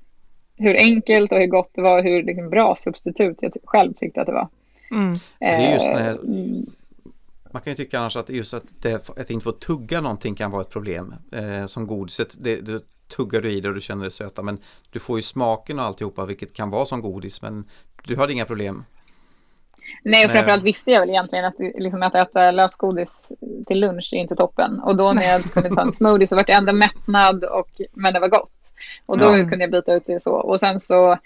hur 0.58 0.76
enkelt 0.78 1.32
och 1.32 1.40
hur 1.40 1.48
gott 1.48 1.72
det 1.74 1.82
var, 1.82 2.04
hur 2.04 2.24
liksom 2.24 2.50
bra 2.50 2.76
substitut 2.76 3.38
jag 3.42 3.52
själv 3.64 3.94
tyckte 3.94 4.22
att 4.22 4.28
det 4.28 4.34
var. 4.34 4.48
Mm. 4.92 5.14
Det 5.40 5.46
är 5.46 5.74
just 5.74 5.92
det 5.92 6.04
här, 6.04 6.12
eh, 6.12 6.18
man 7.58 7.62
kan 7.62 7.72
ju 7.72 7.78
tycka 7.78 8.00
annars 8.00 8.16
att 8.16 8.30
just 8.30 8.54
att, 8.54 8.64
det, 8.82 9.10
att 9.10 9.30
inte 9.30 9.44
få 9.44 9.52
tugga 9.52 10.02
någonting 10.02 10.36
kan 10.36 10.52
vara 10.52 10.62
ett 10.62 10.70
problem. 10.70 11.16
Eh, 11.32 11.66
som 11.66 11.88
godiset, 11.88 12.36
det, 12.40 12.62
det 12.62 12.82
tuggar 13.08 13.42
du 13.42 13.52
i 13.52 13.62
det 13.62 13.70
och 13.70 13.76
du 13.76 13.82
känner 13.82 14.04
det 14.04 14.12
söta 14.12 14.42
men 14.42 14.60
du 14.92 15.00
får 15.00 15.18
ju 15.18 15.22
smaken 15.22 15.80
och 15.80 15.86
alltihopa 15.86 16.26
vilket 16.26 16.54
kan 16.54 16.70
vara 16.70 16.86
som 16.86 17.02
godis 17.02 17.42
men 17.42 17.66
du 18.04 18.18
hade 18.18 18.34
inga 18.34 18.46
problem. 18.46 18.86
Nej, 20.04 20.26
och 20.26 20.32
framförallt 20.32 20.64
visste 20.64 20.92
jag 20.92 21.00
väl 21.00 21.10
egentligen 21.10 21.46
att, 21.46 21.56
liksom, 21.60 22.04
att 22.04 22.16
äta 22.16 22.52
lösgodis 22.52 23.32
till 23.68 23.80
lunch 23.80 24.10
är 24.14 24.18
inte 24.18 24.36
toppen. 24.36 24.80
Och 24.80 24.96
då 24.96 25.14
när 25.14 25.24
jag 25.24 25.44
kunde 25.44 25.76
ta 25.76 25.82
en 25.82 25.92
smoothie 25.92 26.28
så 26.28 26.36
var 26.36 26.44
det 26.44 26.54
ändå 26.54 26.74
mättnad, 26.74 27.44
och, 27.44 27.70
men 27.94 28.14
det 28.14 28.20
var 28.20 28.28
gott. 28.28 28.52
Och 29.06 29.18
då 29.18 29.26
ja. 29.26 29.50
kunde 29.50 29.60
jag 29.60 29.72
byta 29.72 29.94
ut 29.94 30.06
det 30.06 30.20
så. 30.20 30.34
Och 30.34 30.60
sen 30.60 30.80
så 30.80 31.18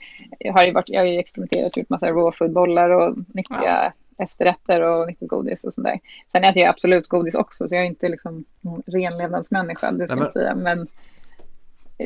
har 0.53 0.63
jag, 0.63 0.73
varit, 0.73 0.89
jag 0.89 1.01
har 1.01 1.05
ju 1.05 1.19
experimenterat, 1.19 1.77
gjort 1.77 1.89
massa 1.89 2.07
raw 2.07 2.31
food-bollar 2.37 2.89
och 2.89 3.17
nyttiga 3.33 3.63
ja 3.63 3.91
efterrätter 4.21 4.81
och 4.81 5.07
nyttigt 5.07 5.29
godis 5.29 5.63
och 5.63 5.73
sådär. 5.73 5.99
Sen 6.27 6.43
äter 6.43 6.61
jag 6.61 6.69
absolut 6.69 7.07
godis 7.07 7.35
också, 7.35 7.67
så 7.67 7.75
jag 7.75 7.81
är 7.81 7.87
inte 7.87 8.07
liksom 8.07 8.43
renlevnadsmänniska, 8.85 9.91
det 9.91 10.07
ska 10.07 10.17
jag 10.19 10.33
säga. 10.33 10.55
Men 10.55 10.87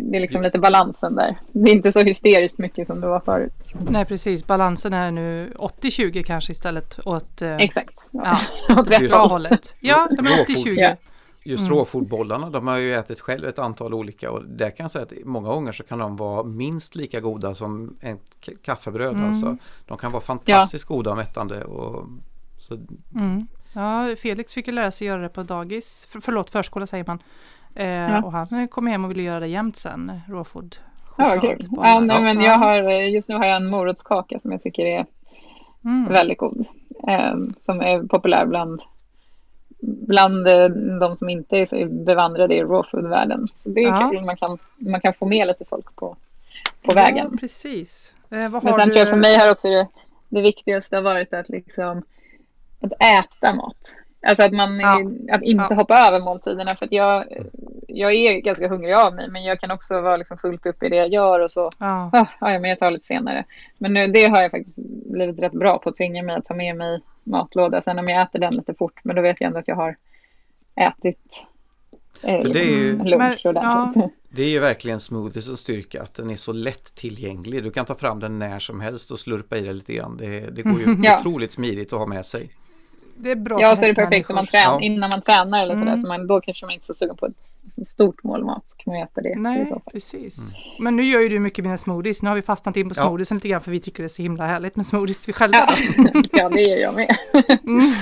det 0.01 0.17
är 0.17 0.21
liksom 0.21 0.41
lite 0.41 0.59
balansen 0.59 1.15
där. 1.15 1.35
Det 1.51 1.69
är 1.69 1.73
inte 1.73 1.91
så 1.91 1.99
hysteriskt 2.01 2.57
mycket 2.57 2.87
som 2.87 3.01
det 3.01 3.07
var 3.07 3.19
förut. 3.19 3.73
Nej, 3.89 4.05
precis. 4.05 4.47
Balansen 4.47 4.93
är 4.93 5.11
nu 5.11 5.53
80-20 5.55 6.23
kanske 6.23 6.51
istället 6.51 6.99
åt... 7.05 7.41
Eh, 7.41 7.55
Exakt. 7.55 8.09
Ja, 8.11 8.39
åt 8.79 8.91
rätt 8.91 9.11
hållet. 9.11 9.75
Ja, 9.79 10.07
men 10.11 10.25
80-20 10.33 10.95
just 11.45 11.67
mm. 11.67 11.77
råfodbollarna, 11.77 12.49
de 12.49 12.67
har 12.67 12.77
ju 12.77 12.95
ätit 12.95 13.19
själv 13.19 13.45
ett 13.45 13.59
antal 13.59 13.93
olika 13.93 14.31
och 14.31 14.45
där 14.45 14.69
kan 14.69 14.83
jag 14.83 14.91
säga 14.91 15.03
att 15.03 15.13
många 15.25 15.49
gånger 15.49 15.71
så 15.71 15.83
kan 15.83 15.99
de 15.99 16.15
vara 16.15 16.43
minst 16.43 16.95
lika 16.95 17.19
goda 17.19 17.55
som 17.55 17.97
en 18.01 18.19
kaffebröd. 18.61 19.13
Mm. 19.13 19.27
Alltså. 19.27 19.57
De 19.85 19.97
kan 19.97 20.11
vara 20.11 20.21
fantastiskt 20.21 20.85
ja. 20.89 20.95
goda 20.95 21.11
och 21.11 21.17
mättande. 21.17 21.63
Och, 21.63 22.07
så... 22.57 22.77
Mm. 23.15 23.47
Ja, 23.73 24.15
Felix 24.15 24.53
fick 24.53 24.67
ju 24.67 24.73
lära 24.73 24.91
sig 24.91 25.07
göra 25.07 25.21
det 25.21 25.29
på 25.29 25.43
dagis, 25.43 26.07
för, 26.11 26.19
förlåt 26.19 26.49
förskola 26.49 26.87
säger 26.87 27.05
man. 27.07 27.19
Eh, 27.75 27.87
ja. 27.87 28.23
Och 28.23 28.31
han 28.31 28.67
kom 28.67 28.87
hem 28.87 29.05
och 29.05 29.11
ville 29.11 29.23
göra 29.23 29.39
det 29.39 29.47
jämt 29.47 29.75
sen, 29.77 30.21
råfod. 30.27 30.75
Ja, 31.17 31.39
kul. 31.41 31.67
Ja, 31.71 31.99
nej, 31.99 32.23
men 32.23 32.41
jag 32.41 32.57
har, 32.57 32.91
just 32.91 33.29
nu 33.29 33.35
har 33.35 33.45
jag 33.45 33.55
en 33.55 33.69
morotskaka 33.69 34.39
som 34.39 34.51
jag 34.51 34.61
tycker 34.61 34.85
är 34.85 35.05
mm. 35.83 36.13
väldigt 36.13 36.37
god. 36.37 36.67
Eh, 37.07 37.35
som 37.59 37.81
är 37.81 38.07
populär 38.07 38.45
bland 38.45 38.81
bland 39.81 40.47
eh, 40.47 40.69
de 40.99 41.17
som 41.17 41.29
inte 41.29 41.57
är 41.57 41.65
så 41.65 41.85
bevandrade 41.85 42.55
i 42.55 42.63
raw 42.63 42.89
food-världen. 42.91 43.47
Så 43.55 43.69
det 43.69 43.83
är 43.83 43.87
ja. 43.87 44.09
kul, 44.11 44.25
man 44.25 44.37
kan, 44.37 44.57
man 44.77 45.01
kan 45.01 45.13
få 45.13 45.25
med 45.25 45.47
lite 45.47 45.65
folk 45.65 45.95
på, 45.95 46.15
på 46.81 46.91
ja, 46.91 46.93
vägen. 46.93 47.37
precis. 47.37 48.15
Eh, 48.29 48.49
Men 48.49 48.61
sen 48.61 48.73
du... 48.75 48.91
tror 48.91 48.97
jag 48.97 49.09
för 49.09 49.17
mig 49.17 49.37
har 49.37 49.51
också 49.51 49.69
det, 49.69 49.87
det 50.29 50.41
viktigaste 50.41 50.95
har 50.95 51.03
varit 51.03 51.33
att, 51.33 51.49
liksom, 51.49 52.03
att 52.81 52.91
äta 52.91 53.55
mat. 53.55 53.97
Alltså 54.27 54.43
att 54.43 54.53
man 54.53 54.79
ja. 54.79 55.01
att 55.31 55.41
inte 55.41 55.67
ja. 55.69 55.75
hoppa 55.75 56.07
över 56.07 56.19
måltiderna. 56.19 56.75
För 56.75 56.87
jag, 56.91 57.25
jag 57.87 58.13
är 58.13 58.39
ganska 58.39 58.67
hungrig 58.67 58.93
av 58.93 59.15
mig, 59.15 59.29
men 59.29 59.43
jag 59.43 59.59
kan 59.59 59.71
också 59.71 60.01
vara 60.01 60.17
liksom 60.17 60.37
fullt 60.37 60.65
upp 60.65 60.83
i 60.83 60.89
det 60.89 60.95
jag 60.95 61.13
gör 61.13 61.39
och 61.39 61.51
så. 61.51 61.71
Ja. 61.79 62.09
Ah, 62.13 62.25
ja, 62.39 62.59
men 62.59 62.69
jag 62.69 62.79
tar 62.79 62.91
lite 62.91 63.05
senare. 63.05 63.43
Men 63.77 63.93
nu, 63.93 64.07
det 64.07 64.25
har 64.25 64.41
jag 64.41 64.51
faktiskt 64.51 64.77
blivit 65.11 65.39
rätt 65.39 65.51
bra 65.51 65.77
på, 65.77 65.89
att 65.89 65.95
tvinga 65.95 66.23
mig 66.23 66.35
att 66.35 66.45
ta 66.45 66.53
med 66.53 66.75
mig 66.75 67.01
matlåda. 67.25 67.81
Sen 67.81 67.99
om 67.99 68.07
jag 68.07 68.21
äter 68.21 68.39
den 68.39 68.55
lite 68.55 68.73
fort, 68.73 68.99
men 69.03 69.15
då 69.15 69.21
vet 69.21 69.41
jag 69.41 69.47
ändå 69.47 69.59
att 69.59 69.67
jag 69.67 69.75
har 69.75 69.95
ätit 70.75 71.45
eh, 72.23 72.43
det 72.43 72.59
är 72.59 72.65
ju, 72.65 73.03
lunch 73.03 73.45
ordentligt. 73.45 74.03
Ja. 74.03 74.09
Det 74.29 74.43
är 74.43 74.49
ju 74.49 74.59
verkligen 74.59 74.99
smoothies 74.99 75.59
styrka 75.59 76.03
att 76.03 76.13
den 76.13 76.29
är 76.29 76.35
så 76.35 76.53
lätt 76.53 76.95
tillgänglig. 76.95 77.63
Du 77.63 77.71
kan 77.71 77.85
ta 77.85 77.95
fram 77.95 78.19
den 78.19 78.39
när 78.39 78.59
som 78.59 78.81
helst 78.81 79.11
och 79.11 79.19
slurpa 79.19 79.57
i 79.57 79.61
det 79.61 79.73
lite 79.73 79.93
grann. 79.93 80.17
Det, 80.17 80.39
det 80.39 80.61
går 80.61 80.79
ju 80.79 80.95
ja. 81.03 81.19
otroligt 81.19 81.51
smidigt 81.51 81.93
att 81.93 81.99
ha 81.99 82.05
med 82.05 82.25
sig 82.25 82.51
det 83.15 83.31
är 83.31 83.35
bra 83.35 83.61
Ja, 83.61 83.75
så 83.75 83.83
är 83.83 83.87
det 83.87 83.95
perfekt 83.95 84.29
man 84.29 84.45
trän 84.45 84.61
ja. 84.63 84.81
innan 84.81 85.09
man 85.09 85.21
tränar 85.21 85.59
eller 85.59 85.75
sådär. 85.75 85.91
Mm. 85.91 86.01
Så 86.01 86.07
man, 86.07 86.27
då 86.27 86.41
kanske 86.41 86.65
man 86.65 86.73
inte 86.73 86.83
är 86.83 86.85
så 86.85 86.93
sugen 86.93 87.15
på 87.15 87.25
ett 87.25 87.64
stort 87.85 88.23
mål 88.23 88.45
mat. 88.45 88.63
Så 88.67 88.77
kan 88.77 88.93
man 88.93 89.03
äta 89.03 89.21
det. 89.21 89.35
Nej, 89.35 89.73
precis. 89.91 90.37
Mm. 90.37 90.51
Men 90.79 90.95
nu 90.95 91.03
gör 91.03 91.21
ju 91.21 91.29
du 91.29 91.39
mycket 91.39 91.63
mina 91.63 91.77
smoothies. 91.77 92.21
Nu 92.21 92.29
har 92.29 92.35
vi 92.35 92.41
fastnat 92.41 92.77
in 92.77 92.89
på 92.89 92.95
smoothies 92.95 93.31
ja. 93.31 93.35
lite 93.35 93.47
grann 93.47 93.61
för 93.61 93.71
vi 93.71 93.79
tycker 93.79 94.03
det 94.03 94.07
är 94.07 94.09
så 94.09 94.21
himla 94.21 94.47
härligt 94.47 94.75
med 94.75 94.85
smoothies 94.85 95.29
vi 95.29 95.33
själva. 95.33 95.57
Ja, 95.57 95.75
ja 96.31 96.49
det 96.49 96.61
gör 96.61 96.77
jag 96.77 96.95
med. 96.95 97.17
mm. 97.63 97.95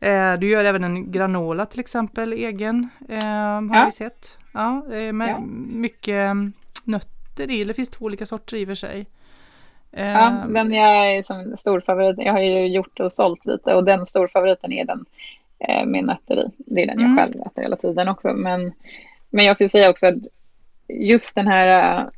Du 0.40 0.50
gör 0.50 0.64
även 0.64 0.84
en 0.84 1.12
granola 1.12 1.66
till 1.66 1.80
exempel, 1.80 2.32
egen, 2.32 2.88
eh, 3.08 3.18
har 3.18 3.76
ja. 3.76 3.84
jag 3.84 3.94
sett. 3.94 4.38
Ja, 4.52 4.82
eh, 4.92 5.12
med 5.12 5.28
ja. 5.28 5.40
mycket 5.68 6.36
nötter 6.84 7.50
i, 7.50 7.64
det 7.64 7.74
finns 7.74 7.90
två 7.90 8.04
olika 8.04 8.26
sorter 8.26 8.56
i 8.56 8.64
och 8.64 8.68
för 8.68 8.74
sig. 8.74 9.06
Ja, 9.90 10.44
den 10.48 10.72
jag 10.72 11.16
är 11.16 11.22
som 11.22 11.56
storfavorit. 11.56 12.18
Jag 12.18 12.32
har 12.32 12.40
ju 12.40 12.66
gjort 12.66 13.00
och 13.00 13.12
sålt 13.12 13.46
lite 13.46 13.74
och 13.74 13.84
den 13.84 14.06
storfavoriten 14.06 14.72
är 14.72 14.84
den 14.84 15.04
eh, 15.68 15.86
med 15.86 16.04
nötter 16.04 16.36
i. 16.36 16.50
Det 16.56 16.82
är 16.82 16.86
den 16.86 17.00
jag 17.00 17.10
mm. 17.10 17.18
själv 17.18 17.42
äter 17.46 17.62
hela 17.62 17.76
tiden 17.76 18.08
också. 18.08 18.32
Men, 18.32 18.72
men 19.30 19.44
jag 19.44 19.56
skulle 19.56 19.68
säga 19.68 19.90
också 19.90 20.06
att 20.06 20.14
just 20.88 21.34
den 21.34 21.46
här 21.46 21.98
eh, 21.98 22.08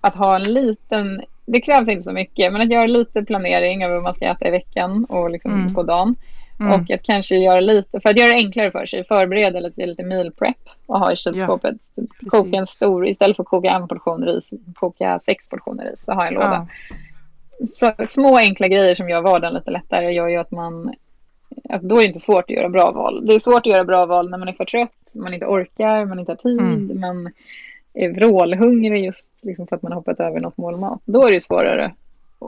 att 0.00 0.16
ha 0.16 0.36
en 0.36 0.52
liten, 0.52 1.22
det 1.46 1.60
krävs 1.60 1.88
inte 1.88 2.02
så 2.02 2.12
mycket, 2.12 2.52
men 2.52 2.62
att 2.62 2.70
göra 2.70 2.86
lite 2.86 3.22
planering 3.22 3.84
över 3.84 3.94
vad 3.94 4.02
man 4.02 4.14
ska 4.14 4.26
äta 4.26 4.48
i 4.48 4.50
veckan 4.50 5.04
och 5.04 5.30
liksom 5.30 5.52
mm. 5.52 5.74
på 5.74 5.82
dagen. 5.82 6.16
Mm. 6.60 6.72
Och 6.72 6.90
att 6.90 7.02
kanske 7.02 7.36
göra 7.36 7.60
lite, 7.60 8.00
för 8.00 8.10
att 8.10 8.18
göra 8.18 8.28
det 8.28 8.34
enklare 8.34 8.70
för 8.70 8.86
sig, 8.86 9.04
förbereda 9.04 9.60
lite, 9.60 9.86
lite 9.86 10.02
meal 10.02 10.32
prep 10.32 10.56
och 10.86 10.98
ha 10.98 11.12
i 11.12 11.16
kylskåpet. 11.16 11.76
Ja, 11.94 12.02
koka 12.26 12.56
en 12.56 12.66
stor, 12.66 13.08
istället 13.08 13.36
för 13.36 13.42
att 13.42 13.48
koka 13.48 13.70
en 13.70 13.88
portion 13.88 14.24
ris, 14.24 14.50
koka 14.74 15.18
sex 15.18 15.48
portioner 15.48 15.84
ris 15.84 16.08
och 16.08 16.14
ha 16.14 16.26
en 16.26 16.34
låda. 16.34 16.66
Ja 16.90 16.96
så, 17.64 17.92
små 18.06 18.38
enkla 18.38 18.68
grejer 18.68 18.94
som 18.94 19.08
gör 19.08 19.22
vardagen 19.22 19.54
lite 19.54 19.70
lättare 19.70 20.12
gör 20.12 20.28
ju 20.28 20.36
att 20.36 20.50
man 20.50 20.94
Alltså 21.68 21.88
då 21.88 21.96
är 21.96 22.00
det 22.00 22.06
inte 22.06 22.20
svårt 22.20 22.44
att 22.44 22.50
göra 22.50 22.68
bra 22.68 22.90
val. 22.90 23.26
Det 23.26 23.34
är 23.34 23.38
svårt 23.38 23.66
att 23.66 23.66
göra 23.66 23.84
bra 23.84 24.06
val 24.06 24.30
när 24.30 24.38
man 24.38 24.48
är 24.48 24.52
för 24.52 24.64
trött, 24.64 25.14
man 25.16 25.34
inte 25.34 25.46
orkar, 25.46 26.04
man 26.04 26.18
inte 26.18 26.32
har 26.32 26.36
tid, 26.36 26.60
mm. 26.60 27.00
man 27.00 27.32
är 27.94 28.08
vrålhungrig 28.08 29.04
just 29.04 29.32
liksom 29.42 29.66
för 29.66 29.76
att 29.76 29.82
man 29.82 29.92
har 29.92 29.96
hoppat 29.96 30.20
över 30.20 30.40
något 30.40 30.56
målmat. 30.56 31.00
Då 31.04 31.26
är 31.26 31.32
det 31.32 31.40
svårare 31.40 31.94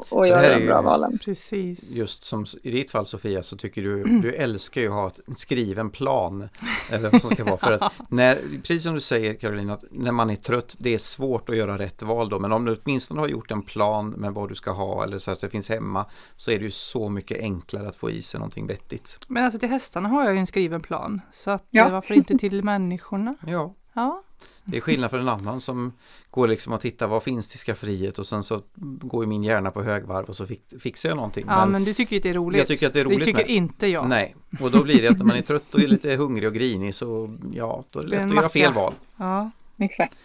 och 0.08 0.28
göra 0.28 0.58
de 0.58 0.66
bra 0.66 0.82
valen. 0.82 1.18
Precis. 1.24 1.90
Just 1.90 2.24
som 2.24 2.46
i 2.62 2.70
ditt 2.70 2.90
fall 2.90 3.06
Sofia 3.06 3.42
så 3.42 3.56
tycker 3.56 3.82
du, 3.82 4.00
mm. 4.02 4.20
du 4.20 4.34
älskar 4.34 4.80
ju 4.80 4.86
att 4.86 4.92
ha 4.94 5.10
en 5.26 5.36
skriven 5.36 5.90
plan. 5.90 6.48
Eller 6.90 7.10
vad 7.10 7.22
som 7.22 7.30
ska 7.30 7.44
vara. 7.44 7.58
För 7.58 7.72
att 7.72 7.92
när, 8.08 8.36
precis 8.62 8.82
som 8.82 8.94
du 8.94 9.00
säger 9.00 9.34
Karolina, 9.34 9.72
att 9.72 9.84
när 9.90 10.12
man 10.12 10.30
är 10.30 10.36
trött, 10.36 10.76
det 10.78 10.94
är 10.94 10.98
svårt 10.98 11.48
att 11.48 11.56
göra 11.56 11.78
rätt 11.78 12.02
val 12.02 12.28
då. 12.28 12.38
Men 12.38 12.52
om 12.52 12.64
du 12.64 12.76
åtminstone 12.84 13.20
har 13.20 13.28
gjort 13.28 13.50
en 13.50 13.62
plan 13.62 14.10
med 14.10 14.32
vad 14.32 14.48
du 14.48 14.54
ska 14.54 14.70
ha 14.70 15.04
eller 15.04 15.18
så 15.18 15.30
att 15.30 15.40
det 15.40 15.50
finns 15.50 15.68
hemma 15.68 16.06
så 16.36 16.50
är 16.50 16.58
det 16.58 16.64
ju 16.64 16.70
så 16.70 17.08
mycket 17.08 17.40
enklare 17.40 17.88
att 17.88 17.96
få 17.96 18.10
i 18.10 18.22
sig 18.22 18.40
någonting 18.40 18.66
vettigt. 18.66 19.18
Men 19.28 19.44
alltså 19.44 19.58
till 19.58 19.68
hästarna 19.68 20.08
har 20.08 20.24
jag 20.24 20.32
ju 20.32 20.38
en 20.38 20.46
skriven 20.46 20.82
plan. 20.82 21.20
Så 21.32 21.50
att, 21.50 21.66
ja. 21.70 21.88
varför 21.88 22.14
inte 22.14 22.38
till 22.38 22.64
människorna? 22.64 23.34
Ja. 23.46 23.74
Ja, 23.98 24.22
det 24.64 24.76
är 24.76 24.80
skillnad 24.80 25.10
för 25.10 25.18
en 25.18 25.28
annan 25.28 25.60
som 25.60 25.92
går 26.30 26.48
liksom 26.48 26.72
och 26.72 26.80
tittar 26.80 27.06
vad 27.06 27.22
finns 27.22 27.54
i 27.54 27.58
skafferiet 27.58 28.18
och 28.18 28.26
sen 28.26 28.42
så 28.42 28.62
går 29.00 29.26
min 29.26 29.42
hjärna 29.42 29.70
på 29.70 29.82
högvarv 29.82 30.24
och 30.24 30.36
så 30.36 30.46
fixar 30.80 31.08
jag 31.08 31.16
någonting. 31.16 31.44
Ja 31.48 31.60
men, 31.60 31.72
men 31.72 31.84
du 31.84 31.94
tycker 31.94 32.16
att 32.16 32.22
det 32.22 32.28
är 32.28 32.34
roligt. 32.34 32.58
Jag 32.58 32.68
tycker 32.68 32.86
att 32.86 32.92
det 32.92 33.00
är 33.00 33.04
roligt. 33.04 33.18
Det 33.18 33.24
tycker 33.24 33.42
med. 33.42 33.50
inte 33.50 33.86
jag. 33.86 34.08
Nej, 34.08 34.36
och 34.60 34.70
då 34.70 34.82
blir 34.82 35.02
det 35.02 35.08
att 35.08 35.18
när 35.18 35.24
man 35.24 35.36
är 35.36 35.42
trött 35.42 35.74
och 35.74 35.80
är 35.80 35.86
lite 35.86 36.16
hungrig 36.16 36.48
och 36.48 36.54
grinig 36.54 36.94
så 36.94 37.38
ja, 37.52 37.84
då 37.90 38.00
är 38.00 38.04
det 38.04 38.10
lätt 38.10 38.22
att 38.22 38.34
göra 38.34 38.48
fel 38.48 38.74
val. 38.74 38.94
Ja, 39.16 39.50
exakt. 39.78 40.18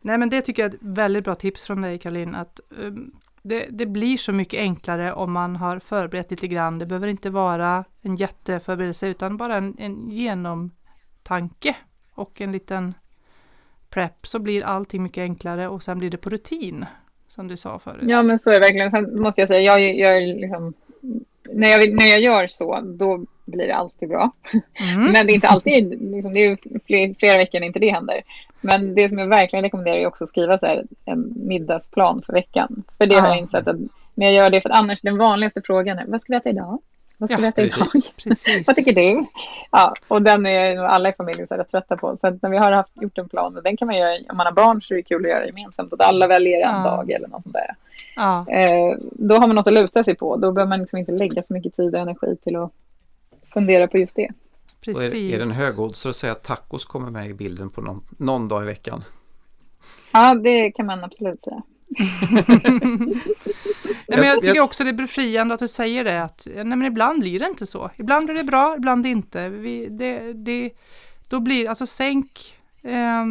Nej 0.00 0.18
men 0.18 0.30
det 0.30 0.40
tycker 0.40 0.62
jag 0.62 0.70
är 0.72 0.74
ett 0.74 0.82
väldigt 0.82 1.24
bra 1.24 1.34
tips 1.34 1.62
från 1.62 1.80
dig 1.80 1.98
Caroline 1.98 2.34
att 2.34 2.60
um, 2.68 3.12
det, 3.42 3.66
det, 3.70 3.86
blir 3.86 4.16
så 4.16 4.32
mycket 4.32 4.60
enklare 4.60 5.12
om 5.12 5.32
man 5.32 5.56
har 5.56 5.78
förberett 5.78 6.30
lite 6.30 6.48
grann. 6.48 6.78
Det 6.78 6.86
behöver 6.86 7.08
inte 7.08 7.30
vara 7.30 7.84
en 8.02 8.16
jätteförberedelse 8.16 9.08
utan 9.08 9.36
bara 9.36 9.56
en, 9.56 9.74
en 9.78 10.10
genomtanke 10.10 11.76
och 12.14 12.40
en 12.40 12.52
liten 12.52 12.94
prep 13.90 14.26
så 14.26 14.38
blir 14.38 14.64
allting 14.64 15.02
mycket 15.02 15.22
enklare 15.22 15.68
och 15.68 15.82
sen 15.82 15.98
blir 15.98 16.10
det 16.10 16.16
på 16.16 16.30
rutin. 16.30 16.86
Som 17.28 17.48
du 17.48 17.56
sa 17.56 17.78
förut. 17.78 18.04
Ja 18.08 18.22
men 18.22 18.38
så 18.38 18.50
är 18.50 18.54
det 18.54 18.60
verkligen. 18.60 18.90
Sen 18.90 19.20
måste 19.20 19.40
jag 19.40 19.48
säga, 19.48 19.60
jag, 19.60 19.96
jag 19.96 20.22
liksom, 20.22 20.74
när, 21.50 21.68
jag, 21.68 21.94
när 21.94 22.06
jag 22.06 22.20
gör 22.20 22.48
så 22.48 22.80
då 22.80 23.24
blir 23.44 23.66
det 23.66 23.74
alltid 23.74 24.08
bra. 24.08 24.32
Mm. 24.92 25.12
Men 25.12 25.26
det 25.26 25.32
är 25.32 25.34
inte 25.34 25.48
alltid, 25.48 26.02
liksom, 26.10 26.34
det 26.34 26.44
är 26.44 26.58
fler, 26.86 27.14
flera 27.18 27.36
veckor 27.36 27.60
när 27.60 27.66
inte 27.66 27.78
det 27.78 27.90
händer. 27.90 28.22
Men 28.60 28.94
det 28.94 29.08
som 29.08 29.18
jag 29.18 29.26
verkligen 29.26 29.62
rekommenderar 29.62 29.96
är 29.96 30.06
också 30.06 30.24
att 30.24 30.30
skriva 30.30 30.58
så 30.58 30.66
här, 30.66 30.84
en 31.04 31.32
middagsplan 31.36 32.22
för 32.26 32.32
veckan. 32.32 32.82
För 32.98 33.06
det 33.06 33.16
ah. 33.16 33.20
har 33.20 33.28
jag 33.28 33.38
insett 33.38 33.68
att 33.68 33.76
när 34.14 34.26
jag 34.26 34.34
gör 34.34 34.50
det, 34.50 34.60
för 34.60 34.70
annars 34.70 35.02
den 35.02 35.18
vanligaste 35.18 35.62
frågan 35.64 35.98
är 35.98 36.06
vad 36.06 36.20
ska 36.20 36.32
vi 36.32 36.36
äta 36.36 36.50
idag? 36.50 36.78
Vad 37.24 37.30
ska 37.30 37.42
ja, 37.42 37.48
äta 37.48 37.62
precis, 37.62 37.78
idag? 37.78 37.88
Precis. 38.24 38.66
Vad 38.66 38.76
tycker 38.76 38.92
du? 38.92 39.26
Ja, 39.70 39.94
och 40.08 40.22
den 40.22 40.46
är 40.46 40.78
alla 40.78 41.08
i 41.08 41.12
familjen 41.12 41.48
så 41.48 41.54
rätt 41.54 41.70
trötta 41.70 41.96
på. 41.96 42.16
Så 42.16 42.38
när 42.42 42.50
vi 42.50 42.56
har 42.56 42.72
haft, 42.72 43.02
gjort 43.02 43.18
en 43.18 43.28
plan, 43.28 43.56
och 43.56 43.62
den 43.62 43.76
kan 43.76 43.86
man 43.86 43.96
göra, 43.96 44.18
om 44.30 44.36
man 44.36 44.46
har 44.46 44.52
barn 44.52 44.82
så 44.82 44.94
är 44.94 44.96
det 44.96 45.02
kul 45.02 45.24
att 45.24 45.30
göra 45.30 45.46
gemensamt. 45.46 45.92
Att 45.92 46.00
alla 46.00 46.26
väljer 46.26 46.68
en 46.68 46.76
ja. 46.76 46.90
dag 46.90 47.10
eller 47.10 47.28
något 47.28 47.42
sånt 47.42 47.54
där. 47.54 47.74
Ja. 48.16 48.46
Eh, 48.48 48.96
då 49.00 49.34
har 49.34 49.46
man 49.46 49.56
något 49.56 49.66
att 49.66 49.72
luta 49.72 50.04
sig 50.04 50.14
på. 50.14 50.36
Då 50.36 50.52
behöver 50.52 50.68
man 50.68 50.80
liksom 50.80 50.98
inte 50.98 51.12
lägga 51.12 51.42
så 51.42 51.52
mycket 51.52 51.76
tid 51.76 51.94
och 51.94 52.00
energi 52.00 52.36
till 52.36 52.56
att 52.56 52.72
fundera 53.52 53.88
på 53.88 53.98
just 53.98 54.16
det. 54.16 54.30
Precis. 54.80 55.14
är, 55.14 55.34
är 55.34 55.36
det 55.36 55.44
en 55.44 55.50
högoddsare 55.50 56.10
att 56.10 56.16
säga 56.16 56.32
att 56.32 56.42
tacos 56.42 56.84
kommer 56.84 57.10
med 57.10 57.30
i 57.30 57.34
bilden 57.34 57.70
på 57.70 57.80
någon, 57.80 58.04
någon 58.18 58.48
dag 58.48 58.62
i 58.62 58.66
veckan? 58.66 59.04
Ja, 60.12 60.34
det 60.34 60.70
kan 60.70 60.86
man 60.86 61.04
absolut 61.04 61.40
säga. 61.40 61.62
nej, 64.08 64.18
men 64.18 64.26
jag 64.26 64.42
tycker 64.42 64.60
också 64.60 64.84
det 64.84 64.90
är 64.90 64.94
befriande 64.94 65.54
att 65.54 65.60
du 65.60 65.68
säger 65.68 66.04
det 66.04 66.22
att 66.22 66.46
nej, 66.54 66.64
men 66.64 66.84
ibland 66.84 67.20
blir 67.20 67.38
det 67.38 67.46
inte 67.46 67.66
så. 67.66 67.90
Ibland 67.96 68.26
blir 68.26 68.34
det 68.34 68.44
bra, 68.44 68.74
ibland 68.76 69.06
inte. 69.06 69.48
Vi, 69.48 69.88
det, 69.90 70.32
det, 70.32 70.70
då 71.28 71.40
blir 71.40 71.68
alltså 71.68 71.86
sänk 71.86 72.56
eh, 72.82 73.24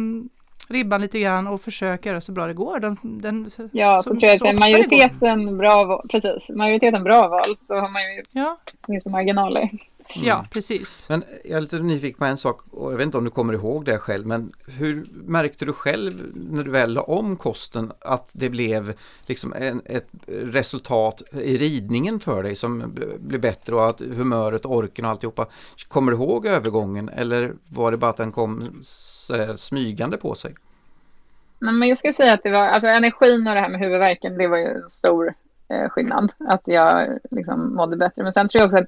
ribban 0.68 1.00
lite 1.00 1.20
grann 1.20 1.46
och 1.46 1.60
försök 1.60 2.06
göra 2.06 2.20
så 2.20 2.32
bra 2.32 2.46
det 2.46 2.54
går. 2.54 2.80
Den, 2.80 2.96
den, 3.02 3.50
ja, 3.72 4.02
så, 4.02 4.08
så 4.08 4.16
tror 4.16 4.30
jag 4.32 4.46
att 4.46 4.58
majoriteten 4.58 5.58
bra, 5.58 6.02
precis, 6.10 6.50
majoriteten 6.50 7.04
bra 7.04 7.28
val 7.28 7.56
så 7.56 7.74
har 7.74 7.88
man 7.88 8.02
ju 8.02 8.22
ja. 8.32 8.58
minst 8.86 9.06
marginaler. 9.06 9.70
Mm. 10.16 10.28
Ja, 10.28 10.44
precis. 10.50 11.06
Men 11.08 11.24
jag 11.44 11.56
är 11.56 11.60
lite 11.60 11.78
nyfiken 11.78 12.18
på 12.18 12.24
en 12.24 12.36
sak 12.36 12.60
och 12.70 12.92
jag 12.92 12.96
vet 12.96 13.04
inte 13.04 13.18
om 13.18 13.24
du 13.24 13.30
kommer 13.30 13.54
ihåg 13.54 13.84
det 13.84 13.98
själv 13.98 14.26
men 14.26 14.52
hur 14.66 15.06
märkte 15.12 15.64
du 15.64 15.72
själv 15.72 16.32
när 16.34 16.62
du 16.62 16.70
väl 16.70 16.92
la 16.92 17.02
om 17.02 17.36
kosten 17.36 17.92
att 18.00 18.28
det 18.32 18.50
blev 18.50 18.94
liksom 19.26 19.52
en, 19.52 19.82
ett 19.84 20.08
resultat 20.26 21.22
i 21.32 21.56
ridningen 21.56 22.20
för 22.20 22.42
dig 22.42 22.54
som 22.54 22.94
blev 23.18 23.40
bättre 23.40 23.74
och 23.74 23.88
att 23.88 24.00
humöret, 24.00 24.66
orken 24.66 25.04
och 25.04 25.10
alltihopa. 25.10 25.46
Kommer 25.88 26.12
du 26.12 26.18
ihåg 26.18 26.46
övergången 26.46 27.08
eller 27.08 27.52
var 27.68 27.90
det 27.90 27.96
bara 27.96 28.10
att 28.10 28.16
den 28.16 28.32
kom 28.32 28.82
smygande 29.56 30.16
på 30.16 30.34
sig? 30.34 30.54
Men 31.58 31.88
jag 31.88 31.98
skulle 31.98 32.12
säga 32.12 32.34
att 32.34 32.42
det 32.42 32.50
var, 32.50 32.68
alltså 32.68 32.88
energin 32.88 33.48
och 33.48 33.54
det 33.54 33.60
här 33.60 33.68
med 33.68 33.80
huvudvärken, 33.80 34.38
det 34.38 34.48
var 34.48 34.56
ju 34.56 34.64
en 34.64 34.88
stor 34.88 35.34
eh, 35.68 35.88
skillnad. 35.88 36.32
Att 36.38 36.62
jag 36.64 37.18
liksom 37.30 37.74
mådde 37.74 37.96
bättre. 37.96 38.22
Men 38.22 38.32
sen 38.32 38.48
tror 38.48 38.60
jag 38.60 38.66
också 38.66 38.78
att 38.78 38.86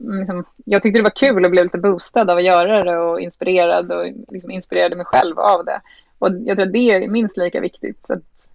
liksom, 0.00 0.44
jag 0.64 0.82
tyckte 0.82 0.98
det 0.98 1.02
var 1.02 1.10
kul 1.10 1.44
och 1.44 1.50
blev 1.50 1.64
lite 1.64 1.78
boostad 1.78 2.30
av 2.30 2.36
att 2.36 2.44
göra 2.44 2.84
det 2.84 2.98
och 2.98 3.20
inspirerad 3.20 3.92
och 3.92 4.06
liksom 4.28 4.50
inspirerade 4.50 4.96
mig 4.96 5.06
själv 5.06 5.38
av 5.38 5.64
det. 5.64 5.80
Och 6.18 6.30
jag 6.44 6.56
tror 6.56 6.66
att 6.66 6.72
det 6.72 6.90
är 6.90 7.08
minst 7.08 7.36
lika 7.36 7.60
viktigt. 7.60 8.06
Så 8.06 8.12
att, 8.12 8.52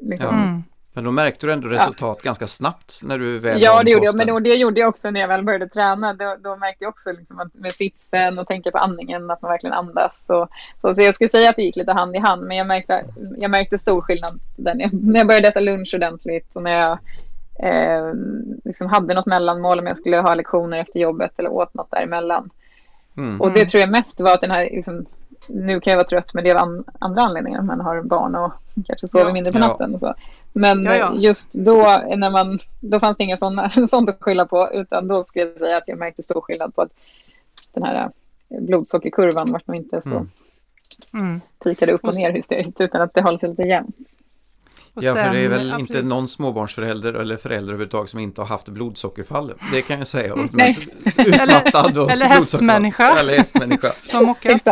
liksom, 0.00 0.26
ja. 0.26 0.42
mm. 0.42 0.62
Men 0.92 1.04
då 1.04 1.12
märkte 1.12 1.46
du 1.46 1.52
ändå 1.52 1.68
resultat 1.68 2.18
ja. 2.22 2.28
ganska 2.28 2.46
snabbt 2.46 3.00
när 3.02 3.18
du 3.18 3.38
väl 3.38 3.62
Ja, 3.62 3.82
det 3.82 3.90
gjorde 3.90 4.04
jag. 4.04 4.16
Men 4.16 4.42
det 4.42 4.54
gjorde 4.54 4.80
jag 4.80 4.88
också 4.88 5.10
när 5.10 5.20
jag 5.20 5.28
väl 5.28 5.44
började 5.44 5.68
träna. 5.68 6.14
Då, 6.14 6.36
då 6.40 6.56
märkte 6.56 6.84
jag 6.84 6.88
också 6.88 7.12
liksom 7.12 7.38
att 7.40 7.54
med 7.54 7.72
sitsen 7.72 8.38
och 8.38 8.46
tänka 8.46 8.70
på 8.70 8.78
andningen, 8.78 9.30
att 9.30 9.42
man 9.42 9.50
verkligen 9.50 9.74
andas. 9.74 10.24
Och, 10.28 10.48
så, 10.78 10.94
så 10.94 11.02
jag 11.02 11.14
skulle 11.14 11.28
säga 11.28 11.50
att 11.50 11.56
det 11.56 11.62
gick 11.62 11.76
lite 11.76 11.92
hand 11.92 12.16
i 12.16 12.18
hand, 12.18 12.46
men 12.46 12.56
jag 12.56 12.66
märkte, 12.66 13.04
jag 13.36 13.50
märkte 13.50 13.78
stor 13.78 14.00
skillnad 14.00 14.40
där, 14.56 14.74
när 14.92 15.20
jag 15.20 15.26
började 15.26 15.48
äta 15.48 15.60
lunch 15.60 15.94
ordentligt 15.94 16.56
och 16.56 16.62
när 16.62 16.80
jag 16.80 16.98
eh, 17.58 18.12
liksom 18.64 18.86
hade 18.86 19.14
något 19.14 19.26
mellanmål 19.26 19.78
om 19.78 19.86
jag 19.86 19.98
skulle 19.98 20.16
ha 20.16 20.34
lektioner 20.34 20.78
efter 20.78 21.00
jobbet 21.00 21.32
eller 21.36 21.50
åt 21.50 21.74
något 21.74 21.90
däremellan. 21.90 22.50
Mm. 23.16 23.40
Och 23.40 23.52
det 23.52 23.68
tror 23.68 23.80
jag 23.80 23.90
mest 23.90 24.20
var 24.20 24.34
att 24.34 24.40
den 24.40 24.50
här, 24.50 24.62
liksom, 24.62 25.06
nu 25.48 25.80
kan 25.80 25.90
jag 25.90 25.96
vara 25.98 26.06
trött 26.06 26.34
men 26.34 26.44
det 26.44 26.50
är 26.50 26.54
av 26.54 26.84
andra 26.98 27.22
anledningar. 27.22 27.62
Man 27.62 27.80
har 27.80 28.02
barn 28.02 28.34
och 28.34 28.52
kanske 28.86 29.08
sover 29.08 29.26
ja. 29.26 29.32
mindre 29.32 29.52
på 29.52 29.58
natten. 29.58 29.94
Och 29.94 30.00
så. 30.00 30.14
Men 30.52 30.84
ja, 30.84 30.96
ja. 30.96 31.14
just 31.16 31.52
då, 31.52 32.02
när 32.16 32.30
man, 32.30 32.58
då 32.80 33.00
fanns 33.00 33.16
det 33.16 33.24
inga 33.24 33.36
sådana, 33.36 33.70
sånt 33.88 34.10
att 34.10 34.20
skylla 34.20 34.46
på. 34.46 34.68
Utan 34.72 35.08
då 35.08 35.22
skulle 35.22 35.44
jag 35.44 35.58
säga 35.58 35.76
att 35.76 35.88
jag 35.88 35.98
märkte 35.98 36.22
stor 36.22 36.40
skillnad 36.40 36.74
på 36.74 36.82
att 36.82 36.92
den 37.72 37.82
här 37.82 38.10
eh, 38.48 38.60
blodsockerkurvan 38.60 39.52
vart 39.52 39.66
nog 39.66 39.76
inte 39.76 40.02
så 40.02 40.10
mm. 40.10 40.28
mm. 41.14 41.40
pikade 41.64 41.92
upp 41.92 42.04
och 42.04 42.14
ner 42.14 42.32
hysteriskt 42.32 42.80
utan 42.80 43.00
att 43.00 43.14
det 43.14 43.22
håller 43.22 43.38
sig 43.38 43.48
lite 43.48 43.62
jämnt. 43.62 44.18
Och 44.94 45.04
ja, 45.04 45.14
sen, 45.14 45.24
för 45.24 45.34
det 45.34 45.40
är 45.40 45.48
väl 45.48 45.68
ja, 45.68 45.78
inte 45.78 45.92
precis. 45.92 46.08
någon 46.08 46.28
småbarnsförälder 46.28 47.14
eller 47.14 47.36
förälder 47.36 47.72
överhuvudtaget 47.72 48.10
som 48.10 48.20
inte 48.20 48.40
har 48.40 48.46
haft 48.46 48.68
blodsockerfall. 48.68 49.52
Det 49.72 49.82
kan 49.82 49.98
jag 49.98 50.06
säga. 50.06 50.34
eller, 50.34 52.02
och 52.02 52.10
eller 52.10 52.26
hästmänniska. 52.26 53.18
Eller 53.20 53.36
hästmänniska. 53.36 53.92
Som 54.02 54.26
mockat. 54.26 54.68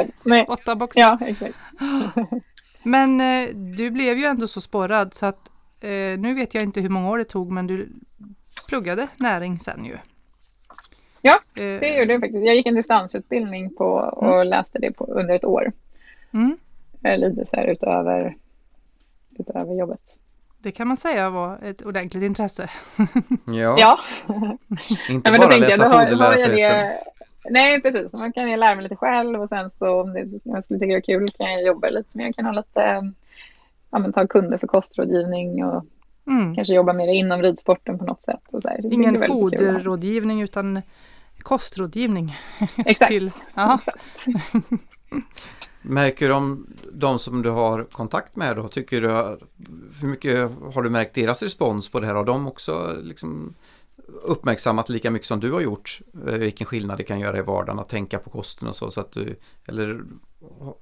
Åtta 0.48 0.76
boxar. 0.76 1.00
Ja, 1.00 1.18
exakt. 1.20 1.54
Men 2.82 3.20
eh, 3.20 3.48
du 3.54 3.90
blev 3.90 4.18
ju 4.18 4.24
ändå 4.24 4.46
så 4.46 4.60
sporrad 4.60 5.14
så 5.14 5.26
att 5.26 5.50
eh, 5.80 6.18
nu 6.18 6.34
vet 6.34 6.54
jag 6.54 6.62
inte 6.62 6.80
hur 6.80 6.88
många 6.88 7.10
år 7.10 7.18
det 7.18 7.24
tog 7.24 7.50
men 7.52 7.66
du 7.66 7.88
pluggade 8.68 9.08
näring 9.16 9.58
sen 9.58 9.84
ju. 9.84 9.96
Ja, 11.20 11.40
eh, 11.54 11.80
det 11.80 11.96
gjorde 11.98 12.12
jag 12.12 12.20
faktiskt. 12.20 12.46
Jag 12.46 12.54
gick 12.54 12.66
en 12.66 12.74
distansutbildning 12.74 13.74
på 13.74 13.84
och 13.94 14.34
mm. 14.34 14.48
läste 14.48 14.78
det 14.78 14.92
på, 14.92 15.04
under 15.04 15.34
ett 15.34 15.44
år. 15.44 15.72
Mm. 16.32 16.56
Lite 17.16 17.44
så 17.44 17.56
här 17.56 17.66
utöver 17.66 18.36
utöver 19.41 19.74
jobbet. 19.74 20.18
Det 20.59 20.72
kan 20.72 20.89
man 20.89 20.97
säga 20.97 21.30
var 21.30 21.59
ett 21.62 21.82
ordentligt 21.82 22.22
intresse. 22.22 22.70
Ja. 23.47 23.76
ja. 23.78 24.01
Inte 25.09 25.30
ja, 25.30 25.39
bara 25.39 25.57
läsa 25.57 25.91
foderlära 25.91 26.32
förresten. 26.32 26.93
Nej, 27.51 27.82
precis. 27.82 28.12
Man 28.12 28.32
kan 28.32 28.51
ju 28.51 28.57
lära 28.57 28.74
mig 28.74 28.82
lite 28.82 28.97
själv 28.97 29.41
och 29.41 29.49
sen 29.49 29.70
så 29.70 30.01
om 30.01 30.41
jag 30.45 30.64
skulle 30.64 30.80
tycka 30.80 30.93
det 30.93 30.99
är 30.99 31.01
kul 31.01 31.26
kan 31.39 31.53
jag 31.53 31.62
jobba 31.62 31.89
lite 31.89 32.18
mer. 32.18 32.24
Jag 32.24 32.34
kan 32.34 32.47
ha 32.47 32.53
lite, 32.53 33.12
ja, 33.91 33.99
men, 33.99 34.12
ta 34.12 34.26
kunder 34.26 34.59
för 34.59 34.66
kostrådgivning 34.66 35.64
och 35.64 35.84
mm. 36.26 36.55
kanske 36.55 36.74
jobba 36.74 36.93
mer 36.93 37.09
inom 37.09 37.43
ridsporten 37.43 37.99
på 37.99 38.05
något 38.05 38.22
sätt. 38.22 38.43
Och 38.51 38.62
så, 38.62 38.70
så 38.80 38.89
Ingen 38.89 39.22
foderrådgivning 39.22 40.43
utan 40.43 40.82
kostrådgivning. 41.39 42.37
Exakt. 42.76 43.11
Till, 43.11 43.26
Exakt. 43.26 44.26
Märker 45.89 46.28
de, 46.28 46.66
de 46.93 47.18
som 47.18 47.43
du 47.43 47.51
har 47.51 47.84
kontakt 47.84 48.37
med 48.37 48.57
då, 48.57 48.68
tycker 48.68 49.01
du, 49.01 49.09
hur 50.01 50.09
mycket 50.09 50.51
har 50.74 50.82
du 50.82 50.91
märkt 50.91 51.14
deras 51.14 51.43
respons 51.43 51.89
på 51.89 52.01
det 52.01 52.07
här? 52.07 52.14
Har 52.14 52.24
de 52.24 52.47
också 52.47 52.97
liksom 53.03 53.55
uppmärksammat 54.22 54.89
lika 54.89 55.11
mycket 55.11 55.28
som 55.28 55.41
du 55.41 55.53
har 55.53 55.61
gjort 55.61 56.01
eh, 56.26 56.34
vilken 56.34 56.66
skillnad 56.66 56.99
det 56.99 57.05
kan 57.05 57.20
göra 57.20 57.39
i 57.39 57.43
vardagen 57.43 57.78
att 57.78 57.89
tänka 57.89 58.18
på 58.18 58.30
kosten 58.30 58.68
och 58.68 58.76
så, 58.76 58.91
så 58.91 59.01
att 59.01 59.12
du, 59.12 59.37
eller 59.68 60.01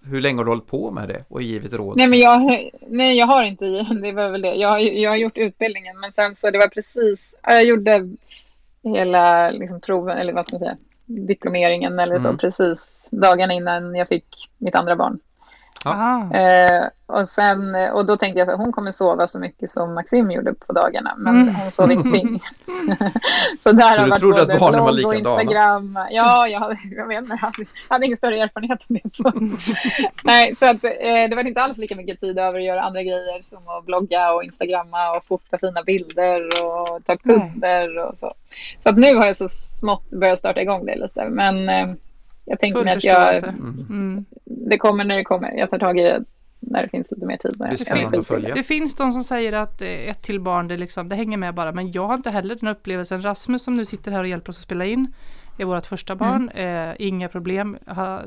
hur 0.05 0.21
länge 0.21 0.39
har 0.39 0.45
du 0.45 0.51
hållit 0.51 0.67
på 0.67 0.91
med 0.91 1.09
det 1.09 1.25
och 1.29 1.43
givit 1.43 1.73
råd? 1.73 1.97
Nej, 1.97 2.09
men 2.09 2.19
jag, 2.19 2.71
nej, 2.89 3.19
jag 3.19 3.27
har 3.27 3.43
inte, 3.43 3.67
det 4.03 4.13
var 4.13 4.31
väl 4.31 4.43
det, 4.43 4.55
jag, 4.55 4.83
jag 4.83 5.11
har 5.11 5.17
gjort 5.17 5.37
utbildningen 5.37 6.01
men 6.01 6.13
sen 6.13 6.37
så 6.37 6.51
det 6.51 6.59
var 6.59 6.69
precis, 6.69 7.35
jag 7.43 7.65
gjorde 7.65 8.09
hela 8.83 9.51
liksom, 9.51 9.81
proven, 9.81 10.19
eller 10.19 10.33
vad 10.33 10.47
ska 10.47 10.55
man 10.55 10.61
säga, 10.61 10.77
diplomeringen 11.07 11.99
eller 11.99 12.21
så 12.21 12.29
mm. 12.29 12.39
precis 12.39 13.09
dagarna 13.13 13.53
innan 13.55 13.95
jag 13.95 14.09
fick 14.09 14.51
mitt 14.59 14.75
andra 14.75 14.97
barn. 14.97 15.19
Eh, 15.91 16.89
och, 17.07 17.29
sen, 17.29 17.75
och 17.93 18.07
då 18.07 18.17
tänkte 18.17 18.39
jag 18.39 18.51
att 18.51 18.59
hon 18.59 18.73
kommer 18.73 18.91
sova 18.91 19.27
så 19.27 19.41
mycket 19.41 19.71
som 19.71 19.95
Maxim 19.95 20.31
gjorde 20.31 20.55
på 20.55 20.73
dagarna, 20.73 21.15
men 21.17 21.41
mm. 21.41 21.55
hon 21.55 21.73
sov 21.73 21.93
ingenting. 21.93 22.41
så 23.61 23.73
där 23.73 23.93
så 23.93 24.01
har 24.01 24.11
du 24.11 24.17
trodde 24.17 24.43
att 24.43 24.61
barnen 24.61 24.85
var 24.85 24.93
likadana? 24.93 25.41
Instagram. 25.43 25.99
Ja, 26.11 26.49
jag, 26.49 26.61
hade, 26.61 26.77
jag, 26.97 27.09
vet, 27.09 27.29
jag, 27.29 27.37
hade, 27.37 27.55
jag 27.59 27.95
hade 27.95 28.07
ingen 28.07 28.17
större 28.17 28.41
erfarenhet 28.41 28.87
av 28.89 28.97
det. 29.03 29.15
Så. 29.15 29.33
Nej, 30.25 30.57
så 30.59 30.67
att, 30.67 30.85
eh, 30.85 31.29
det 31.31 31.33
var 31.37 31.47
inte 31.47 31.63
alls 31.63 31.79
lika 31.79 31.97
mycket 31.97 32.21
tid 32.21 32.39
över 32.39 32.59
att 32.59 32.65
göra 32.65 32.83
andra 32.83 33.03
grejer 33.03 33.43
som 33.43 33.69
att 33.69 33.85
blogga 33.85 34.33
och 34.33 34.45
instagramma 34.45 35.17
och 35.17 35.25
fota 35.25 35.59
fina 35.59 35.83
bilder 35.83 36.41
och 36.47 37.05
ta 37.05 37.17
kunder 37.17 37.99
och 37.99 38.17
så. 38.17 38.35
Så 38.79 38.89
att 38.89 38.97
nu 38.97 39.17
har 39.17 39.27
jag 39.27 39.37
så 39.37 39.49
smått 39.49 40.11
börjat 40.11 40.39
starta 40.39 40.61
igång 40.61 40.87
det 40.87 40.97
lite, 40.97 41.29
men 41.29 41.69
eh, 41.69 41.89
jag 42.45 42.61
tänkte 42.61 42.85
mig 42.85 42.97
att 42.97 43.05
jag, 43.05 43.37
mm. 43.37 43.87
mm. 43.91 44.25
det 44.45 44.79
kommer 44.79 45.05
när 45.05 45.17
det 45.17 45.25
kommer. 45.25 45.53
Jag 45.57 45.71
tar 45.71 45.79
tag 45.79 45.99
i 45.99 46.03
det 46.03 46.25
när 46.61 46.83
det 46.83 46.89
finns 46.89 47.11
lite 47.11 47.27
mer 47.27 47.37
tid. 47.37 47.55
Det, 48.13 48.23
följa. 48.23 48.55
det 48.55 48.63
finns 48.63 48.95
de 48.95 49.13
som 49.13 49.25
säger 49.25 49.53
att 49.53 49.83
ett 49.83 50.23
till 50.23 50.41
barn, 50.41 50.69
det, 50.69 50.77
liksom, 50.77 51.09
det 51.09 51.17
hänger 51.17 51.37
med 51.37 51.55
bara. 51.55 51.73
Men 51.73 51.93
jag 51.93 52.03
har 52.03 52.15
inte 52.15 52.31
heller 52.31 52.55
den 52.55 52.69
upplevelsen. 52.69 53.23
Rasmus 53.23 53.63
som 53.63 53.77
nu 53.77 53.85
sitter 53.85 54.11
här 54.11 54.21
och 54.21 54.29
hjälper 54.29 54.51
oss 54.51 54.57
att 54.59 54.63
spela 54.63 54.85
in 54.85 55.13
är 55.59 55.65
vårt 55.65 55.87
första 55.87 56.17
barn. 56.17 56.51
Mm. 56.55 56.91
Eh, 56.91 56.97
inga 56.99 57.29
problem. 57.29 57.79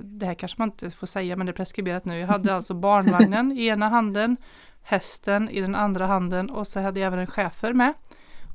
Det 0.02 0.26
här 0.26 0.34
kanske 0.34 0.56
man 0.60 0.68
inte 0.68 0.92
får 0.92 1.08
säga 1.08 1.36
men 1.36 1.46
det 1.46 1.52
är 1.52 1.54
preskriberat 1.54 2.06
nu. 2.06 2.20
Jag 2.20 2.28
hade 2.28 2.56
alltså 2.56 2.74
barnvagnen 2.74 3.52
i 3.58 3.68
ena 3.68 3.90
handen, 3.90 4.38
hästen 4.84 5.50
i 5.50 5.62
den 5.62 5.76
andra 5.76 6.06
handen 6.06 6.50
och 6.50 6.68
så 6.68 6.80
hade 6.80 7.00
jag 7.00 7.08
även 7.08 7.20
en 7.20 7.28
chefer 7.28 7.74
med. 7.74 7.94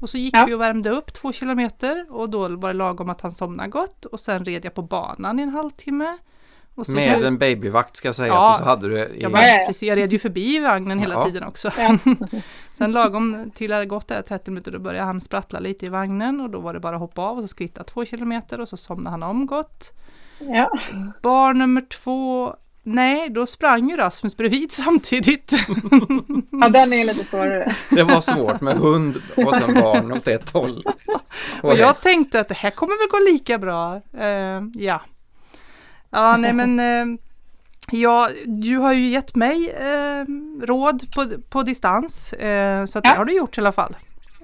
Och 0.03 0.11
så 0.11 0.19
gick 0.19 0.37
ja. 0.37 0.45
vi 0.45 0.55
och 0.55 0.61
värmde 0.61 0.91
upp 0.91 1.13
två 1.13 1.33
kilometer 1.33 2.07
och 2.11 2.31
då 2.31 2.49
var 2.57 2.69
det 2.69 2.79
lagom 2.79 3.11
att 3.11 3.21
han 3.21 3.33
somnade 3.33 3.69
gott 3.69 4.05
och 4.05 4.21
sen 4.21 4.45
red 4.45 4.65
jag 4.65 4.75
på 4.75 4.83
banan 4.83 5.39
i 5.39 5.43
en 5.43 5.49
halvtimme. 5.49 6.19
med 6.75 7.07
jag... 7.07 7.27
en 7.27 7.39
babyvakt 7.39 7.97
ska 7.97 8.13
sägas 8.13 8.35
ja, 8.35 8.57
så 8.59 8.65
hade 8.65 8.89
du 8.89 8.99
i... 8.99 9.23
jag, 9.23 9.33
bara, 9.33 9.43
precis, 9.67 9.83
jag 9.83 9.99
red 9.99 10.13
ju 10.13 10.19
förbi 10.19 10.59
vagnen 10.59 10.99
hela 10.99 11.15
ja. 11.15 11.25
tiden 11.25 11.45
också. 11.45 11.71
Ja. 11.79 11.99
sen 12.79 12.93
lagom 12.93 13.51
till 13.55 13.73
att 13.73 13.89
gått 13.89 14.09
där 14.09 14.23
30 14.23 14.51
minuter 14.51 14.71
då 14.71 14.79
började 14.79 15.07
han 15.07 15.21
sprattla 15.21 15.59
lite 15.59 15.87
i 15.87 15.89
vagnen 15.89 16.41
och 16.41 16.51
då 16.51 16.61
var 16.61 16.75
det 16.75 16.81
bara 16.81 16.97
att 16.97 17.01
hoppa 17.01 17.23
av 17.23 17.37
och 17.37 17.45
så 17.45 17.49
skritta 17.49 17.85
två 17.85 18.05
kilometer 18.05 18.61
och 18.61 18.69
så 18.69 18.77
somnade 18.77 19.11
han 19.11 19.23
om 19.23 19.47
gott. 19.47 19.93
Ja. 20.39 20.71
Barn 21.23 21.59
nummer 21.59 21.81
två 21.81 22.57
Nej, 22.83 23.31
då 23.31 23.47
sprang 23.47 23.91
ju 23.91 23.97
Rasmus 23.97 24.37
bredvid 24.37 24.73
samtidigt. 24.85 25.53
ja, 26.51 26.69
den 26.69 26.93
är 26.93 27.05
lite 27.05 27.25
svårare. 27.25 27.75
Det 27.91 28.03
var 28.03 28.21
svårt 28.21 28.61
med 28.61 28.77
hund 28.77 29.17
och 29.37 29.55
sen 29.55 29.75
barn 29.75 30.13
åt 30.13 30.29
ett 30.29 30.51
håll. 30.51 30.85
Och, 31.63 31.71
och 31.71 31.79
jag 31.79 31.87
häst. 31.87 32.05
tänkte 32.05 32.41
att 32.41 32.49
det 32.49 32.55
här 32.55 32.71
kommer 32.71 32.99
väl 32.99 33.09
gå 33.09 33.33
lika 33.33 33.59
bra. 33.59 33.95
Uh, 33.95 34.69
ja. 34.75 35.03
Ja, 36.11 36.37
nej 36.37 36.53
men 36.53 36.81
uh, 36.81 37.19
Ja, 37.91 38.31
du 38.47 38.77
har 38.77 38.93
ju 38.93 39.09
gett 39.09 39.35
mig 39.35 39.71
eh, 39.71 40.25
råd 40.67 41.13
på, 41.15 41.27
på 41.51 41.63
distans, 41.63 42.35
så 42.89 42.99
att 42.99 43.05
ja. 43.05 43.11
det 43.11 43.17
har 43.17 43.25
du 43.25 43.37
gjort 43.37 43.59
i 43.59 43.61
alla 43.61 43.73
fall. 43.73 43.97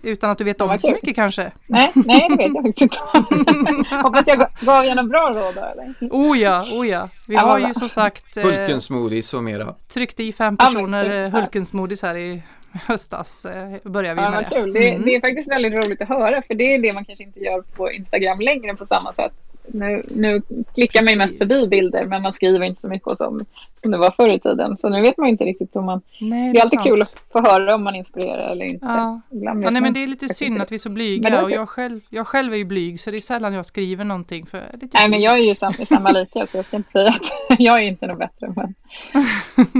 Utan 0.02 0.30
att 0.30 0.38
du 0.38 0.44
vet 0.44 0.60
om 0.60 0.78
så 0.78 0.90
mycket 0.90 1.14
kanske? 1.14 1.52
Nej, 1.66 1.92
nej 1.94 2.26
det 2.28 2.36
vet 2.36 2.54
jag 2.54 2.62
faktiskt 2.62 2.80
inte. 2.80 3.94
Hoppas 4.02 4.26
jag 4.26 4.38
gav 4.60 4.84
er 4.84 4.94
några 4.94 5.08
bra 5.08 5.30
råd 5.30 5.54
då 5.54 5.60
eller? 5.60 5.94
Oh 6.10 6.38
ja, 6.38 6.66
oh 6.72 6.88
ja. 6.88 7.08
Vi 7.26 7.34
ja, 7.34 7.40
har 7.40 7.58
ju 7.58 7.74
som 7.74 7.88
sagt 7.88 8.36
eh, 8.36 8.42
Hulkensmoothies 8.42 9.34
och 9.34 9.44
mera. 9.44 9.74
Tryckt 9.88 10.20
i 10.20 10.32
fem 10.32 10.56
personer 10.56 11.04
ja, 11.04 11.28
Hulkensmoothies 11.28 12.02
här 12.02 12.16
i 12.16 12.42
höstas. 12.72 13.44
Eh, 13.44 13.76
börjar 13.82 14.14
vi 14.14 14.22
ja, 14.22 14.30
med 14.30 14.44
det. 14.44 14.56
Kul. 14.56 14.72
Det, 14.72 14.90
mm. 14.90 15.02
det 15.04 15.14
är 15.14 15.20
faktiskt 15.20 15.50
väldigt 15.50 15.84
roligt 15.84 16.02
att 16.02 16.08
höra 16.08 16.42
för 16.42 16.54
det 16.54 16.74
är 16.74 16.78
det 16.78 16.92
man 16.92 17.04
kanske 17.04 17.24
inte 17.24 17.40
gör 17.40 17.60
på 17.60 17.90
Instagram 17.90 18.40
längre 18.40 18.74
på 18.74 18.86
samma 18.86 19.14
sätt. 19.14 19.32
Nu, 19.72 20.02
nu 20.10 20.42
klickar 20.74 21.02
man 21.02 21.12
ju 21.12 21.18
mest 21.18 21.38
förbi 21.38 21.68
bilder 21.68 22.06
men 22.06 22.22
man 22.22 22.32
skriver 22.32 22.66
inte 22.66 22.80
så 22.80 22.88
mycket 22.88 23.18
som, 23.18 23.44
som 23.74 23.90
det 23.90 23.98
var 23.98 24.10
förr 24.10 24.28
i 24.28 24.40
tiden. 24.40 24.76
Så 24.76 24.88
nu 24.88 25.00
vet 25.00 25.16
man 25.16 25.28
inte 25.28 25.44
riktigt 25.44 25.76
om 25.76 25.84
man... 25.84 26.00
Nej, 26.20 26.46
det, 26.46 26.52
det 26.52 26.58
är 26.58 26.62
alltid 26.62 26.78
sant. 26.78 26.88
kul 26.88 27.02
att 27.02 27.22
få 27.32 27.40
höra 27.40 27.74
om 27.74 27.84
man 27.84 27.94
inspirerar 27.94 28.50
eller 28.50 28.66
inte. 28.66 28.86
Ja. 28.86 29.20
ja, 29.30 29.54
nej, 29.54 29.82
men 29.82 29.92
det 29.92 30.02
är 30.02 30.06
lite 30.06 30.28
synd 30.28 30.62
att 30.62 30.72
vi 30.72 30.74
är 30.74 30.78
så 30.78 30.90
blyga 30.90 31.42
och 31.42 31.50
jag 31.50 31.68
själv, 31.68 32.00
jag 32.08 32.26
själv 32.26 32.52
är 32.52 32.56
ju 32.56 32.64
blyg 32.64 33.00
så 33.00 33.10
det 33.10 33.16
är 33.16 33.20
sällan 33.20 33.54
jag 33.54 33.66
skriver 33.66 34.04
någonting. 34.04 34.46
För 34.46 34.58
det 34.74 34.88
nej 34.94 35.08
men 35.10 35.20
jag 35.20 35.38
är 35.38 35.42
ju 35.42 35.54
sam, 35.54 35.72
samma 35.72 36.10
lika 36.10 36.46
så 36.46 36.58
jag 36.58 36.64
ska 36.64 36.76
inte 36.76 36.90
säga 36.90 37.08
att 37.08 37.32
jag 37.58 37.78
är 37.78 37.86
inte 37.86 38.06
något 38.06 38.18
bättre. 38.18 38.52
Men, 38.56 38.74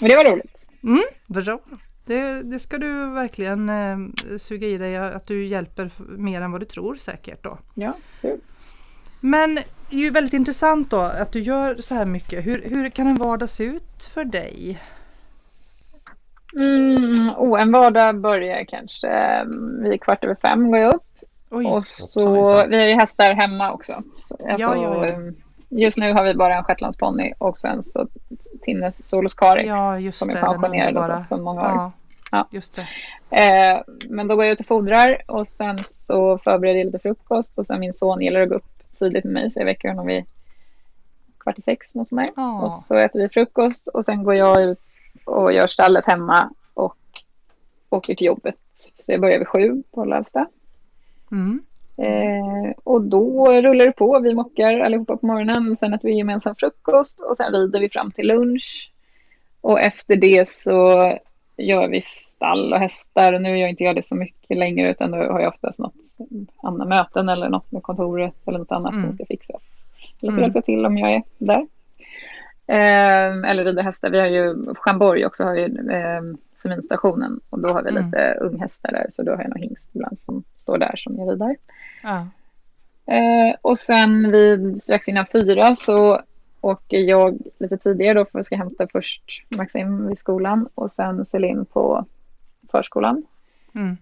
men 0.00 0.08
det 0.08 0.16
var 0.16 0.32
roligt. 0.32 0.70
Mm, 0.82 1.02
bra. 1.26 1.58
Det, 2.06 2.42
det, 2.42 2.58
ska 2.58 2.78
du 2.78 3.10
verkligen 3.10 3.68
eh, 3.68 3.96
suga 4.38 4.66
i 4.66 4.78
dig 4.78 4.96
att 4.96 5.26
du 5.26 5.46
hjälper 5.46 5.90
mer 6.16 6.40
än 6.40 6.52
vad 6.52 6.60
du 6.60 6.64
tror 6.64 6.94
säkert 6.94 7.44
då. 7.44 7.58
Ja, 7.74 7.96
kul. 8.20 8.40
Men 9.24 9.54
det 9.54 9.96
är 9.96 10.00
ju 10.00 10.10
väldigt 10.10 10.32
intressant 10.32 10.90
då 10.90 11.00
att 11.00 11.32
du 11.32 11.40
gör 11.40 11.76
så 11.76 11.94
här 11.94 12.06
mycket. 12.06 12.46
Hur, 12.46 12.62
hur 12.64 12.88
kan 12.88 13.06
en 13.06 13.14
vardag 13.14 13.50
se 13.50 13.64
ut 13.64 14.10
för 14.14 14.24
dig? 14.24 14.82
Mm, 16.56 17.30
oh, 17.36 17.60
en 17.60 17.72
vardag 17.72 18.20
börjar 18.20 18.64
kanske 18.64 19.08
mm, 19.08 19.82
vid 19.82 20.00
kvart 20.00 20.24
över 20.24 20.34
fem 20.34 20.70
går 20.70 20.78
jag 20.78 20.94
upp. 20.94 21.02
Oj, 21.50 21.66
och 21.66 21.86
så, 21.86 22.66
vi 22.66 22.76
har 22.76 22.86
ju 22.86 22.94
hästar 22.94 23.34
hemma 23.34 23.72
också. 23.72 24.02
Så, 24.16 24.34
alltså, 24.34 24.68
ja, 24.68 24.76
ja, 24.76 25.06
ja. 25.06 25.14
Mm, 25.14 25.34
just 25.68 25.98
nu 25.98 26.12
har 26.12 26.24
vi 26.24 26.34
bara 26.34 26.56
en 26.56 26.64
shetlandsponny 26.64 27.32
och 27.38 27.56
sen 27.56 27.82
så 27.82 28.08
Tinnes 28.62 29.08
Solus 29.08 29.34
Carex 29.34 29.68
ja, 29.68 30.12
som 30.12 30.30
är 30.30 30.34
pensionerad 30.34 31.20
sedan 31.22 31.42
många 31.42 31.60
år. 31.60 31.68
Ja, 31.68 31.92
ja. 32.30 32.48
Just 32.50 32.74
det. 32.74 32.86
Eh, 33.36 33.82
men 34.08 34.28
då 34.28 34.36
går 34.36 34.44
jag 34.44 34.52
ut 34.52 34.60
och 34.60 34.66
fodrar 34.66 35.22
och 35.26 35.46
sen 35.46 35.78
så 35.84 36.38
förbereder 36.38 36.78
jag 36.78 36.86
lite 36.86 36.98
frukost 36.98 37.58
och 37.58 37.66
sen 37.66 37.80
min 37.80 37.94
son 37.94 38.20
gillar 38.20 38.40
att 38.40 38.48
gå 38.48 38.54
upp 38.54 38.71
tidigt 39.02 39.24
med 39.24 39.32
mig 39.32 39.50
så 39.50 39.60
jag 39.60 39.64
väcker 39.64 39.88
honom 39.88 40.06
vid 40.06 40.24
kvart 41.38 41.58
i 41.58 41.62
sex. 41.62 41.94
Och, 41.94 42.06
sådär. 42.06 42.28
Oh. 42.36 42.64
och 42.64 42.72
så 42.72 42.94
äter 42.96 43.20
vi 43.20 43.28
frukost 43.28 43.88
och 43.88 44.04
sen 44.04 44.24
går 44.24 44.34
jag 44.34 44.62
ut 44.62 44.78
och 45.24 45.52
gör 45.52 45.66
stallet 45.66 46.06
hemma 46.06 46.50
och 46.74 46.98
åker 47.90 48.14
till 48.14 48.26
jobbet. 48.26 48.56
Så 48.98 49.12
jag 49.12 49.20
börjar 49.20 49.38
vid 49.38 49.48
sju 49.48 49.82
på 49.90 50.04
Lövsta. 50.04 50.46
Mm. 51.32 51.62
Eh, 51.96 52.72
och 52.84 53.02
då 53.02 53.52
rullar 53.52 53.86
det 53.86 53.92
på. 53.92 54.20
Vi 54.20 54.34
mockar 54.34 54.80
allihopa 54.80 55.16
på 55.16 55.26
morgonen. 55.26 55.76
Sen 55.76 55.94
äter 55.94 56.08
vi 56.08 56.16
gemensam 56.16 56.54
frukost 56.54 57.20
och 57.20 57.36
sen 57.36 57.52
rider 57.52 57.80
vi 57.80 57.88
fram 57.88 58.10
till 58.10 58.26
lunch. 58.26 58.92
Och 59.60 59.80
efter 59.80 60.16
det 60.16 60.48
så 60.48 61.02
gör 61.56 61.88
vi 61.88 62.00
stall 62.00 62.72
och 62.72 62.78
hästar. 62.78 63.38
Nu 63.38 63.58
gör 63.58 63.68
inte 63.68 63.84
jag 63.84 63.96
det 63.96 64.02
så 64.02 64.14
mycket 64.14 64.58
längre 64.58 64.90
utan 64.90 65.10
då 65.10 65.16
har 65.16 65.40
jag 65.40 65.48
oftast 65.48 65.78
något 65.78 66.16
andra 66.62 66.84
möten 66.84 67.28
eller 67.28 67.48
något 67.48 67.72
med 67.72 67.82
kontoret 67.82 68.48
eller 68.48 68.58
något 68.58 68.72
annat 68.72 68.92
mm. 68.92 69.02
som 69.02 69.12
ska 69.12 69.26
fixas. 69.26 69.62
Eller 70.20 70.32
så 70.32 70.38
mm. 70.38 70.42
hjälper 70.42 70.58
jag 70.58 70.64
till 70.64 70.86
om 70.86 70.98
jag 70.98 71.12
är 71.12 71.22
där. 71.38 71.66
Eh, 72.66 73.50
eller 73.50 73.64
rider 73.64 73.82
hästar. 73.82 74.10
Vi 74.10 74.20
har 74.20 74.26
ju 74.26 74.74
Chamborg 74.74 75.26
också, 75.26 75.44
har 75.44 75.54
vi 75.54 75.64
eh, 75.94 76.36
seminstationen 76.56 77.40
och 77.50 77.60
då 77.60 77.72
har 77.72 77.82
vi 77.82 77.90
mm. 77.90 78.04
lite 78.04 78.38
unghästar 78.40 78.92
där 78.92 79.06
så 79.10 79.22
då 79.22 79.32
har 79.32 79.42
jag 79.42 79.48
någon 79.48 79.62
hingst 79.62 79.88
ibland 79.92 80.18
som 80.20 80.44
står 80.56 80.78
där 80.78 80.94
som 80.96 81.18
jag 81.18 81.32
rider. 81.32 81.56
Ja. 82.02 82.26
Eh, 83.14 83.56
och 83.62 83.78
sen 83.78 84.30
vid 84.30 84.82
strax 84.82 85.08
innan 85.08 85.26
fyra 85.26 85.74
så 85.74 86.20
åker 86.62 86.98
jag 86.98 87.38
lite 87.58 87.76
tidigare 87.78 88.14
då 88.14 88.24
för 88.24 88.38
jag 88.38 88.44
ska 88.44 88.56
hämta 88.56 88.86
först 88.92 89.42
Maxim 89.56 90.08
vid 90.08 90.18
skolan 90.18 90.68
och 90.74 90.90
sen 90.90 91.26
Celine 91.26 91.64
på 91.64 92.06
förskolan. 92.70 93.22
Mm. 93.74 93.96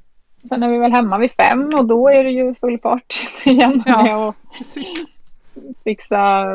Sen 0.48 0.62
är 0.62 0.68
vi 0.68 0.78
väl 0.78 0.92
hemma 0.92 1.18
vid 1.18 1.30
fem 1.30 1.70
och 1.78 1.84
då 1.84 2.08
är 2.08 2.24
det 2.24 2.30
ju 2.30 2.54
full 2.54 2.78
fart 2.78 3.28
igen 3.44 3.82
ja, 3.86 4.02
med 4.02 4.16
att 4.16 4.36
precis. 4.58 5.04
fixa 5.84 6.46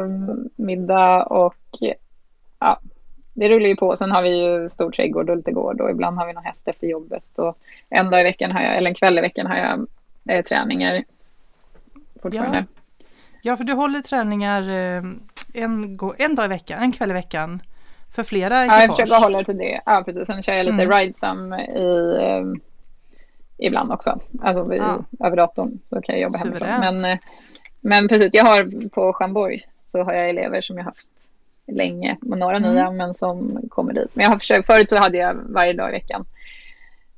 middag 0.55 1.23
och 1.23 1.55
ja, 2.59 2.79
det 3.33 3.49
rullar 3.49 3.67
ju 3.67 3.75
på. 3.75 3.97
Sen 3.97 4.11
har 4.11 4.21
vi 4.21 4.43
ju 4.43 4.69
stor 4.69 4.91
trädgård 4.91 5.29
och 5.29 5.37
lite 5.37 5.51
gård 5.51 5.81
och 5.81 5.89
ibland 5.89 6.17
har 6.17 6.27
vi 6.27 6.33
någon 6.33 6.43
häst 6.43 6.67
efter 6.67 6.87
jobbet 6.87 7.39
och 7.39 7.57
en 7.89 8.09
dag 8.09 8.19
i 8.19 8.23
veckan 8.23 8.51
har 8.51 8.61
jag, 8.61 8.77
eller 8.77 8.89
en 8.89 8.95
kväll 8.95 9.17
i 9.17 9.21
veckan 9.21 9.47
har 9.47 9.55
jag 9.55 9.87
eh, 10.29 10.43
träningar 10.43 11.03
fortfarande. 12.21 12.65
Ja. 12.97 13.05
ja, 13.41 13.57
för 13.57 13.63
du 13.63 13.73
håller 13.73 14.01
träningar 14.01 14.61
eh, 14.73 15.03
en, 15.55 15.97
en 16.17 16.35
dag 16.35 16.45
i 16.45 16.47
veckan, 16.47 16.79
en 16.79 16.91
kväll 16.91 17.11
i 17.11 17.13
veckan 17.13 17.61
för 18.15 18.23
flera 18.23 18.63
ekipage? 18.63 18.77
Ja, 18.77 18.81
jag 18.81 18.95
försöker 18.95 19.23
hålla 19.23 19.43
till 19.43 19.57
det. 19.57 19.81
Ja, 19.85 20.03
precis. 20.05 20.27
Sen 20.27 20.43
kör 20.43 20.53
jag 20.53 20.65
lite 20.65 20.83
mm. 20.83 20.97
ridesam 20.97 21.53
i, 21.53 22.17
eh, 22.21 22.61
ibland 23.57 23.91
också. 23.91 24.19
Alltså 24.41 24.63
vid, 24.63 24.81
ja. 24.81 25.03
över 25.27 25.37
datorn 25.37 25.79
så 25.89 26.01
kan 26.01 26.15
jag 26.15 26.21
jobba 26.21 26.37
Suveränt. 26.37 26.83
hemifrån. 26.83 27.01
Men, 27.01 27.11
eh, 27.11 27.19
men 27.81 28.07
precis, 28.07 28.29
jag 28.33 28.43
har 28.43 28.89
på 28.89 29.13
Chamborg 29.13 29.61
så 29.85 30.03
har 30.03 30.13
jag 30.13 30.29
elever 30.29 30.61
som 30.61 30.77
jag 30.77 30.83
haft 30.83 31.07
länge 31.67 32.17
och 32.21 32.37
några 32.37 32.57
mm. 32.57 32.73
nya 32.73 32.91
men 32.91 33.13
som 33.13 33.59
kommer 33.69 33.93
dit. 33.93 34.09
Men 34.13 34.23
jag 34.23 34.31
har 34.31 34.39
försökt, 34.39 34.65
förut 34.65 34.89
så 34.89 34.97
hade 34.97 35.17
jag 35.17 35.33
varje 35.33 35.73
dag 35.73 35.89
i 35.89 35.91
veckan. 35.91 36.25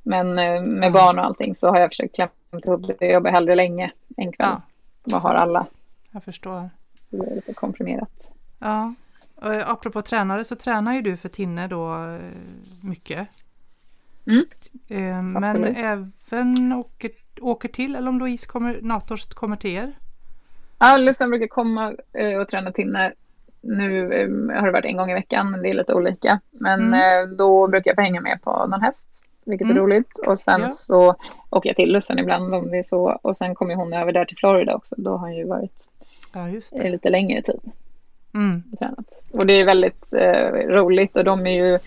Men 0.02 0.28
eh, 0.28 0.62
med 0.62 0.62
mm. 0.62 0.92
barn 0.92 1.18
och 1.18 1.24
allting 1.24 1.54
så 1.54 1.68
har 1.68 1.80
jag 1.80 1.90
försökt 1.90 2.14
klämma 2.14 2.30
ihop 2.64 2.86
det. 2.86 2.96
Jag 3.00 3.12
jobbar 3.12 3.30
hellre 3.30 3.54
länge 3.54 3.90
en 4.16 4.32
kväll 4.32 4.56
ja. 5.04 5.16
och 5.16 5.22
har 5.22 5.34
alla. 5.34 5.66
Jag 6.10 6.24
förstår. 6.24 6.70
Så 7.10 7.16
det 7.16 7.30
är 7.30 7.34
lite 7.34 7.54
komprimerat. 7.54 8.32
Ja, 8.58 8.94
och 9.34 9.70
apropå 9.70 10.02
tränare 10.02 10.44
så 10.44 10.56
tränar 10.56 10.94
ju 10.94 11.02
du 11.02 11.16
för 11.16 11.28
Tinne 11.28 11.68
då 11.68 11.94
eh, 11.94 12.20
mycket. 12.80 13.28
Mm. 14.26 14.44
Eh, 14.88 15.22
men 15.40 15.64
även 15.64 16.72
åker, 16.72 17.10
åker 17.40 17.68
till 17.68 17.96
eller 17.96 18.08
om 18.08 18.18
Louise 18.18 18.46
kommer, 18.46 18.78
Nators 18.82 19.24
kommer 19.24 19.56
till 19.56 19.70
er? 19.70 19.92
Ja, 20.78 20.96
Lussan 20.96 21.30
brukar 21.30 21.46
komma 21.46 21.94
och 22.40 22.48
träna 22.48 22.72
Tinne 22.72 23.12
nu 23.60 24.02
har 24.54 24.66
det 24.66 24.72
varit 24.72 24.84
en 24.84 24.96
gång 24.96 25.10
i 25.10 25.14
veckan, 25.14 25.50
men 25.50 25.62
det 25.62 25.70
är 25.70 25.74
lite 25.74 25.94
olika. 25.94 26.40
Men 26.50 26.94
mm. 26.94 27.36
då 27.36 27.68
brukar 27.68 27.90
jag 27.90 27.96
få 27.96 28.02
hänga 28.02 28.20
med 28.20 28.42
på 28.42 28.66
någon 28.66 28.82
häst, 28.82 29.06
vilket 29.44 29.64
mm. 29.64 29.76
är 29.76 29.80
roligt. 29.80 30.18
Och 30.26 30.38
sen 30.38 30.60
ja. 30.60 30.68
så 30.68 31.14
åker 31.50 31.68
jag 31.68 31.76
till 31.76 31.92
Lussan 31.92 32.18
ibland 32.18 32.54
om 32.54 32.70
det 32.70 32.78
är 32.78 32.82
så. 32.82 33.18
Och 33.22 33.36
sen 33.36 33.54
kommer 33.54 33.74
hon 33.74 33.92
över 33.92 34.12
där 34.12 34.24
till 34.24 34.36
Florida 34.36 34.74
också. 34.74 34.94
Då 34.98 35.10
har 35.10 35.18
hon 35.18 35.36
ju 35.36 35.46
varit 35.46 35.88
ja, 36.32 36.48
just 36.48 36.76
det. 36.76 36.90
lite 36.90 37.10
längre 37.10 37.42
tid. 37.42 37.60
Mm. 38.34 38.62
Tränat. 38.78 39.22
Och 39.32 39.46
det 39.46 39.52
är 39.52 39.64
väldigt 39.64 40.12
eh, 40.12 40.50
roligt 40.50 41.16
och 41.16 41.24
de 41.24 41.46
är 41.46 41.52
ju 41.52 41.78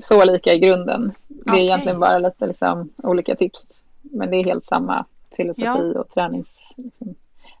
så 0.00 0.24
lika 0.24 0.54
i 0.54 0.58
grunden. 0.58 1.12
Det 1.28 1.50
är 1.50 1.52
okay. 1.52 1.64
egentligen 1.64 2.00
bara 2.00 2.18
lite 2.18 2.46
liksom, 2.46 2.90
olika 2.96 3.36
tips. 3.36 3.86
Men 4.02 4.30
det 4.30 4.36
är 4.36 4.44
helt 4.44 4.66
samma 4.66 5.04
filosofi 5.36 5.92
ja. 5.94 6.00
och 6.00 6.08
tränings 6.08 6.58
liksom, 6.76 7.14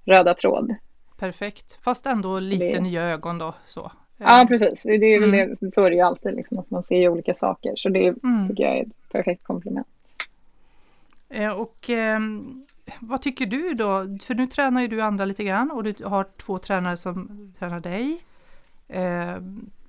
röda 0.04 0.34
tråd. 0.34 0.74
Perfekt, 1.16 1.78
fast 1.82 2.06
ändå 2.06 2.38
lite 2.38 2.70
det... 2.70 2.80
nya 2.80 3.02
ögon 3.02 3.38
då. 3.38 3.54
Så. 3.66 3.92
Ja, 4.16 4.44
precis. 4.48 4.82
Det 4.82 4.92
är 4.92 5.22
mm. 5.22 5.54
det, 5.60 5.74
så 5.74 5.84
är 5.84 5.90
det 5.90 5.96
ju 5.96 6.02
alltid, 6.02 6.34
liksom, 6.34 6.58
att 6.58 6.70
man 6.70 6.82
ser 6.82 7.08
olika 7.08 7.34
saker. 7.34 7.72
Så 7.76 7.88
det 7.88 8.08
mm. 8.08 8.48
tycker 8.48 8.64
jag 8.64 8.78
är 8.78 8.82
ett 8.82 9.12
perfekt 9.12 9.44
komplement. 9.44 9.86
Eh, 11.30 11.52
och 11.52 11.90
eh, 11.90 12.20
vad 13.00 13.22
tycker 13.22 13.46
du 13.46 13.74
då? 13.74 14.18
För 14.22 14.34
nu 14.34 14.46
tränar 14.46 14.80
ju 14.80 14.88
du 14.88 15.02
andra 15.02 15.24
lite 15.24 15.44
grann 15.44 15.70
och 15.70 15.84
du 15.84 15.94
har 16.04 16.26
två 16.38 16.58
tränare 16.58 16.96
som 16.96 17.52
tränar 17.58 17.80
dig. 17.80 18.24
Eh, 18.88 19.42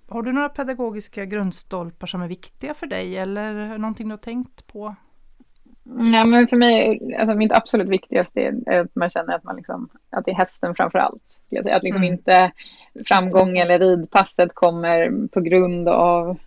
har 0.07 0.23
du 0.23 0.31
några 0.31 0.49
pedagogiska 0.49 1.25
grundstolpar 1.25 2.07
som 2.07 2.21
är 2.21 2.27
viktiga 2.27 2.73
för 2.73 2.87
dig 2.87 3.17
eller 3.17 3.77
någonting 3.77 4.07
du 4.07 4.13
har 4.13 4.17
tänkt 4.17 4.67
på? 4.67 4.95
Nej, 5.83 6.25
men 6.25 6.47
för 6.47 6.57
mig, 6.57 6.99
alltså 7.19 7.35
mitt 7.35 7.51
absolut 7.51 7.87
viktigaste 7.87 8.41
är 8.65 8.79
att 8.79 8.95
man 8.95 9.09
känner 9.09 9.35
att, 9.35 9.43
man 9.43 9.55
liksom, 9.55 9.89
att 10.09 10.25
det 10.25 10.31
är 10.31 10.35
hästen 10.35 10.75
framför 10.75 10.99
allt. 10.99 11.39
Att 11.71 11.83
liksom 11.83 12.03
mm. 12.03 12.13
inte 12.13 12.51
framgång 13.07 13.57
eller 13.57 13.79
ridpasset 13.79 14.53
kommer 14.53 15.27
på 15.27 15.41
grund 15.41 15.89
av 15.89 16.37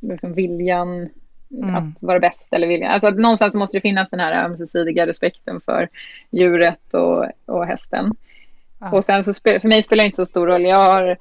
liksom 0.00 0.32
viljan 0.32 1.08
mm. 1.50 1.74
att 1.74 1.84
vara 2.00 2.20
bäst 2.20 2.48
eller 2.50 2.66
viljan. 2.66 2.92
Alltså 2.92 3.08
att 3.08 3.18
någonstans 3.18 3.54
måste 3.54 3.76
det 3.76 3.80
finnas 3.80 4.10
den 4.10 4.20
här 4.20 4.44
ömsesidiga 4.44 5.06
respekten 5.06 5.60
för 5.60 5.88
djuret 6.30 6.94
och, 6.94 7.26
och 7.46 7.66
hästen. 7.66 8.12
Ah. 8.78 8.90
Och 8.90 9.04
sen 9.04 9.24
så 9.24 9.32
för 9.34 9.68
mig 9.68 9.82
spelar 9.82 10.04
det 10.04 10.06
inte 10.06 10.16
så 10.16 10.26
stor 10.26 10.46
roll. 10.46 10.64
Jag 10.64 10.76
har 10.76 11.16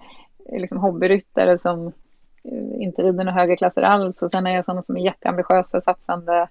liksom 0.52 0.78
hobbyryttare 0.78 1.58
som 1.58 1.88
eh, 2.44 2.84
inte 2.84 3.02
rider 3.02 3.24
några 3.24 3.40
högre 3.40 3.56
klasser 3.56 3.82
alls 3.82 4.24
och 4.24 4.32
sen 4.32 4.48
är 4.48 4.56
jag 4.56 4.66
sådana 4.66 4.82
som 4.82 4.98
är 4.98 5.02
jätteambitiösa, 5.02 5.82
satsande 5.82 6.48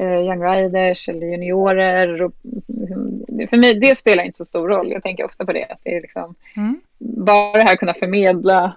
eh, 0.00 0.20
young 0.20 0.42
riders 0.44 1.08
eller 1.08 1.26
juniorer. 1.26 2.22
Och, 2.22 2.32
liksom, 2.66 3.24
för 3.50 3.56
mig, 3.56 3.74
det 3.74 3.98
spelar 3.98 4.24
inte 4.24 4.38
så 4.38 4.44
stor 4.44 4.68
roll. 4.68 4.90
Jag 4.90 5.02
tänker 5.02 5.24
ofta 5.24 5.44
på 5.44 5.52
det. 5.52 5.64
Att 5.64 5.80
det 5.82 5.96
är 5.96 6.00
liksom, 6.00 6.34
mm. 6.56 6.80
Bara 6.98 7.52
det 7.52 7.68
här 7.68 7.76
kunna 7.76 7.94
förmedla 7.94 8.72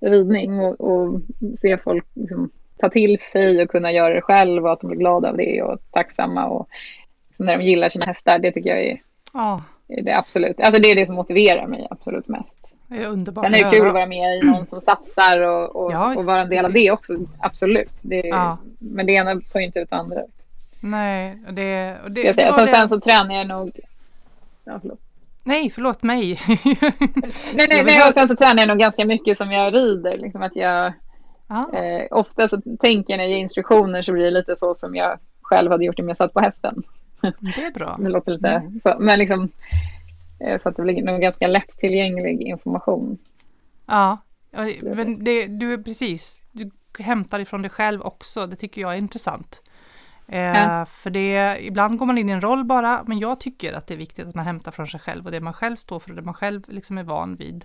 ridning 0.00 0.60
och, 0.60 0.80
och 0.80 1.20
se 1.56 1.78
folk 1.78 2.06
liksom, 2.14 2.50
ta 2.80 2.88
till 2.88 3.18
sig 3.18 3.62
och 3.62 3.70
kunna 3.70 3.92
göra 3.92 4.14
det 4.14 4.20
själv 4.20 4.64
och 4.64 4.72
att 4.72 4.80
de 4.80 4.86
blir 4.86 4.98
glada 4.98 5.28
av 5.28 5.36
det 5.36 5.62
och 5.62 5.78
tacksamma 5.90 6.46
och 6.46 6.68
när 7.36 7.58
de 7.58 7.64
gillar 7.64 7.88
sina 7.88 8.06
hästar. 8.06 8.38
Det 8.38 8.52
tycker 8.52 8.70
jag 8.70 8.84
är, 8.84 9.02
oh. 9.34 9.60
är 9.88 10.02
det 10.02 10.16
absolut. 10.16 10.60
Alltså 10.60 10.80
det 10.80 10.90
är 10.90 10.96
det 10.96 11.06
som 11.06 11.14
motiverar 11.14 11.66
mig 11.66 11.86
absolut 11.90 12.28
mest. 12.28 12.72
Det 12.88 13.02
är 13.02 13.06
underbart. 13.06 13.44
Sen 13.44 13.54
är 13.54 13.64
det 13.64 13.70
kul 13.70 13.86
att 13.86 13.94
vara 13.94 14.06
med 14.06 14.36
i 14.36 14.46
någon 14.46 14.66
som 14.66 14.80
satsar 14.80 15.40
och, 15.40 15.76
och, 15.76 15.92
ja, 15.92 16.14
och 16.16 16.24
vara 16.24 16.40
en 16.40 16.48
del 16.48 16.64
av 16.64 16.72
det 16.72 16.90
också. 16.90 17.16
Absolut. 17.38 17.94
Det, 18.02 18.22
ja. 18.24 18.58
Men 18.78 19.06
det 19.06 19.12
ena 19.12 19.40
tar 19.40 19.60
ju 19.60 19.66
inte 19.66 19.80
ut 19.80 19.92
andra. 19.92 20.16
Nej, 20.80 21.38
det... 21.50 21.52
det, 21.52 22.22
det, 22.22 22.32
det 22.32 22.52
så, 22.52 22.66
Sen 22.66 22.88
så 22.88 23.00
tränar 23.00 23.34
jag 23.34 23.46
nog... 23.46 23.80
Ja, 24.64 24.78
förlåt. 24.80 25.00
Nej, 25.44 25.70
förlåt 25.70 26.02
mig. 26.02 26.40
nej, 27.54 27.66
nej, 27.68 27.84
nej, 27.84 28.08
och 28.08 28.14
sen 28.14 28.28
så 28.28 28.36
tränar 28.36 28.62
jag 28.62 28.68
nog 28.68 28.78
ganska 28.78 29.04
mycket 29.04 29.36
som 29.36 29.52
jag 29.52 29.74
rider. 29.74 30.18
Liksom 30.18 30.42
att 30.42 30.56
jag, 30.56 30.92
eh, 31.50 32.06
ofta 32.10 32.48
så 32.48 32.60
tänker 32.80 33.12
jag 33.12 33.18
när 33.18 33.24
jag 33.24 33.30
ger 33.30 33.38
instruktioner 33.38 34.02
så 34.02 34.12
blir 34.12 34.24
det 34.24 34.30
lite 34.30 34.56
så 34.56 34.74
som 34.74 34.94
jag 34.96 35.18
själv 35.42 35.70
hade 35.70 35.84
gjort 35.84 35.98
om 35.98 36.08
jag 36.08 36.16
satt 36.16 36.34
på 36.34 36.40
hästen. 36.40 36.82
Det 37.20 37.64
är 37.64 37.72
bra. 37.72 37.96
det 38.00 38.08
låter 38.08 38.32
lite 38.32 38.48
mm. 38.48 38.80
så, 38.80 38.96
men 38.98 39.18
liksom 39.18 39.48
eh, 40.40 40.60
så 40.60 40.68
att 40.68 40.76
det 40.76 40.82
blir 40.82 41.02
nog 41.02 41.20
ganska 41.20 41.46
lättillgänglig 41.46 42.40
information. 42.42 43.18
Ja, 43.86 44.18
men 44.82 45.24
det, 45.24 45.46
du 45.46 45.72
är 45.72 45.78
precis, 45.78 46.42
du 46.52 46.70
hämtar 46.98 47.40
ifrån 47.40 47.62
dig 47.62 47.70
själv 47.70 48.02
också. 48.02 48.46
Det 48.46 48.56
tycker 48.56 48.80
jag 48.80 48.92
är 48.92 48.98
intressant. 48.98 49.62
Eh, 50.26 50.84
För 50.84 51.10
det, 51.10 51.58
ibland 51.60 51.98
går 51.98 52.06
man 52.06 52.18
in 52.18 52.28
i 52.28 52.32
en 52.32 52.40
roll 52.40 52.64
bara, 52.64 53.04
men 53.06 53.18
jag 53.18 53.40
tycker 53.40 53.72
att 53.72 53.86
det 53.86 53.94
är 53.94 53.98
viktigt 53.98 54.28
att 54.28 54.34
man 54.34 54.44
hämtar 54.44 54.70
från 54.70 54.86
sig 54.86 55.00
själv 55.00 55.26
och 55.26 55.32
det 55.32 55.40
man 55.40 55.52
själv 55.52 55.76
står 55.76 55.98
för 55.98 56.10
och 56.10 56.16
det 56.16 56.22
man 56.22 56.34
själv 56.34 56.62
liksom 56.68 56.98
är 56.98 57.02
van 57.02 57.36
vid. 57.36 57.64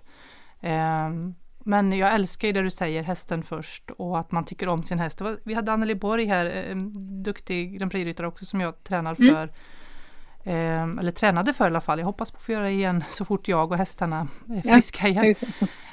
Eh, 1.66 1.70
men 1.70 1.92
jag 1.92 2.14
älskar 2.14 2.48
ju 2.48 2.52
det 2.52 2.62
du 2.62 2.70
säger, 2.70 3.04
hästen 3.04 3.44
först 3.44 3.92
och 3.92 4.20
att 4.20 4.32
man 4.32 4.46
tycker 4.46 4.68
om 4.68 4.84
sin 4.84 5.00
häst. 5.00 5.22
Vi 5.44 5.54
hade 5.54 5.72
Anneli 5.72 5.96
Borg 5.96 6.26
här, 6.26 6.46
en 6.46 6.94
duktig 7.24 7.78
Grand 7.78 7.92
Prix-ryttare 7.92 8.28
också 8.28 8.46
som 8.46 8.62
jag 8.62 8.84
tränar 8.84 9.16
mm. 9.20 9.36
för. 9.36 9.44
Mm. 9.44 10.92
Eh, 10.98 11.00
eller 11.00 11.12
tränade 11.12 11.54
för 11.54 11.66
i 11.66 11.68
alla 11.68 11.82
fall. 11.82 12.00
Jag 12.00 12.06
hoppas 12.06 12.32
på 12.32 12.38
att 12.38 12.44
få 12.44 12.52
göra 12.52 12.64
det 12.64 12.72
igen 12.72 13.04
så 13.10 13.26
fort 13.26 13.48
jag 13.48 13.72
och 13.72 13.78
hästarna 13.78 14.28
är 14.56 14.62
friska 14.62 15.08
ja, 15.08 15.24
igen. 15.24 15.36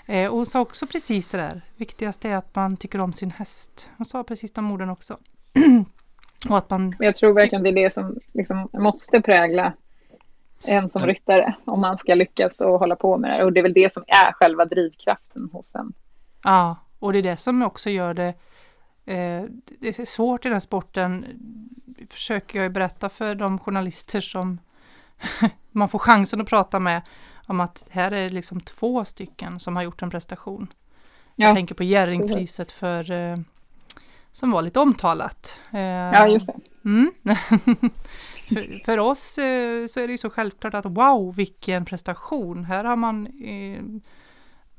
Eh, 0.07 0.27
och 0.27 0.37
hon 0.37 0.47
sa 0.47 0.61
också 0.61 0.87
precis 0.87 1.29
det 1.29 1.39
där. 1.39 1.63
Viktigast 1.77 2.25
är 2.25 2.37
att 2.37 2.55
man 2.55 2.77
tycker 2.77 3.01
om 3.01 3.13
sin 3.13 3.31
häst. 3.31 3.91
Hon 3.97 4.05
sa 4.05 4.25
precis 4.25 4.53
de 4.53 4.73
orden 4.73 4.91
också. 4.91 5.19
Och 6.49 6.59
att 6.59 6.71
man... 6.71 6.97
Jag 6.99 7.15
tror 7.15 7.33
verkligen 7.33 7.63
det 7.63 7.71
är 7.71 7.75
det 7.75 7.93
som 7.93 8.19
liksom 8.33 8.69
måste 8.73 9.21
prägla 9.21 9.73
en 10.65 10.89
som 10.89 11.07
ryttare 11.07 11.55
om 11.65 11.81
man 11.81 11.99
ska 11.99 12.15
lyckas 12.15 12.61
och 12.61 12.79
hålla 12.79 12.97
på 12.97 13.19
med 13.19 13.31
det. 13.31 13.45
Och 13.45 13.53
det 13.53 13.61
är 13.61 13.63
väl 13.63 13.73
det 13.73 13.93
som 13.93 14.05
är 14.07 14.33
själva 14.33 14.65
drivkraften 14.65 15.49
hos 15.53 15.75
en. 15.75 15.93
Ja, 16.45 16.77
och 16.99 17.13
det 17.13 17.19
är 17.19 17.23
det 17.23 17.37
som 17.37 17.63
också 17.63 17.91
gör 17.91 18.15
det 18.15 18.35
eh, 19.05 19.45
det 19.81 19.99
är 19.99 20.05
svårt 20.05 20.45
i 20.45 20.49
den 20.49 20.53
här 20.53 20.61
sporten, 20.61 21.27
försöker 22.11 22.63
jag 22.63 22.73
berätta 22.73 23.09
för 23.09 23.35
de 23.35 23.59
journalister 23.59 24.21
som 24.21 24.59
man 25.71 25.89
får 25.89 25.99
chansen 25.99 26.41
att 26.41 26.49
prata 26.49 26.79
med, 26.79 27.03
om 27.47 27.61
att 27.61 27.85
här 27.91 28.13
är 28.13 28.23
det 28.23 28.29
liksom 28.29 28.61
två 28.61 29.05
stycken 29.05 29.61
som 29.61 29.77
har 29.77 29.83
gjort 29.83 30.03
en 30.03 30.11
prestation. 30.11 30.73
Ja. 31.37 31.47
Jag 31.47 31.57
tänker 31.57 31.75
på 31.75 31.85
Jerringpriset 31.85 32.73
för 32.73 33.11
eh, 33.11 33.39
som 34.33 34.51
var 34.51 34.63
lite 34.63 34.81
omtalat. 34.81 35.61
Ja, 35.71 36.29
just 36.29 36.47
det. 36.47 36.55
Mm. 36.85 37.13
för, 38.55 38.85
för, 38.85 38.99
oss 38.99 39.39
eh, 39.39 39.87
så 39.87 40.01
är 40.01 40.07
det 40.07 40.13
ju 40.13 40.19
så 40.19 40.31
självklart 40.31 40.75
att 40.75 40.87
wow, 40.87 41.35
vilken 41.35 41.85
prestation! 41.85 42.65
Här 42.65 42.85
har 42.85 42.97
man 42.97 43.27
eh, 43.27 43.83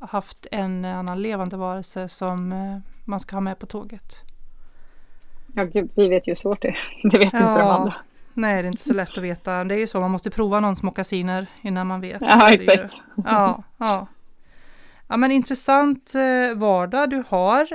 haft 0.07 0.47
en 0.51 0.85
annan 0.85 1.21
levande 1.21 1.57
varelse 1.57 2.09
som 2.09 2.51
eh, 2.51 2.77
man 3.05 3.19
ska 3.19 3.35
ha 3.35 3.41
med 3.41 3.59
på 3.59 3.65
tåget. 3.65 4.21
Ja, 5.55 5.63
gud, 5.63 5.91
vi 5.95 6.09
vet 6.09 6.27
ju 6.27 6.31
hur 6.31 6.35
svårt 6.35 6.61
det 6.61 6.67
är. 6.67 6.77
Det 7.11 7.17
vet 7.17 7.33
ja, 7.33 7.39
inte 7.39 7.61
de 7.61 7.69
andra. 7.69 7.95
Nej, 8.33 8.61
det 8.61 8.67
är 8.67 8.71
inte 8.71 8.83
så 8.83 8.93
lätt 8.93 9.17
att 9.17 9.23
veta. 9.23 9.63
Det 9.63 9.75
är 9.75 9.79
ju 9.79 9.87
så, 9.87 9.99
man 9.99 10.11
måste 10.11 10.29
prova 10.29 10.59
någons 10.59 10.83
mockasiner 10.83 11.47
innan 11.61 11.87
man 11.87 12.01
vet. 12.01 12.21
Ja, 12.21 12.53
exakt. 12.53 12.95
Ja, 13.15 13.63
ja. 13.77 14.07
Ja 15.07 15.17
men 15.17 15.31
intressant 15.31 16.13
vardag 16.55 17.09
du 17.09 17.23
har 17.27 17.67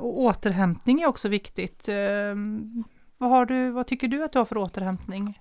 och 0.00 0.20
återhämtning 0.20 1.00
är 1.00 1.06
också 1.06 1.28
viktigt. 1.28 1.88
Vad, 3.18 3.30
har 3.30 3.46
du, 3.46 3.70
vad 3.70 3.86
tycker 3.86 4.08
du 4.08 4.24
att 4.24 4.32
du 4.32 4.38
har 4.38 4.46
för 4.46 4.58
återhämtning? 4.58 5.38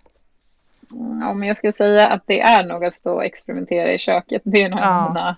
Ja, 1.21 1.33
men 1.33 1.47
jag 1.47 1.57
skulle 1.57 1.73
säga 1.73 2.07
att 2.07 2.23
det 2.25 2.41
är 2.41 2.65
nog 2.65 2.85
att 2.85 2.93
stå 2.93 3.13
och 3.13 3.25
experimentera 3.25 3.93
i 3.93 3.97
köket. 3.97 4.41
Det 4.45 4.61
är 4.61 4.69
nog 4.69 4.79
ja, 4.79 5.07
mina... 5.07 5.35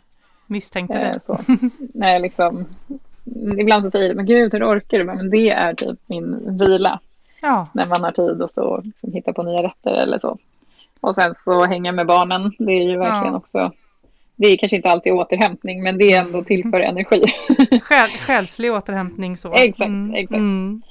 Misstänkte 0.48 1.00
eh, 1.00 1.14
det. 1.14 1.20
Så. 1.20 1.40
Nej, 1.94 2.20
liksom, 2.20 2.66
ibland 3.58 3.84
så 3.84 3.92
säger 3.92 4.08
jag, 4.08 4.16
men 4.16 4.26
gud 4.26 4.54
hur 4.54 4.64
orkar 4.64 4.98
du? 4.98 5.04
Men 5.04 5.30
det 5.30 5.50
är 5.50 5.74
typ 5.74 6.00
min 6.06 6.58
vila. 6.58 7.00
Ja. 7.42 7.68
När 7.74 7.86
man 7.86 8.04
har 8.04 8.12
tid 8.12 8.42
att 8.42 8.52
stå 8.52 8.64
och 8.64 8.86
liksom 8.86 9.14
hitta 9.14 9.34
på 9.34 9.44
nya 9.44 9.64
rätter 9.64 9.92
eller 9.92 10.20
så. 10.20 10.38
Och 11.00 11.16
sen 11.16 11.36
så 11.36 11.66
hänga 11.66 11.92
med 11.92 12.08
barnen. 12.08 12.52
Det 12.60 12.72
är 12.72 12.90
ju 12.90 12.98
verkligen 12.98 13.34
ja. 13.34 13.38
också 13.38 13.72
det 14.40 14.48
är 14.48 14.58
kanske 14.58 14.76
inte 14.76 14.90
alltid 14.90 15.14
återhämtning, 15.14 15.84
men 15.84 15.98
det 15.98 16.14
är 16.14 16.22
ändå 16.22 16.44
tillför 16.44 16.80
energi. 16.90 17.24
Själ, 17.82 18.10
själslig 18.10 18.74
återhämtning 18.74 19.38
så. 19.38 19.54
Exakt, 19.54 19.88
mm, 19.88 20.14
exakt. 20.14 20.40
Mm. 20.40 20.82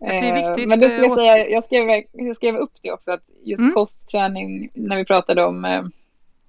Det 0.00 0.06
är 0.06 0.36
eh, 0.36 0.48
viktigt. 0.48 0.68
Men 0.68 0.78
det 0.78 0.88
skulle 0.88 1.06
jag 1.06 1.10
eh, 1.10 1.16
säga, 1.16 1.48
jag 1.48 1.64
skrev, 1.64 2.04
jag 2.12 2.36
skrev 2.36 2.56
upp 2.56 2.72
det 2.82 2.92
också, 2.92 3.12
att 3.12 3.22
just 3.44 3.60
mm. 3.60 3.74
kostträning, 3.74 4.70
när 4.74 4.96
vi 4.96 5.04
pratade 5.04 5.44
om 5.44 5.64
eh, 5.64 5.82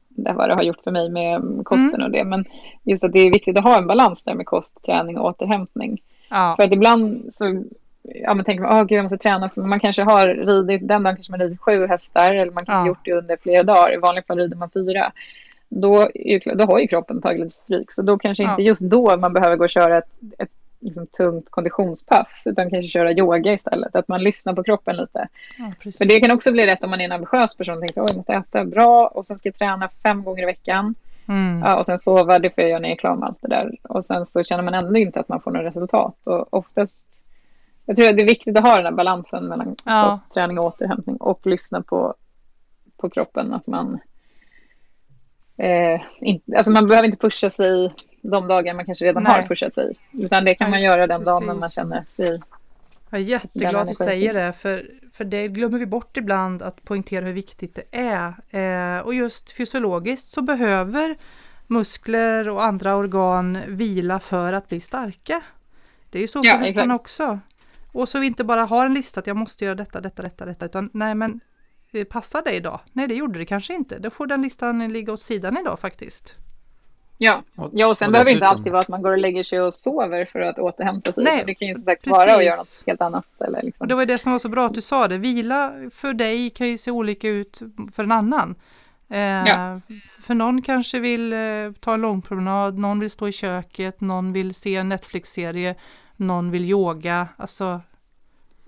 det 0.09 0.33
vad 0.33 0.49
det 0.49 0.55
har 0.55 0.63
gjort 0.63 0.83
för 0.83 0.91
mig 0.91 1.09
med 1.09 1.41
kosten 1.65 1.95
mm. 1.95 2.05
och 2.05 2.11
det, 2.11 2.23
men 2.23 2.45
just 2.83 3.03
att 3.03 3.13
det 3.13 3.19
är 3.19 3.31
viktigt 3.31 3.57
att 3.57 3.63
ha 3.63 3.77
en 3.77 3.87
balans 3.87 4.23
där 4.23 4.33
med 4.33 4.45
kost, 4.45 4.83
träning 4.85 5.17
och 5.17 5.25
återhämtning. 5.25 6.01
Ja. 6.29 6.53
För 6.55 6.63
att 6.63 6.73
ibland 6.73 7.27
så 7.31 7.63
ja, 8.01 8.33
men 8.33 8.45
tänker 8.45 8.63
man, 8.63 8.81
oh, 8.81 8.85
gud, 8.85 8.97
jag 8.97 9.03
måste 9.03 9.17
träna 9.17 9.45
också. 9.45 9.59
Men 9.59 9.69
man 9.69 9.79
kanske 9.79 10.03
har 10.03 10.27
ridit, 10.27 10.87
den 10.87 11.03
dagen 11.03 11.15
kanske 11.15 11.31
man 11.31 11.39
ridit 11.39 11.59
sju 11.59 11.87
hästar 11.87 12.31
eller 12.33 12.51
man 12.51 12.65
kanske 12.65 12.81
ja. 12.81 12.87
gjort 12.87 13.05
det 13.05 13.13
under 13.13 13.37
flera 13.37 13.63
dagar. 13.63 13.93
I 13.93 13.97
vanliga 13.97 14.23
fall 14.23 14.37
rider 14.37 14.55
man 14.57 14.69
fyra 14.69 15.11
då, 15.69 16.09
då 16.55 16.63
har 16.65 16.79
ju 16.79 16.87
kroppen 16.87 17.21
tagit 17.21 17.39
lite 17.39 17.55
stryk. 17.55 17.91
Så 17.91 18.01
då 18.01 18.17
kanske 18.17 18.43
inte 18.43 18.61
just 18.61 18.81
då 18.81 19.17
man 19.17 19.33
behöver 19.33 19.55
gå 19.55 19.63
och 19.63 19.69
köra 19.69 19.97
ett, 19.97 20.09
ett 20.37 20.51
liksom, 20.79 21.07
tungt 21.07 21.49
konditionspass 21.49 22.43
utan 22.45 22.69
kanske 22.69 22.89
köra 22.89 23.11
yoga 23.11 23.53
istället. 23.53 23.95
Att 23.95 24.07
man 24.07 24.23
lyssnar 24.23 24.53
på 24.53 24.63
kroppen 24.63 24.95
lite. 24.95 25.27
Ja, 25.57 25.91
För 25.97 26.05
det 26.05 26.19
kan 26.19 26.31
också 26.31 26.51
bli 26.51 26.65
rätt 26.65 26.83
om 26.83 26.89
man 26.89 27.01
är 27.01 27.05
en 27.05 27.11
ambitiös 27.11 27.55
person 27.55 27.75
och 27.75 27.81
tänker 27.81 28.01
att 28.01 28.09
jag 28.09 28.17
måste 28.17 28.33
äta 28.33 28.65
bra 28.65 29.07
och 29.07 29.27
sen 29.27 29.39
ska 29.39 29.49
jag 29.49 29.55
träna 29.55 29.89
fem 30.03 30.23
gånger 30.23 30.43
i 30.43 30.45
veckan. 30.45 30.95
Mm. 31.27 31.59
Ja, 31.59 31.77
och 31.77 31.85
sen 31.85 31.99
sova, 31.99 32.39
det 32.39 32.49
får 32.49 32.61
jag 32.61 32.69
göra 32.69 32.79
när 32.79 32.89
jag 32.89 32.95
är 32.95 32.99
klar 32.99 33.15
med 33.15 33.27
allt 33.27 33.41
det 33.41 33.47
där. 33.47 33.77
Och 33.83 34.05
sen 34.05 34.25
så 34.25 34.43
känner 34.43 34.63
man 34.63 34.73
ändå 34.73 34.97
inte 34.97 35.19
att 35.19 35.29
man 35.29 35.41
får 35.41 35.51
något 35.51 35.65
resultat. 35.65 36.27
Och 36.27 36.53
oftast, 36.53 37.25
jag 37.85 37.95
tror 37.95 38.09
att 38.09 38.17
det 38.17 38.23
är 38.23 38.27
viktigt 38.27 38.57
att 38.57 38.63
ha 38.63 38.75
den 38.75 38.85
här 38.85 38.91
balansen 38.91 39.45
mellan 39.45 39.75
ja. 39.85 40.05
kost, 40.05 40.33
träning 40.33 40.59
och 40.59 40.65
återhämtning 40.65 41.17
och 41.17 41.47
lyssna 41.47 41.81
på, 41.81 42.13
på 42.97 43.09
kroppen. 43.09 43.53
Att 43.53 43.67
man 43.67 43.99
eh, 45.57 46.01
inte, 46.21 46.57
alltså 46.57 46.71
man 46.71 46.87
behöver 46.87 47.07
inte 47.07 47.17
pusha 47.17 47.49
sig 47.49 47.93
de 48.21 48.47
dagar 48.47 48.73
man 48.73 48.85
kanske 48.85 49.05
redan 49.05 49.23
Nej. 49.23 49.33
har 49.33 49.41
pushat 49.41 49.73
sig. 49.73 49.93
Utan 50.11 50.45
det 50.45 50.55
kan 50.55 50.69
man 50.69 50.81
göra 50.81 51.07
den 51.07 51.23
dagen 51.23 51.47
när 51.47 51.53
man 51.53 51.69
känner 51.69 52.05
sig 52.15 52.39
jag 53.09 53.21
är 53.21 53.25
jätteglad 53.25 53.75
att 53.75 53.87
du 53.87 53.93
säger 53.93 54.33
det, 54.33 54.53
för, 54.53 54.91
för 55.13 55.25
det 55.25 55.47
glömmer 55.47 55.79
vi 55.79 55.85
bort 55.85 56.17
ibland 56.17 56.61
att 56.61 56.83
poängtera 56.83 57.25
hur 57.25 57.33
viktigt 57.33 57.75
det 57.75 57.99
är. 57.99 58.33
Eh, 58.97 59.01
och 59.01 59.13
just 59.13 59.51
fysiologiskt 59.51 60.29
så 60.29 60.41
behöver 60.41 61.15
muskler 61.67 62.49
och 62.49 62.65
andra 62.65 62.95
organ 62.95 63.57
vila 63.67 64.19
för 64.19 64.53
att 64.53 64.69
bli 64.69 64.79
starka. 64.79 65.41
Det 66.09 66.17
är 66.17 66.21
ju 66.21 66.27
så 66.27 66.41
för 66.43 66.47
ja, 66.47 66.57
hästarna 66.57 66.95
också. 66.95 67.39
Och 67.91 68.09
så 68.09 68.19
vi 68.19 68.27
inte 68.27 68.43
bara 68.43 68.65
har 68.65 68.85
en 68.85 68.93
lista 68.93 69.19
att 69.19 69.27
jag 69.27 69.37
måste 69.37 69.65
göra 69.65 69.75
detta, 69.75 70.01
detta, 70.01 70.23
detta, 70.23 70.45
detta, 70.45 70.65
utan 70.65 70.89
nej 70.93 71.15
men 71.15 71.39
Eh, 71.91 72.03
passar 72.03 72.41
det 72.41 72.51
idag? 72.51 72.79
Nej, 72.93 73.07
det 73.07 73.13
gjorde 73.13 73.39
det 73.39 73.45
kanske 73.45 73.73
inte. 73.73 73.99
Då 73.99 74.09
får 74.09 74.27
den 74.27 74.41
listan 74.41 74.93
ligga 74.93 75.13
åt 75.13 75.21
sidan 75.21 75.57
idag 75.57 75.79
faktiskt. 75.79 76.35
Ja, 77.21 77.43
ja 77.73 77.87
och 77.87 77.97
sen 77.97 78.07
och 78.07 78.11
behöver 78.11 78.31
det 78.31 78.33
inte 78.33 78.47
alltid 78.47 78.71
vara 78.71 78.81
att 78.81 78.89
man 78.89 79.01
går 79.01 79.11
och 79.11 79.17
lägger 79.17 79.43
sig 79.43 79.61
och 79.61 79.73
sover 79.73 80.25
för 80.25 80.39
att 80.39 80.59
återhämta 80.59 81.13
sig. 81.13 81.23
Nej, 81.23 81.43
det 81.45 81.55
kan 81.55 81.67
ju 81.67 81.75
som 81.75 81.83
sagt 81.83 82.03
precis. 82.03 82.17
vara 82.17 82.35
att 82.35 82.45
göra 82.45 82.55
något 82.55 82.83
helt 82.85 83.01
annat. 83.01 83.25
Eller 83.39 83.61
liksom. 83.61 83.83
och 83.83 83.87
det 83.87 83.95
var 83.95 84.05
det 84.05 84.17
som 84.17 84.31
var 84.31 84.39
så 84.39 84.49
bra 84.49 84.65
att 84.65 84.73
du 84.73 84.81
sa 84.81 85.07
det. 85.07 85.17
Vila 85.17 85.73
för 85.93 86.13
dig 86.13 86.49
kan 86.49 86.67
ju 86.67 86.77
se 86.77 86.91
olika 86.91 87.29
ut 87.29 87.61
för 87.95 88.03
en 88.03 88.11
annan. 88.11 88.55
Eh, 89.09 89.19
ja. 89.19 89.81
För 90.21 90.33
någon 90.33 90.61
kanske 90.61 90.99
vill 90.99 91.33
eh, 91.33 91.39
ta 91.79 91.93
en 91.93 92.01
lång 92.01 92.21
promenad, 92.21 92.77
någon 92.77 92.99
vill 92.99 93.09
stå 93.09 93.27
i 93.27 93.31
köket, 93.31 94.01
någon 94.01 94.33
vill 94.33 94.55
se 94.55 94.75
en 94.75 94.89
Netflix-serie, 94.89 95.75
någon 96.15 96.51
vill 96.51 96.65
yoga. 96.65 97.27
Alltså, 97.37 97.81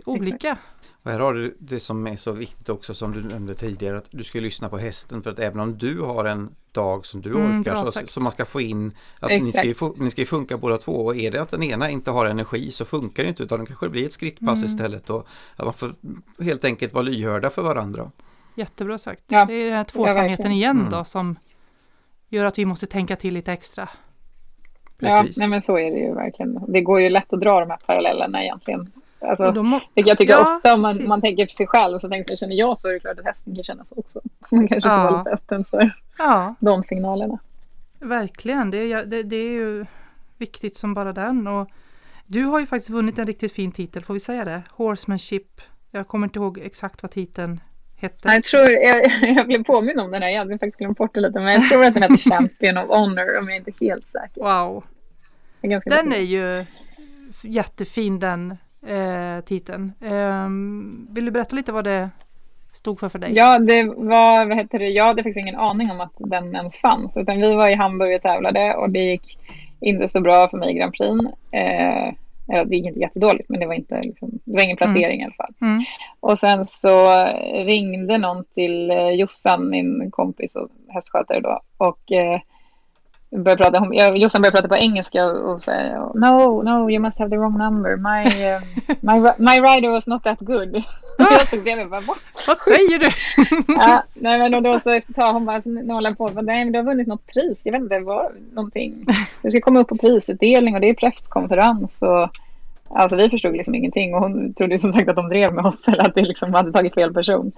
olika. 0.05 0.57
Och 1.03 1.11
här 1.11 1.19
har 1.19 1.33
du 1.33 1.57
det 1.59 1.79
som 1.79 2.07
är 2.07 2.15
så 2.15 2.31
viktigt 2.31 2.69
också 2.69 2.93
som 2.93 3.11
du 3.11 3.23
nämnde 3.23 3.55
tidigare 3.55 3.97
att 3.97 4.07
du 4.11 4.23
ska 4.23 4.39
lyssna 4.39 4.69
på 4.69 4.77
hästen 4.77 5.23
för 5.23 5.31
att 5.31 5.39
även 5.39 5.59
om 5.59 5.77
du 5.77 6.01
har 6.01 6.25
en 6.25 6.55
dag 6.71 7.05
som 7.05 7.21
du 7.21 7.29
mm, 7.29 7.59
orkar 7.59 7.75
så, 7.75 8.07
så, 8.07 8.19
man 8.19 8.31
ska 8.31 8.45
få 8.45 8.61
in 8.61 8.93
att 9.19 9.29
ni 9.29 9.51
ska, 9.51 9.63
ju, 9.63 9.75
ni 9.97 10.11
ska 10.11 10.21
ju 10.21 10.25
funka 10.25 10.57
båda 10.57 10.77
två 10.77 10.91
och 10.91 11.15
är 11.15 11.31
det 11.31 11.41
att 11.41 11.49
den 11.49 11.63
ena 11.63 11.89
inte 11.89 12.11
har 12.11 12.25
energi 12.25 12.71
så 12.71 12.85
funkar 12.85 13.23
det 13.23 13.29
inte 13.29 13.43
utan 13.43 13.59
det 13.59 13.65
kanske 13.65 13.89
blir 13.89 14.05
ett 14.05 14.13
skrittpass 14.13 14.59
mm. 14.59 14.65
istället 14.65 15.09
och 15.09 15.27
att 15.55 15.65
man 15.65 15.73
får 15.73 15.95
helt 16.39 16.65
enkelt 16.65 16.93
vara 16.93 17.03
lyhörda 17.03 17.49
för 17.49 17.61
varandra. 17.61 18.11
Jättebra 18.55 18.97
sagt. 18.97 19.23
Ja. 19.27 19.45
Det 19.45 19.53
är 19.53 19.65
den 19.65 19.77
här 19.77 19.83
tvåsamheten 19.83 20.51
igen 20.51 20.77
mm. 20.79 20.89
då 20.89 21.03
som 21.03 21.39
gör 22.29 22.45
att 22.45 22.59
vi 22.59 22.65
måste 22.65 22.87
tänka 22.87 23.15
till 23.15 23.33
lite 23.33 23.53
extra. 23.53 23.89
Precis. 24.97 25.37
Ja, 25.37 25.41
nej 25.41 25.49
men 25.49 25.61
så 25.61 25.77
är 25.77 25.91
det 25.91 25.99
ju 25.99 26.13
verkligen. 26.13 26.59
Det 26.67 26.81
går 26.81 27.01
ju 27.01 27.09
lätt 27.09 27.33
att 27.33 27.39
dra 27.39 27.59
de 27.59 27.69
här 27.69 27.79
parallellerna 27.85 28.43
egentligen. 28.43 28.91
Alltså, 29.21 29.63
må... 29.63 29.81
Jag 29.93 30.17
tycker 30.17 30.33
ja, 30.33 30.55
ofta 30.55 30.73
om 30.73 30.81
man, 30.81 31.07
man 31.07 31.21
tänker 31.21 31.45
på 31.45 31.51
sig 31.51 31.67
själv 31.67 31.95
och 31.95 32.01
så 32.01 32.09
tänker 32.09 32.35
känner 32.35 32.55
jag 32.55 32.77
så 32.77 32.89
är 32.89 32.93
det 32.93 32.99
klart 32.99 33.19
att 33.19 33.25
hästen 33.25 33.55
kan 33.55 33.63
känna 33.63 33.85
så 33.85 33.95
också. 33.97 34.21
Man 34.51 34.67
kanske 34.67 34.89
får 34.89 34.97
vara 34.97 35.17
lite 35.17 35.29
öppen 35.29 35.65
för 35.65 35.91
ja. 36.17 36.55
de 36.59 36.83
signalerna. 36.83 37.39
Verkligen, 37.99 38.71
det 38.71 38.77
är, 38.77 39.05
det, 39.05 39.23
det 39.23 39.35
är 39.35 39.51
ju 39.51 39.85
viktigt 40.37 40.77
som 40.77 40.93
bara 40.93 41.13
den. 41.13 41.47
Och 41.47 41.69
du 42.25 42.43
har 42.43 42.59
ju 42.59 42.65
faktiskt 42.65 42.89
vunnit 42.89 43.19
en 43.19 43.27
riktigt 43.27 43.51
fin 43.51 43.71
titel, 43.71 44.03
får 44.03 44.13
vi 44.13 44.19
säga 44.19 44.45
det? 44.45 44.61
Horsemanship. 44.69 45.61
Jag 45.91 46.07
kommer 46.07 46.27
inte 46.27 46.39
ihåg 46.39 46.57
exakt 46.57 47.03
vad 47.03 47.11
titeln 47.11 47.61
hette. 47.95 48.29
Jag 48.29 48.43
tror, 48.43 48.71
jag, 48.71 49.11
jag 49.37 49.47
blev 49.47 49.63
påminn 49.63 49.99
om 49.99 50.11
den 50.11 50.21
här, 50.21 50.29
jag 50.29 50.39
hade 50.39 50.53
faktiskt 50.53 50.77
glömt 50.77 50.97
bort 50.97 51.13
det 51.13 51.21
lite, 51.21 51.39
men 51.39 51.53
jag 51.53 51.69
tror 51.69 51.85
att 51.85 51.93
den 51.93 52.03
heter 52.03 52.17
Champion 52.29 52.77
of 52.77 52.87
Honor 52.87 53.37
om 53.37 53.49
jag 53.49 53.55
är 53.55 53.59
inte 53.59 53.85
helt 53.85 54.11
säker. 54.11 54.41
Wow. 54.41 54.83
Är 55.61 55.81
den 55.89 56.13
är 56.13 56.17
ju 56.17 56.65
jättefin 57.43 58.19
den 58.19 58.57
eh, 58.87 59.43
titeln. 59.43 59.93
Eh, 60.01 60.49
vill 61.15 61.25
du 61.25 61.31
berätta 61.31 61.55
lite 61.55 61.71
vad 61.71 61.83
det 61.83 62.09
stod 62.71 62.99
för 62.99 63.09
för 63.09 63.19
dig? 63.19 63.33
Ja, 63.35 63.59
det 63.59 63.83
var, 63.83 64.45
vad 64.45 64.57
heter 64.57 64.79
det, 64.79 64.89
jag 64.89 65.05
hade 65.05 65.23
faktiskt 65.23 65.39
ingen 65.39 65.55
aning 65.55 65.91
om 65.91 66.01
att 66.01 66.15
den 66.17 66.55
ens 66.55 66.77
fanns. 66.77 67.17
Utan 67.17 67.41
vi 67.41 67.55
var 67.55 67.67
i 67.67 67.75
Hamburg 67.75 68.15
och 68.15 68.21
tävlade 68.21 68.75
och 68.75 68.89
det 68.89 68.99
gick 68.99 69.37
inte 69.79 70.07
så 70.07 70.21
bra 70.21 70.47
för 70.47 70.57
mig 70.57 70.71
i 70.71 70.73
Grand 70.73 70.93
Prix. 70.93 71.15
Eh, 71.51 72.13
det 72.65 72.75
gick 72.75 72.85
inte 72.85 72.99
jättedåligt 72.99 73.49
men 73.49 73.59
det 73.59 73.65
var, 73.65 73.73
inte, 73.73 74.01
liksom, 74.01 74.29
det 74.43 74.53
var 74.53 74.63
ingen 74.63 74.77
placering 74.77 75.03
mm. 75.03 75.19
i 75.21 75.23
alla 75.23 75.33
fall. 75.33 75.53
Mm. 75.61 75.83
Och 76.19 76.39
sen 76.39 76.65
så 76.65 77.25
ringde 77.65 78.17
någon 78.17 78.43
till 78.53 78.91
eh, 78.91 79.09
Jossan, 79.09 79.69
min 79.69 80.11
kompis 80.11 80.55
och 80.55 80.69
hästskötare 80.87 81.39
då. 81.39 81.61
Och 81.77 82.11
eh, 82.11 82.41
började 83.31 83.63
prata, 83.63 83.79
hon, 83.79 84.17
Jossan 84.17 84.41
började 84.41 84.57
prata 84.57 84.67
på 84.67 84.77
engelska 84.77 85.25
och, 85.25 85.51
och 85.51 85.61
säga 85.61 85.99
No, 86.15 86.61
no, 86.63 86.91
you 86.91 86.99
must 86.99 87.19
have 87.19 87.29
the 87.29 87.37
wrong 87.37 87.57
number. 87.57 87.95
My, 87.95 88.27
uh, 88.27 88.61
my, 89.01 89.31
my 89.37 89.59
rider 89.59 89.89
was 89.89 90.07
not 90.07 90.23
that 90.23 90.39
good. 90.39 90.75
jag 91.17 91.47
stod 91.47 91.63
bredvid 91.63 91.89
bara, 91.89 92.01
Vad 92.47 92.57
säger 92.57 92.99
du? 92.99 93.09
ja, 93.73 94.03
nej, 94.13 94.39
men 94.39 94.53
och 94.53 94.63
då 94.63 94.79
så 94.79 95.01
tar 95.15 95.33
hon 95.33 95.45
bara, 95.45 95.61
hon 95.65 96.15
på, 96.15 96.41
nej 96.41 96.65
men 96.65 96.71
du 96.71 96.79
har 96.79 96.83
vunnit 96.83 97.07
något 97.07 97.27
pris. 97.27 97.61
Jag 97.65 97.71
vet 97.71 97.81
inte, 97.81 97.99
vad, 97.99 98.31
någonting. 98.53 99.05
Du 99.41 99.51
ska 99.51 99.61
komma 99.61 99.79
upp 99.79 99.87
på 99.87 99.97
prisutdelning 99.97 100.75
och 100.75 100.81
det 100.81 100.89
är 100.89 100.93
presskonferens 100.93 102.01
och 102.01 102.29
Alltså 102.93 103.15
vi 103.15 103.29
förstod 103.29 103.57
liksom 103.57 103.75
ingenting 103.75 104.15
och 104.15 104.21
hon 104.21 104.53
trodde 104.53 104.77
som 104.77 104.91
sagt 104.91 105.09
att 105.09 105.15
de 105.15 105.29
drev 105.29 105.53
med 105.53 105.65
oss 105.65 105.87
eller 105.87 106.07
att 106.07 106.15
det 106.15 106.21
liksom 106.21 106.53
hade 106.53 106.71
tagit 106.71 106.93
fel 106.93 107.13
person. 107.13 107.51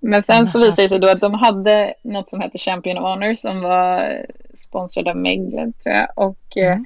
Men 0.00 0.22
sen 0.22 0.46
så 0.46 0.58
visade 0.58 0.82
det 0.82 0.88
sig 0.88 0.98
då 0.98 1.08
att 1.08 1.20
de 1.20 1.34
hade 1.34 1.94
något 2.02 2.28
som 2.28 2.40
heter 2.40 2.58
Champion 2.58 2.96
Honor 2.96 3.34
som 3.34 3.60
var 3.60 4.26
sponsrad 4.54 5.08
av 5.08 5.16
Megle 5.16 5.72
tror 5.82 5.94
jag. 5.94 6.08
Och 6.14 6.56
eh, 6.56 6.72
mm. 6.72 6.84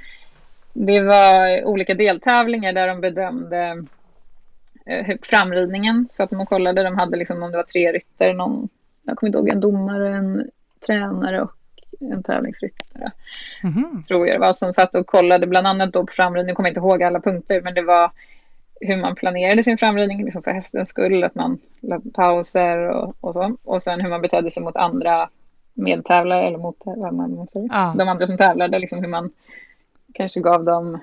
det 0.73 1.01
var 1.01 1.65
olika 1.65 1.95
deltävlingar 1.95 2.73
där 2.73 2.89
de 2.89 3.01
bedömde 3.01 3.85
eh, 4.87 5.17
framridningen. 5.23 6.07
Så 6.09 6.23
att 6.23 6.31
de 6.31 6.47
kollade, 6.47 6.83
de 6.83 6.99
hade 6.99 7.17
liksom 7.17 7.43
om 7.43 7.51
det 7.51 7.57
var 7.57 7.65
tre 7.65 7.93
rytter, 7.93 8.35
någon, 8.35 8.69
jag 9.03 9.17
kommer 9.17 9.29
inte 9.29 9.39
ihåg, 9.39 9.49
en 9.49 9.61
domare, 9.61 10.17
en 10.17 10.51
tränare 10.87 11.43
och 11.43 11.53
en 12.01 12.23
tävlingsryttare. 12.23 13.11
Mm. 13.63 14.03
Tror 14.09 14.27
jag 14.27 14.37
det 14.37 14.41
var 14.41 14.53
som 14.53 14.73
satt 14.73 14.95
och 14.95 15.07
kollade 15.07 15.47
bland 15.47 15.67
annat 15.67 15.93
då 15.93 16.07
på 16.07 16.13
framridning, 16.13 16.49
jag 16.49 16.57
kommer 16.57 16.69
inte 16.69 16.81
ihåg 16.81 17.03
alla 17.03 17.21
punkter, 17.21 17.61
men 17.61 17.75
det 17.75 17.83
var 17.83 18.11
hur 18.81 18.97
man 18.97 19.14
planerade 19.14 19.62
sin 19.62 19.78
framridning 19.78 20.24
liksom 20.24 20.43
för 20.43 20.51
hästens 20.51 20.89
skull, 20.89 21.24
att 21.24 21.35
man 21.35 21.59
lade 21.81 22.11
pauser 22.11 22.89
och, 22.89 23.14
och, 23.20 23.35
så. 23.35 23.57
Och 23.64 23.83
sen 23.83 24.01
hur 24.01 24.11
man 24.11 24.22
betedde 24.22 24.51
sig 24.51 24.62
mot 24.62 24.76
andra 24.76 25.28
medtävlare 25.74 26.47
eller 26.47 26.59
mot 26.59 26.76
vad 26.85 27.14
man 27.14 27.47
säger. 27.53 27.68
Ja. 27.72 27.95
de 27.99 28.09
andra 28.09 28.26
som 28.26 28.39
tävlade, 28.39 28.78
liksom 28.78 28.99
hur 28.99 29.09
man 29.09 29.31
kanske 30.14 30.41
gav 30.41 30.64
dem... 30.64 30.99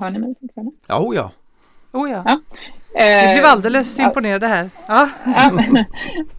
Hör 0.00 0.10
ni 0.10 0.18
mig? 0.18 0.34
Ja, 0.86 1.00
oh 1.00 1.16
ja. 1.16 1.30
Oh 1.92 2.10
ja. 2.10 2.22
ja. 2.26 2.40
Vi 2.94 3.32
blev 3.32 3.44
alldeles 3.44 3.98
eh, 3.98 4.04
imponerade 4.04 4.46
här. 4.46 4.70
Ja. 4.88 5.08
ja. 5.24 5.52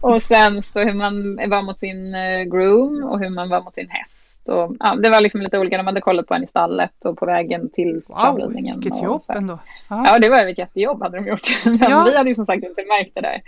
och 0.00 0.22
sen 0.22 0.62
så 0.62 0.80
hur 0.80 0.94
man 0.94 1.36
var 1.50 1.62
mot 1.62 1.78
sin 1.78 2.14
eh, 2.14 2.42
groom 2.42 3.04
och 3.04 3.20
hur 3.20 3.30
man 3.30 3.48
var 3.48 3.62
mot 3.62 3.74
sin 3.74 3.88
häst 3.90 4.35
och, 4.48 4.76
ja, 4.80 4.94
det 4.94 5.10
var 5.10 5.20
liksom 5.20 5.40
lite 5.40 5.58
olika. 5.58 5.76
De 5.76 5.86
hade 5.86 6.00
kollat 6.00 6.26
på 6.26 6.34
en 6.34 6.42
i 6.42 6.46
stallet 6.46 7.04
och 7.04 7.18
på 7.18 7.26
vägen 7.26 7.70
till 7.70 8.02
wow, 8.06 8.52
Vilket 8.54 9.02
jobb 9.02 9.22
ändå. 9.28 9.58
Aha. 9.88 10.06
Ja, 10.06 10.18
det 10.18 10.28
var 10.28 10.46
ett 10.46 10.58
jättejobb 10.58 11.02
hade 11.02 11.18
de 11.18 11.28
gjort. 11.28 11.48
Men 11.64 11.78
ja. 11.80 12.04
vi 12.06 12.16
hade 12.16 12.28
ju 12.28 12.34
som 12.34 12.46
sagt 12.46 12.64
inte 12.64 12.82
märkt 12.82 13.14
det 13.14 13.20
där. 13.20 13.42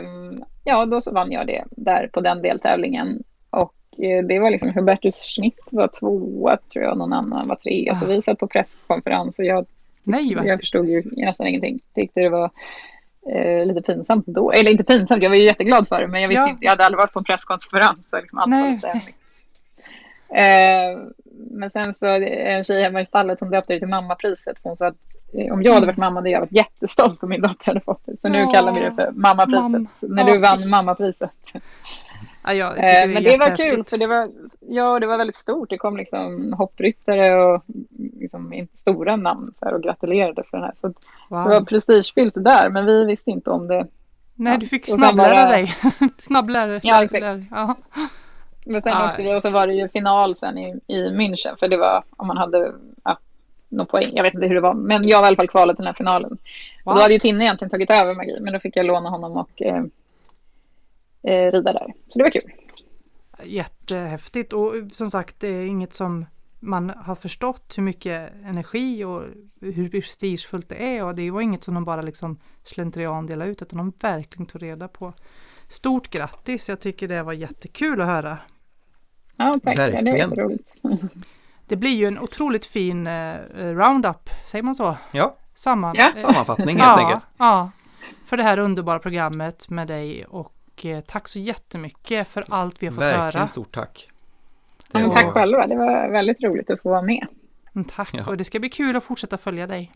Um, 0.00 0.36
ja, 0.64 0.86
då 0.86 1.00
så 1.00 1.14
vann 1.14 1.32
jag 1.32 1.46
det 1.46 1.64
där 1.70 2.10
på 2.12 2.20
den 2.20 2.42
deltävlingen. 2.42 3.22
Och 3.50 3.74
uh, 4.02 4.26
det 4.26 4.38
var 4.38 4.50
liksom 4.50 4.72
Hubertus 4.74 5.14
Schmidt 5.14 5.68
var 5.72 5.88
tvåa 5.88 6.58
tror 6.72 6.84
jag, 6.84 6.98
någon 6.98 7.12
annan 7.12 7.48
var 7.48 7.56
trea. 7.56 7.94
Så 7.94 8.06
vi 8.06 8.22
satt 8.22 8.38
på 8.38 8.46
presskonferens 8.46 9.38
och 9.38 9.44
jag, 9.44 9.66
Nej, 10.02 10.36
jag 10.44 10.58
förstod 10.58 10.88
ju 10.88 11.02
nästan 11.12 11.46
ingenting. 11.46 11.80
Tyckte 11.94 12.20
det 12.20 12.28
var 12.28 12.50
eh, 13.32 13.66
lite 13.66 13.82
pinsamt 13.82 14.26
då. 14.26 14.52
Eller 14.52 14.70
inte 14.70 14.84
pinsamt, 14.84 15.22
jag 15.22 15.30
var 15.30 15.36
ju 15.36 15.44
jätteglad 15.44 15.88
för 15.88 16.00
det. 16.00 16.08
Men 16.08 16.22
jag 16.22 16.28
visste 16.28 16.42
ja. 16.42 16.50
inte, 16.50 16.64
jag 16.64 16.70
hade 16.70 16.84
aldrig 16.84 16.98
varit 16.98 17.12
på 17.12 17.18
en 17.18 17.24
presskonferens. 17.24 18.10
Så 18.10 18.20
liksom 18.20 18.38
allt 18.38 18.50
Nej. 18.50 18.62
var 18.62 18.94
lite 18.94 19.12
men 21.50 21.70
sen 21.70 21.94
så 21.94 22.06
en 22.06 22.64
tjej 22.64 22.82
hemma 22.82 23.00
i 23.00 23.06
stallet 23.06 23.38
som 23.38 23.50
döpte 23.50 23.72
det 23.72 23.78
till 23.78 23.88
mammapriset. 23.88 24.56
Hon 24.62 24.76
sa 24.76 24.86
att 24.86 24.96
eh, 25.32 25.52
om 25.52 25.62
jag 25.62 25.74
hade 25.74 25.86
varit 25.86 25.96
mamma 25.96 26.20
hade 26.20 26.30
jag 26.30 26.40
varit 26.40 26.52
jättestolt 26.52 27.22
om 27.22 27.28
min 27.28 27.40
dotter 27.40 27.66
hade 27.66 27.80
fått 27.80 28.06
det. 28.06 28.16
Så 28.16 28.28
nu 28.28 28.38
ja, 28.38 28.50
kallar 28.50 28.72
vi 28.72 28.80
det 28.80 28.92
för 28.92 29.10
mammapriset. 29.12 29.62
Mam 29.62 29.88
när 30.00 30.24
du 30.24 30.38
vann 30.38 30.68
mammapriset. 30.68 31.30
Ja, 32.42 32.52
ja, 32.52 32.72
det 32.74 33.02
eh, 33.02 33.08
men 33.08 33.22
det 33.22 33.36
var 33.36 33.56
kul 33.56 33.84
för 33.84 33.98
det 33.98 34.06
var, 34.06 34.30
ja, 34.60 35.00
det 35.00 35.06
var 35.06 35.18
väldigt 35.18 35.36
stort. 35.36 35.70
Det 35.70 35.78
kom 35.78 35.96
liksom 35.96 36.52
hoppryttare 36.52 37.44
och 37.44 37.62
liksom 38.20 38.68
stora 38.74 39.16
namn 39.16 39.50
så 39.54 39.64
här, 39.64 39.74
och 39.74 39.82
gratulerade 39.82 40.42
för 40.42 40.56
den 40.56 40.64
här. 40.64 40.72
Så 40.74 40.92
wow. 41.28 41.44
det 41.44 41.50
var 41.50 41.60
prestigefyllt 41.60 42.34
där, 42.34 42.70
men 42.70 42.86
vi 42.86 43.04
visste 43.04 43.30
inte 43.30 43.50
om 43.50 43.68
det. 43.68 43.86
Nej, 44.34 44.52
ja. 44.52 44.58
du 44.58 44.66
fick 44.66 44.86
snabblära 44.86 45.34
bara... 45.34 45.50
dig. 45.50 45.74
snabblära. 46.18 46.80
Ja, 46.82 47.04
exakt. 47.04 47.48
Ja. 47.50 47.76
Men 48.68 48.82
sen 48.82 48.96
ah. 48.96 49.10
åkte 49.10 49.22
vi 49.22 49.34
och 49.34 49.42
så 49.42 49.50
var 49.50 49.66
det 49.66 49.72
ju 49.72 49.88
final 49.88 50.36
sen 50.36 50.58
i, 50.58 50.80
i 50.86 50.96
München. 50.96 51.56
För 51.56 51.68
det 51.68 51.76
var 51.76 52.04
om 52.16 52.26
man 52.26 52.36
hade 52.36 52.72
ja, 53.04 53.18
någon 53.68 53.86
poäng. 53.86 54.10
Jag 54.12 54.22
vet 54.22 54.34
inte 54.34 54.46
hur 54.46 54.54
det 54.54 54.60
var. 54.60 54.74
Men 54.74 55.08
jag 55.08 55.18
var 55.18 55.24
i 55.24 55.28
alla 55.28 55.36
fall 55.36 55.48
kvalat 55.48 55.76
till 55.76 55.84
den 55.84 55.94
här 55.94 55.96
finalen. 55.96 56.38
Wow. 56.84 56.94
Då 56.94 57.00
hade 57.00 57.14
ju 57.14 57.20
Tinne 57.20 57.44
egentligen 57.44 57.70
tagit 57.70 57.90
över 57.90 58.14
Magi. 58.14 58.38
Men 58.40 58.52
då 58.52 58.60
fick 58.60 58.76
jag 58.76 58.86
låna 58.86 59.10
honom 59.10 59.32
och 59.36 59.62
eh, 59.62 59.84
eh, 61.22 61.52
rida 61.52 61.72
där. 61.72 61.92
Så 62.08 62.18
det 62.18 62.22
var 62.22 62.30
kul. 62.30 62.52
Jättehäftigt 63.42 64.52
och 64.52 64.72
som 64.92 65.10
sagt 65.10 65.40
det 65.40 65.48
är 65.48 65.66
inget 65.66 65.94
som 65.94 66.26
man 66.60 66.90
har 66.90 67.14
förstått 67.14 67.74
hur 67.76 67.82
mycket 67.82 68.32
energi 68.44 69.04
och 69.04 69.22
hur 69.60 69.88
prestigefullt 69.90 70.68
det 70.68 70.96
är 70.96 71.04
och 71.04 71.14
det 71.14 71.30
var 71.30 71.40
inget 71.40 71.64
som 71.64 71.74
de 71.74 71.84
bara 71.84 72.02
liksom 72.02 72.38
slentrian 72.64 73.26
delade 73.26 73.50
ut 73.50 73.62
utan 73.62 73.76
de 73.76 73.92
verkligen 74.00 74.46
tog 74.46 74.62
reda 74.62 74.88
på. 74.88 75.12
Stort 75.68 76.10
grattis! 76.10 76.68
Jag 76.68 76.80
tycker 76.80 77.08
det 77.08 77.22
var 77.22 77.32
jättekul 77.32 78.00
att 78.00 78.06
höra. 78.06 78.38
Ja, 79.38 79.52
tack. 79.64 79.78
Verkligen. 79.78 80.30
Det, 80.30 80.42
roligt. 80.42 80.82
det 81.66 81.76
blir 81.76 81.94
ju 81.94 82.06
en 82.06 82.18
otroligt 82.18 82.66
fin 82.66 83.06
eh, 83.06 83.34
roundup, 83.56 84.30
säger 84.46 84.62
man 84.62 84.74
så? 84.74 84.96
Ja, 85.12 85.36
Samman 85.54 85.94
ja. 85.98 86.10
sammanfattning 86.14 86.76
helt 86.80 87.00
ja, 87.00 87.06
enkelt. 87.06 87.24
Ja, 87.38 87.70
för 88.24 88.36
det 88.36 88.42
här 88.42 88.58
underbara 88.58 88.98
programmet 88.98 89.70
med 89.70 89.88
dig 89.88 90.24
och 90.24 90.86
eh, 90.86 91.00
tack 91.00 91.28
så 91.28 91.38
jättemycket 91.38 92.28
för 92.28 92.44
allt 92.48 92.82
vi 92.82 92.86
har 92.86 92.92
fått 92.92 93.02
Verkligen 93.02 93.20
höra. 93.20 93.24
Verkligen 93.24 93.48
stort 93.48 93.74
tack. 93.74 94.08
Ja, 94.92 95.06
var... 95.06 95.14
Tack 95.14 95.32
själva, 95.32 95.66
det 95.66 95.76
var 95.76 96.08
väldigt 96.08 96.42
roligt 96.42 96.70
att 96.70 96.82
få 96.82 96.88
vara 96.88 97.02
med. 97.02 97.26
Mm, 97.74 97.84
tack, 97.84 98.10
ja. 98.12 98.26
och 98.26 98.36
det 98.36 98.44
ska 98.44 98.58
bli 98.58 98.68
kul 98.68 98.96
att 98.96 99.04
fortsätta 99.04 99.38
följa 99.38 99.66
dig. 99.66 99.92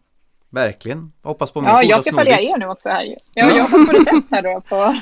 Verkligen. 0.52 1.12
Hoppas 1.22 1.50
på 1.50 1.60
mer 1.60 1.68
Ja, 1.68 1.82
jag 1.82 2.04
ska 2.04 2.16
följa 2.16 2.38
er 2.38 2.58
nu 2.58 2.66
också 2.66 2.88
här. 2.88 3.04
Ja, 3.04 3.16
ja. 3.34 3.56
Jag 3.56 3.64
hoppas 3.64 3.86
på 3.86 3.92
recept 3.92 4.26
här 4.30 4.42
då. 4.42 4.60
På, 4.60 4.94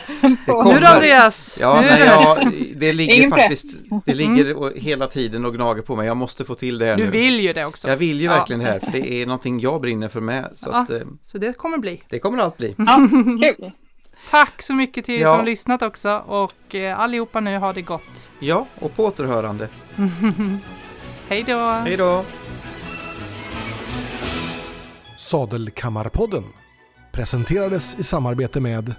på... 0.47 0.73
Nu 0.73 0.81
då 0.81 0.87
Andreas! 0.87 1.59
Ja, 1.61 1.81
nej, 1.81 2.03
ja, 2.07 2.51
det 2.77 2.93
ligger 2.93 3.29
faktiskt, 3.29 3.77
det 4.07 4.15
ligger 4.15 4.51
mm. 4.51 4.73
hela 4.77 5.07
tiden 5.07 5.45
och 5.45 5.55
gnager 5.55 5.83
på 5.83 5.97
mig. 5.97 6.07
Jag 6.07 6.17
måste 6.17 6.45
få 6.45 6.55
till 6.55 6.79
det 6.79 6.87
här 6.87 6.97
du 6.97 7.05
nu. 7.05 7.11
Du 7.11 7.19
vill 7.19 7.41
ju 7.41 7.53
det 7.53 7.65
också. 7.65 7.89
Jag 7.89 7.97
vill 7.97 8.21
ju 8.21 8.27
ja. 8.27 8.33
verkligen 8.33 8.61
det 8.61 8.67
här, 8.67 8.81
för 8.81 8.93
det 8.93 9.13
är 9.13 9.27
någonting 9.27 9.61
jag 9.61 9.81
brinner 9.81 10.09
för 10.09 10.21
med. 10.21 10.53
Så, 10.55 10.71
ja, 10.71 10.77
att, 10.77 10.91
eh, 10.91 10.99
så 11.25 11.39
det 11.39 11.57
kommer 11.57 11.79
bli. 11.79 12.03
Det 12.09 12.19
kommer 12.19 12.39
allt 12.39 12.57
bli. 12.57 12.75
Ja, 12.79 13.09
kul! 13.41 13.71
Tack 14.31 14.63
så 14.63 14.75
mycket 14.75 15.05
till 15.05 15.15
er 15.15 15.25
som 15.25 15.37
har 15.37 15.45
lyssnat 15.45 15.83
också 15.83 16.25
och 16.27 16.75
eh, 16.75 17.01
allihopa 17.01 17.41
nu 17.41 17.59
har 17.59 17.75
det 17.75 17.83
gott. 17.83 18.31
Ja, 18.39 18.67
och 18.79 18.97
på 18.97 19.05
återhörande. 19.05 19.69
Hej 21.29 21.45
då! 21.47 21.59
Hej 21.59 21.97
då! 21.97 22.25
Sadelkammarpodden 25.21 26.45
presenterades 27.13 27.99
i 27.99 28.03
samarbete 28.03 28.61
med 28.61 28.95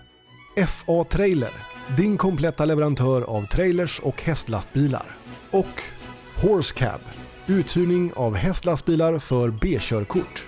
FA 0.68 1.04
Trailer, 1.04 1.50
din 1.98 2.18
kompletta 2.18 2.66
leverantör 2.66 3.22
av 3.22 3.46
trailers 3.46 4.00
och 4.00 4.22
hästlastbilar. 4.22 5.18
Och 5.52 5.82
Horse 6.42 6.76
Cab, 6.78 7.02
uthyrning 7.48 8.12
av 8.16 8.36
hästlastbilar 8.36 9.20
för 9.20 9.50
B-körkort. 9.50 10.46